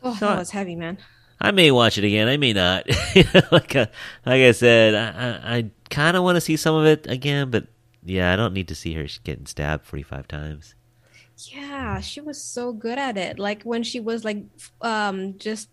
oh 0.03 0.13
So- 0.19 0.28
that 0.28 0.39
was 0.39 0.51
heavy 0.51 0.76
man 0.76 0.97
I 1.39 1.51
may 1.51 1.69
watch 1.69 1.97
it 1.97 2.03
again. 2.05 2.28
I 2.30 2.38
may 2.38 2.53
not. 2.53 2.86
like, 3.51 3.76
uh, 3.76 3.88
like 4.26 4.41
I 4.41 4.51
said, 4.53 4.95
I, 4.95 5.07
I, 5.28 5.57
I 5.57 5.71
kind 5.89 6.15
of 6.15 6.23
want 6.23 6.38
to 6.38 6.41
see 6.41 6.55
some 6.55 6.76
of 6.76 6.86
it 6.86 7.07
again, 7.07 7.51
but 7.51 7.67
yeah, 8.06 8.32
I 8.34 8.36
don't 8.36 8.53
need 8.53 8.68
to 8.70 8.76
see 8.76 8.93
her 8.93 9.08
getting 9.24 9.45
stabbed 9.47 9.86
forty 9.86 10.03
five 10.03 10.28
times. 10.28 10.76
Yeah, 11.51 11.99
she 11.99 12.22
was 12.22 12.41
so 12.43 12.72
good 12.74 12.97
at 12.97 13.18
it. 13.18 13.39
Like 13.39 13.64
when 13.64 13.84
she 13.84 13.99
was 13.99 14.24
like 14.24 14.45
um 14.82 15.38
just 15.38 15.70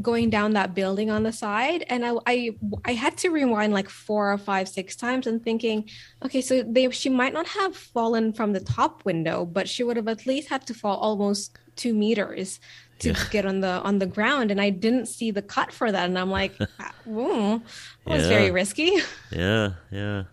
going 0.00 0.30
down 0.30 0.54
that 0.54 0.74
building 0.74 1.10
on 1.10 1.22
the 1.24 1.32
side 1.32 1.84
and 1.88 2.04
I 2.04 2.12
I 2.26 2.50
I 2.84 2.92
had 2.94 3.16
to 3.18 3.30
rewind 3.30 3.72
like 3.72 3.88
four 3.88 4.32
or 4.32 4.38
five 4.38 4.68
six 4.68 4.96
times 4.96 5.26
and 5.26 5.42
thinking, 5.42 5.88
okay, 6.24 6.40
so 6.42 6.62
they 6.62 6.90
she 6.90 7.08
might 7.10 7.32
not 7.32 7.48
have 7.48 7.76
fallen 7.76 8.32
from 8.32 8.52
the 8.52 8.60
top 8.60 9.04
window, 9.04 9.44
but 9.46 9.68
she 9.68 9.84
would 9.84 9.96
have 9.96 10.08
at 10.08 10.26
least 10.26 10.48
had 10.50 10.66
to 10.68 10.74
fall 10.74 10.96
almost 10.98 11.58
2 11.76 11.94
meters 11.94 12.60
to 13.00 13.14
Yeah. 13.14 13.24
get 13.30 13.46
on 13.46 13.60
the 13.60 13.68
on 13.82 13.98
the 13.98 14.06
ground 14.06 14.50
and 14.50 14.60
I 14.60 14.70
didn't 14.70 15.06
see 15.06 15.30
the 15.30 15.42
cut 15.42 15.72
for 15.72 15.90
that 15.92 16.06
and 16.08 16.18
I'm 16.18 16.30
like, 16.30 16.60
ah, 16.80 16.92
ooh, 17.08 17.58
that 18.06 18.10
was 18.12 18.26
Yeah. 18.26 18.28
very 18.28 18.50
risky. 18.50 18.92
Yeah, 19.30 19.74
yeah. 19.90 20.24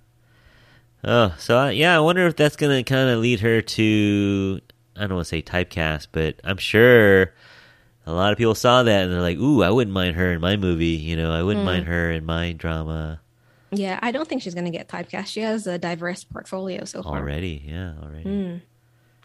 Oh, 1.04 1.34
so 1.38 1.58
I, 1.58 1.72
yeah, 1.72 1.96
I 1.96 2.00
wonder 2.00 2.26
if 2.28 2.36
that's 2.36 2.56
gonna 2.56 2.84
kind 2.84 3.10
of 3.10 3.20
lead 3.20 3.40
her 3.40 3.62
to 3.62 4.62
I 4.96 5.02
don't 5.02 5.16
want 5.16 5.26
to 5.28 5.30
say 5.30 5.42
typecast, 5.42 6.08
but 6.12 6.40
I'm 6.44 6.58
sure 6.58 7.34
a 8.06 8.12
lot 8.14 8.32
of 8.32 8.38
people 8.38 8.56
saw 8.56 8.84
that 8.84 9.04
and 9.04 9.14
they're 9.14 9.22
like, 9.22 9.38
"Ooh, 9.38 9.64
I 9.64 9.70
wouldn't 9.70 9.94
mind 9.94 10.16
her 10.16 10.34
in 10.34 10.42
my 10.42 10.58
movie." 10.58 10.88
You 10.88 11.16
know, 11.16 11.32
I 11.32 11.44
wouldn't 11.44 11.66
mind 11.66 11.88
her 11.88 12.12
in 12.12 12.26
my 12.26 12.52
drama 12.52 13.22
yeah, 13.72 14.00
I 14.02 14.12
don't 14.12 14.28
think 14.28 14.42
she's 14.42 14.54
going 14.54 14.66
to 14.66 14.72
get 14.72 14.88
typecast. 14.88 15.28
She 15.28 15.42
has 15.42 15.68
a 15.68 15.78
diverse 15.78 16.24
portfolio 16.24 16.86
so 16.86 17.04
far. 17.04 17.18
already. 17.18 17.64
Yeah, 17.66 17.94
already. 18.02 18.26
Mm. 18.26 18.62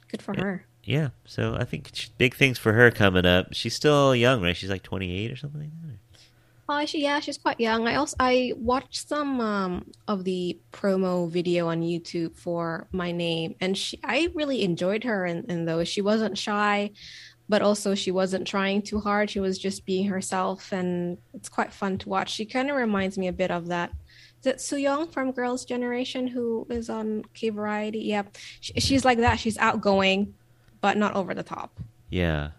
Good 0.08 0.22
for 0.22 0.34
her. 0.36 0.66
yeah, 0.84 1.08
so 1.24 1.56
I 1.58 1.64
think 1.64 1.90
big 2.18 2.34
things 2.34 2.58
for 2.58 2.72
her 2.72 2.90
coming 2.90 3.26
up. 3.26 3.48
She's 3.52 3.74
still 3.74 4.14
young, 4.14 4.42
right? 4.42 4.56
She's 4.56 4.70
like 4.70 4.82
28 4.82 5.32
or 5.32 5.36
something 5.36 5.60
like 5.60 5.70
that. 5.82 5.98
Oh, 6.66 6.86
she, 6.86 7.02
yeah, 7.02 7.20
she's 7.20 7.36
quite 7.36 7.60
young. 7.60 7.86
I 7.86 7.96
also 7.96 8.16
I 8.18 8.54
watched 8.56 9.06
some 9.06 9.38
um, 9.40 9.90
of 10.08 10.24
the 10.24 10.58
promo 10.72 11.30
video 11.30 11.68
on 11.68 11.82
YouTube 11.82 12.36
for 12.38 12.88
my 12.90 13.12
name, 13.12 13.54
and 13.60 13.76
she 13.76 14.00
I 14.02 14.30
really 14.34 14.62
enjoyed 14.62 15.04
her. 15.04 15.26
And 15.26 15.44
in 15.50 15.66
those, 15.66 15.88
she 15.88 16.00
wasn't 16.00 16.38
shy, 16.38 16.92
but 17.50 17.60
also 17.60 17.94
she 17.94 18.10
wasn't 18.10 18.46
trying 18.46 18.80
too 18.80 18.98
hard. 18.98 19.28
She 19.28 19.40
was 19.40 19.58
just 19.58 19.84
being 19.84 20.06
herself, 20.06 20.72
and 20.72 21.18
it's 21.34 21.50
quite 21.50 21.72
fun 21.72 21.98
to 21.98 22.08
watch. 22.08 22.30
She 22.30 22.46
kind 22.46 22.70
of 22.70 22.76
reminds 22.76 23.18
me 23.18 23.28
a 23.28 23.32
bit 23.32 23.50
of 23.50 23.66
that. 23.66 23.90
Is 24.40 24.46
it 24.46 24.56
Sooyoung 24.56 25.12
from 25.12 25.32
Girls' 25.32 25.66
Generation 25.66 26.26
who 26.26 26.66
is 26.70 26.88
on 26.88 27.24
K 27.34 27.50
Variety? 27.50 28.00
Yeah, 28.00 28.22
she, 28.60 28.72
she's 28.80 29.04
like 29.04 29.18
that. 29.18 29.38
She's 29.38 29.58
outgoing, 29.58 30.32
but 30.80 30.96
not 30.96 31.14
over 31.14 31.34
the 31.34 31.42
top. 31.42 31.78
Yeah, 32.08 32.52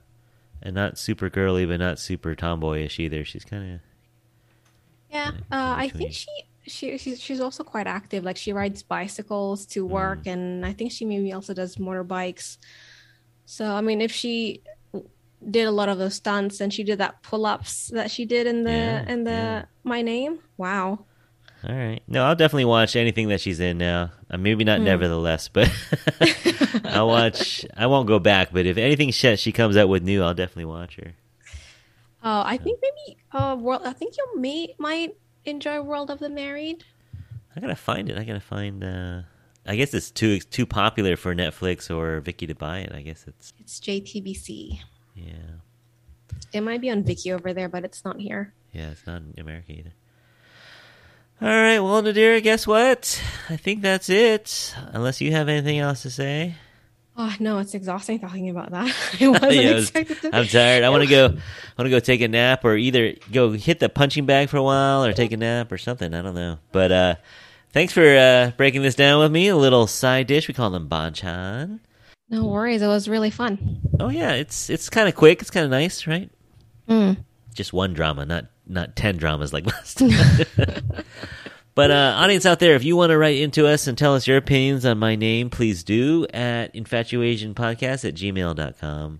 and 0.61 0.75
not 0.75 0.99
super 0.99 1.31
girly, 1.31 1.65
but 1.65 1.79
not 1.79 1.97
super 1.97 2.35
tomboyish 2.35 2.99
either. 2.99 3.25
She's 3.25 3.45
kind 3.45 3.73
of 3.75 3.79
yeah, 5.15 5.31
uh, 5.51 5.75
I 5.77 5.89
think 5.89 6.11
she 6.11 6.27
she 6.67 6.97
she's, 6.97 7.21
she's 7.21 7.39
also 7.39 7.63
quite 7.63 7.87
active. 7.87 8.23
Like 8.23 8.37
she 8.37 8.51
rides 8.51 8.83
bicycles 8.83 9.65
to 9.67 9.85
work, 9.85 10.23
mm. 10.23 10.33
and 10.33 10.65
I 10.65 10.73
think 10.73 10.91
she 10.91 11.05
maybe 11.05 11.31
also 11.31 11.53
does 11.53 11.77
motorbikes. 11.77 12.57
So 13.45 13.65
I 13.71 13.81
mean, 13.81 14.01
if 14.01 14.11
she 14.11 14.61
did 15.49 15.67
a 15.67 15.71
lot 15.71 15.89
of 15.89 15.97
those 15.97 16.15
stunts 16.15 16.59
and 16.59 16.73
she 16.73 16.83
did 16.83 16.97
that 16.97 17.21
pull-ups 17.21 17.91
that 17.93 18.09
she 18.09 18.25
did 18.25 18.47
in 18.47 18.63
the 18.63 18.71
yeah, 18.71 19.09
in 19.09 19.23
the 19.23 19.31
yeah. 19.31 19.65
my 19.83 20.01
name, 20.01 20.39
wow. 20.57 21.05
All 21.67 21.75
right. 21.75 22.01
No, 22.07 22.25
I'll 22.25 22.35
definitely 22.35 22.65
watch 22.65 22.95
anything 22.95 23.29
that 23.29 23.41
she's 23.41 23.59
in 23.59 23.79
now. 23.79 24.11
Uh, 24.29 24.37
maybe 24.37 24.63
not 24.63 24.81
mm. 24.81 24.83
nevertheless, 24.83 25.47
but 25.47 25.71
I'll 26.83 27.07
watch. 27.07 27.65
I 27.75 27.87
won't 27.87 28.07
go 28.07 28.19
back, 28.19 28.49
but 28.51 28.65
if 28.65 28.77
anything 28.77 29.11
she, 29.11 29.35
she 29.37 29.51
comes 29.51 29.77
out 29.77 29.89
with 29.89 30.03
new, 30.03 30.21
I'll 30.21 30.35
definitely 30.35 30.65
watch 30.65 30.97
her. 30.97 31.13
Oh, 32.23 32.43
I 32.43 32.57
think 32.57 32.79
maybe 32.81 33.17
uh 33.35 33.55
world 33.55 33.81
I 33.85 33.93
think 33.93 34.17
you 34.17 34.39
may 34.39 34.73
might 34.77 35.15
enjoy 35.43 35.81
World 35.81 36.09
of 36.09 36.19
the 36.19 36.29
Married. 36.29 36.83
I 37.55 37.59
gotta 37.59 37.75
find 37.75 38.09
it. 38.09 38.17
I 38.17 38.23
gotta 38.23 38.39
find 38.39 38.83
uh 38.83 39.21
I 39.67 39.75
guess 39.75 39.93
it's 39.93 40.11
too 40.11 40.39
too 40.39 40.65
popular 40.65 41.15
for 41.15 41.35
Netflix 41.35 41.89
or 41.95 42.21
Viki 42.21 42.47
to 42.47 42.55
buy 42.55 42.79
it. 42.79 42.93
I 42.93 43.01
guess 43.01 43.25
it's 43.27 43.53
It's 43.59 43.79
JTBC. 43.79 44.79
Yeah. 45.15 45.61
It 46.53 46.61
might 46.61 46.81
be 46.81 46.89
on 46.89 47.03
Viki 47.03 47.33
over 47.33 47.53
there, 47.53 47.69
but 47.69 47.83
it's 47.83 48.03
not 48.05 48.19
here. 48.19 48.53
Yeah, 48.71 48.91
it's 48.91 49.05
not 49.05 49.21
in 49.21 49.33
America 49.37 49.71
either. 49.71 49.93
All 51.41 51.49
right, 51.49 51.79
well, 51.79 52.01
Nadira, 52.01 52.41
guess 52.41 52.65
what? 52.65 53.21
I 53.49 53.57
think 53.57 53.81
that's 53.81 54.09
it. 54.09 54.73
Unless 54.93 55.19
you 55.19 55.31
have 55.33 55.49
anything 55.49 55.79
else 55.79 56.03
to 56.03 56.09
say. 56.09 56.55
Oh 57.17 57.33
no, 57.39 57.59
it's 57.59 57.73
exhausting 57.73 58.19
talking 58.19 58.49
about 58.49 58.71
that. 58.71 58.93
I 59.21 59.27
wasn't 59.29 59.53
yeah, 59.53 59.77
expected 59.77 60.21
to. 60.21 60.35
I'm 60.35 60.47
tired. 60.47 60.83
I 60.83 60.89
want 60.89 61.03
to 61.03 61.09
go. 61.09 61.25
I 61.25 61.81
want 61.81 61.85
to 61.85 61.89
go 61.89 61.99
take 61.99 62.21
a 62.21 62.27
nap, 62.27 62.65
or 62.65 62.75
either 62.75 63.13
go 63.31 63.51
hit 63.51 63.79
the 63.79 63.87
punching 63.87 64.25
bag 64.25 64.49
for 64.49 64.57
a 64.57 64.63
while, 64.63 65.05
or 65.05 65.13
take 65.13 65.31
a 65.31 65.37
nap, 65.37 65.71
or 65.71 65.77
something. 65.77 66.13
I 66.13 66.21
don't 66.21 66.35
know. 66.35 66.59
But 66.73 66.91
uh, 66.91 67.15
thanks 67.71 67.93
for 67.93 68.05
uh, 68.05 68.51
breaking 68.57 68.81
this 68.81 68.95
down 68.95 69.21
with 69.21 69.31
me. 69.31 69.47
A 69.47 69.55
little 69.55 69.87
side 69.87 70.27
dish. 70.27 70.47
We 70.47 70.53
call 70.53 70.71
them 70.71 70.89
banchan. 70.89 71.79
No 72.29 72.45
worries. 72.45 72.81
It 72.81 72.87
was 72.87 73.07
really 73.07 73.29
fun. 73.29 73.79
Oh 73.99 74.09
yeah, 74.09 74.33
it's 74.33 74.69
it's 74.69 74.89
kind 74.89 75.07
of 75.07 75.15
quick. 75.15 75.41
It's 75.41 75.51
kind 75.51 75.63
of 75.63 75.71
nice, 75.71 76.07
right? 76.07 76.29
Mm. 76.89 77.17
Just 77.53 77.71
one 77.71 77.93
drama, 77.93 78.25
not 78.25 78.47
not 78.67 78.97
ten 78.97 79.15
dramas 79.15 79.53
like 79.53 79.65
last 79.71 79.99
time. 79.99 80.09
But 81.75 81.91
uh, 81.91 82.15
audience 82.17 82.45
out 82.45 82.59
there, 82.59 82.75
if 82.75 82.85
you 82.85 82.95
want 82.95 83.09
to 83.09 83.17
write 83.17 83.37
into 83.37 83.67
us 83.67 83.87
and 83.87 83.97
tell 83.97 84.15
us 84.15 84.25
your 84.25 84.37
opinions 84.37 84.85
on 84.85 84.97
my 84.97 85.17
name, 85.17 85.49
please 85.49 85.83
do 85.83 86.25
at 86.33 86.73
infatuasianpodcast 86.73 88.07
at 88.07 88.15
gmail.com. 88.15 89.19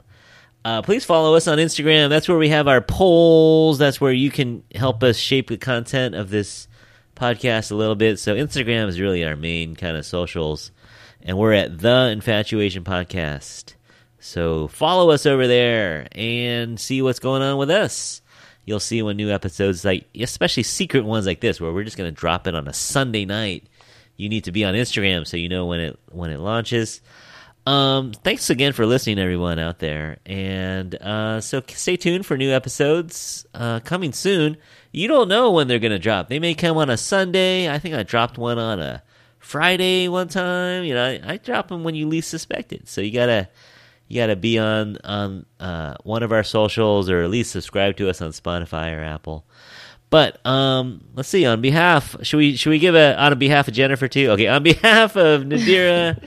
Uh, 0.63 0.81
please 0.81 1.03
follow 1.03 1.35
us 1.35 1.49
on 1.49 1.57
Instagram. 1.57 2.07
That's 2.07 2.29
where 2.29 2.37
we 2.37 2.49
have 2.49 2.69
our 2.69 2.79
polls. 2.79 3.77
That's 3.77 3.99
where 3.99 4.13
you 4.13 4.31
can 4.31 4.63
help 4.73 5.03
us 5.03 5.17
shape 5.17 5.49
the 5.49 5.57
content 5.57 6.15
of 6.15 6.29
this 6.29 6.69
podcast 7.15 7.71
a 7.71 7.75
little 7.75 7.93
bit. 7.93 8.19
So 8.19 8.35
Instagram 8.35 8.87
is 8.87 9.01
really 9.01 9.25
our 9.25 9.35
main 9.35 9.75
kind 9.75 9.97
of 9.97 10.05
socials. 10.05 10.71
And 11.21 11.37
we're 11.37 11.53
at 11.53 11.77
The 11.77 12.15
InfatuAsian 12.17 12.83
Podcast. 12.83 13.73
So 14.19 14.69
follow 14.69 15.11
us 15.11 15.25
over 15.25 15.45
there 15.45 16.07
and 16.13 16.79
see 16.79 17.01
what's 17.01 17.19
going 17.19 17.41
on 17.41 17.57
with 17.57 17.69
us 17.69 18.21
you'll 18.65 18.79
see 18.79 19.01
when 19.01 19.17
new 19.17 19.31
episodes, 19.31 19.85
like 19.85 20.05
especially 20.19 20.63
secret 20.63 21.05
ones 21.05 21.25
like 21.25 21.39
this, 21.39 21.61
where 21.61 21.71
we're 21.71 21.83
just 21.83 21.97
going 21.97 22.13
to 22.13 22.19
drop 22.19 22.47
it 22.47 22.55
on 22.55 22.67
a 22.67 22.73
Sunday 22.73 23.25
night. 23.25 23.63
You 24.17 24.29
need 24.29 24.45
to 24.45 24.51
be 24.51 24.63
on 24.65 24.73
Instagram 24.73 25.27
so 25.27 25.37
you 25.37 25.49
know 25.49 25.65
when 25.65 25.79
it 25.79 25.99
when 26.11 26.31
it 26.31 26.39
launches. 26.39 27.01
Um, 27.65 28.11
thanks 28.11 28.51
again 28.51 28.73
for 28.73 28.85
listening, 28.85 29.17
everyone 29.17 29.57
out 29.57 29.79
there, 29.79 30.19
and 30.25 30.93
uh, 30.95 31.41
so 31.41 31.63
stay 31.67 31.97
tuned 31.97 32.25
for 32.25 32.37
new 32.37 32.51
episodes 32.51 33.47
uh, 33.55 33.79
coming 33.79 34.13
soon. 34.13 34.57
You 34.91 35.07
don't 35.07 35.27
know 35.27 35.51
when 35.51 35.67
they're 35.67 35.79
going 35.79 35.91
to 35.91 35.99
drop. 35.99 36.29
They 36.29 36.37
may 36.37 36.53
come 36.53 36.77
on 36.77 36.91
a 36.91 36.97
Sunday. 36.97 37.67
I 37.67 37.79
think 37.79 37.95
I 37.95 38.03
dropped 38.03 38.37
one 38.37 38.59
on 38.59 38.79
a 38.79 39.01
Friday 39.39 40.07
one 40.07 40.27
time. 40.27 40.83
You 40.83 40.93
know, 40.93 41.05
I, 41.05 41.21
I 41.33 41.37
drop 41.37 41.69
them 41.69 41.83
when 41.83 41.95
you 41.95 42.07
least 42.07 42.29
suspect 42.29 42.71
it. 42.71 42.87
So 42.87 43.01
you 43.01 43.11
gotta 43.11 43.49
you 44.07 44.21
got 44.21 44.27
to 44.27 44.35
be 44.35 44.59
on 44.59 44.97
on 45.03 45.45
uh, 45.59 45.95
one 46.03 46.23
of 46.23 46.31
our 46.31 46.43
socials 46.43 47.09
or 47.09 47.21
at 47.21 47.29
least 47.29 47.51
subscribe 47.51 47.97
to 47.97 48.09
us 48.09 48.21
on 48.21 48.31
Spotify 48.31 48.95
or 48.95 49.03
Apple. 49.03 49.45
But 50.09 50.45
um, 50.45 51.03
let's 51.15 51.29
see. 51.29 51.45
On 51.45 51.61
behalf, 51.61 52.15
should 52.21 52.37
we 52.37 52.55
should 52.55 52.69
we 52.69 52.79
give 52.79 52.95
a 52.95 53.17
on 53.19 53.37
behalf 53.39 53.67
of 53.67 53.73
Jennifer 53.73 54.07
too? 54.07 54.29
Okay, 54.31 54.47
on 54.47 54.63
behalf 54.63 55.15
of 55.17 55.41
Nadira, 55.41 56.23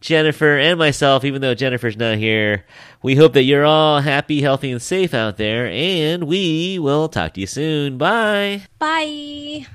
Jennifer, 0.00 0.58
and 0.58 0.78
myself, 0.78 1.24
even 1.24 1.40
though 1.40 1.54
Jennifer's 1.54 1.96
not 1.96 2.18
here, 2.18 2.66
we 3.02 3.16
hope 3.16 3.32
that 3.32 3.44
you're 3.44 3.64
all 3.64 4.00
happy, 4.00 4.42
healthy, 4.42 4.70
and 4.70 4.82
safe 4.82 5.14
out 5.14 5.38
there. 5.38 5.66
And 5.66 6.24
we 6.24 6.78
will 6.78 7.08
talk 7.08 7.34
to 7.34 7.40
you 7.40 7.46
soon. 7.46 7.98
Bye. 7.98 8.62
Bye. 8.78 9.66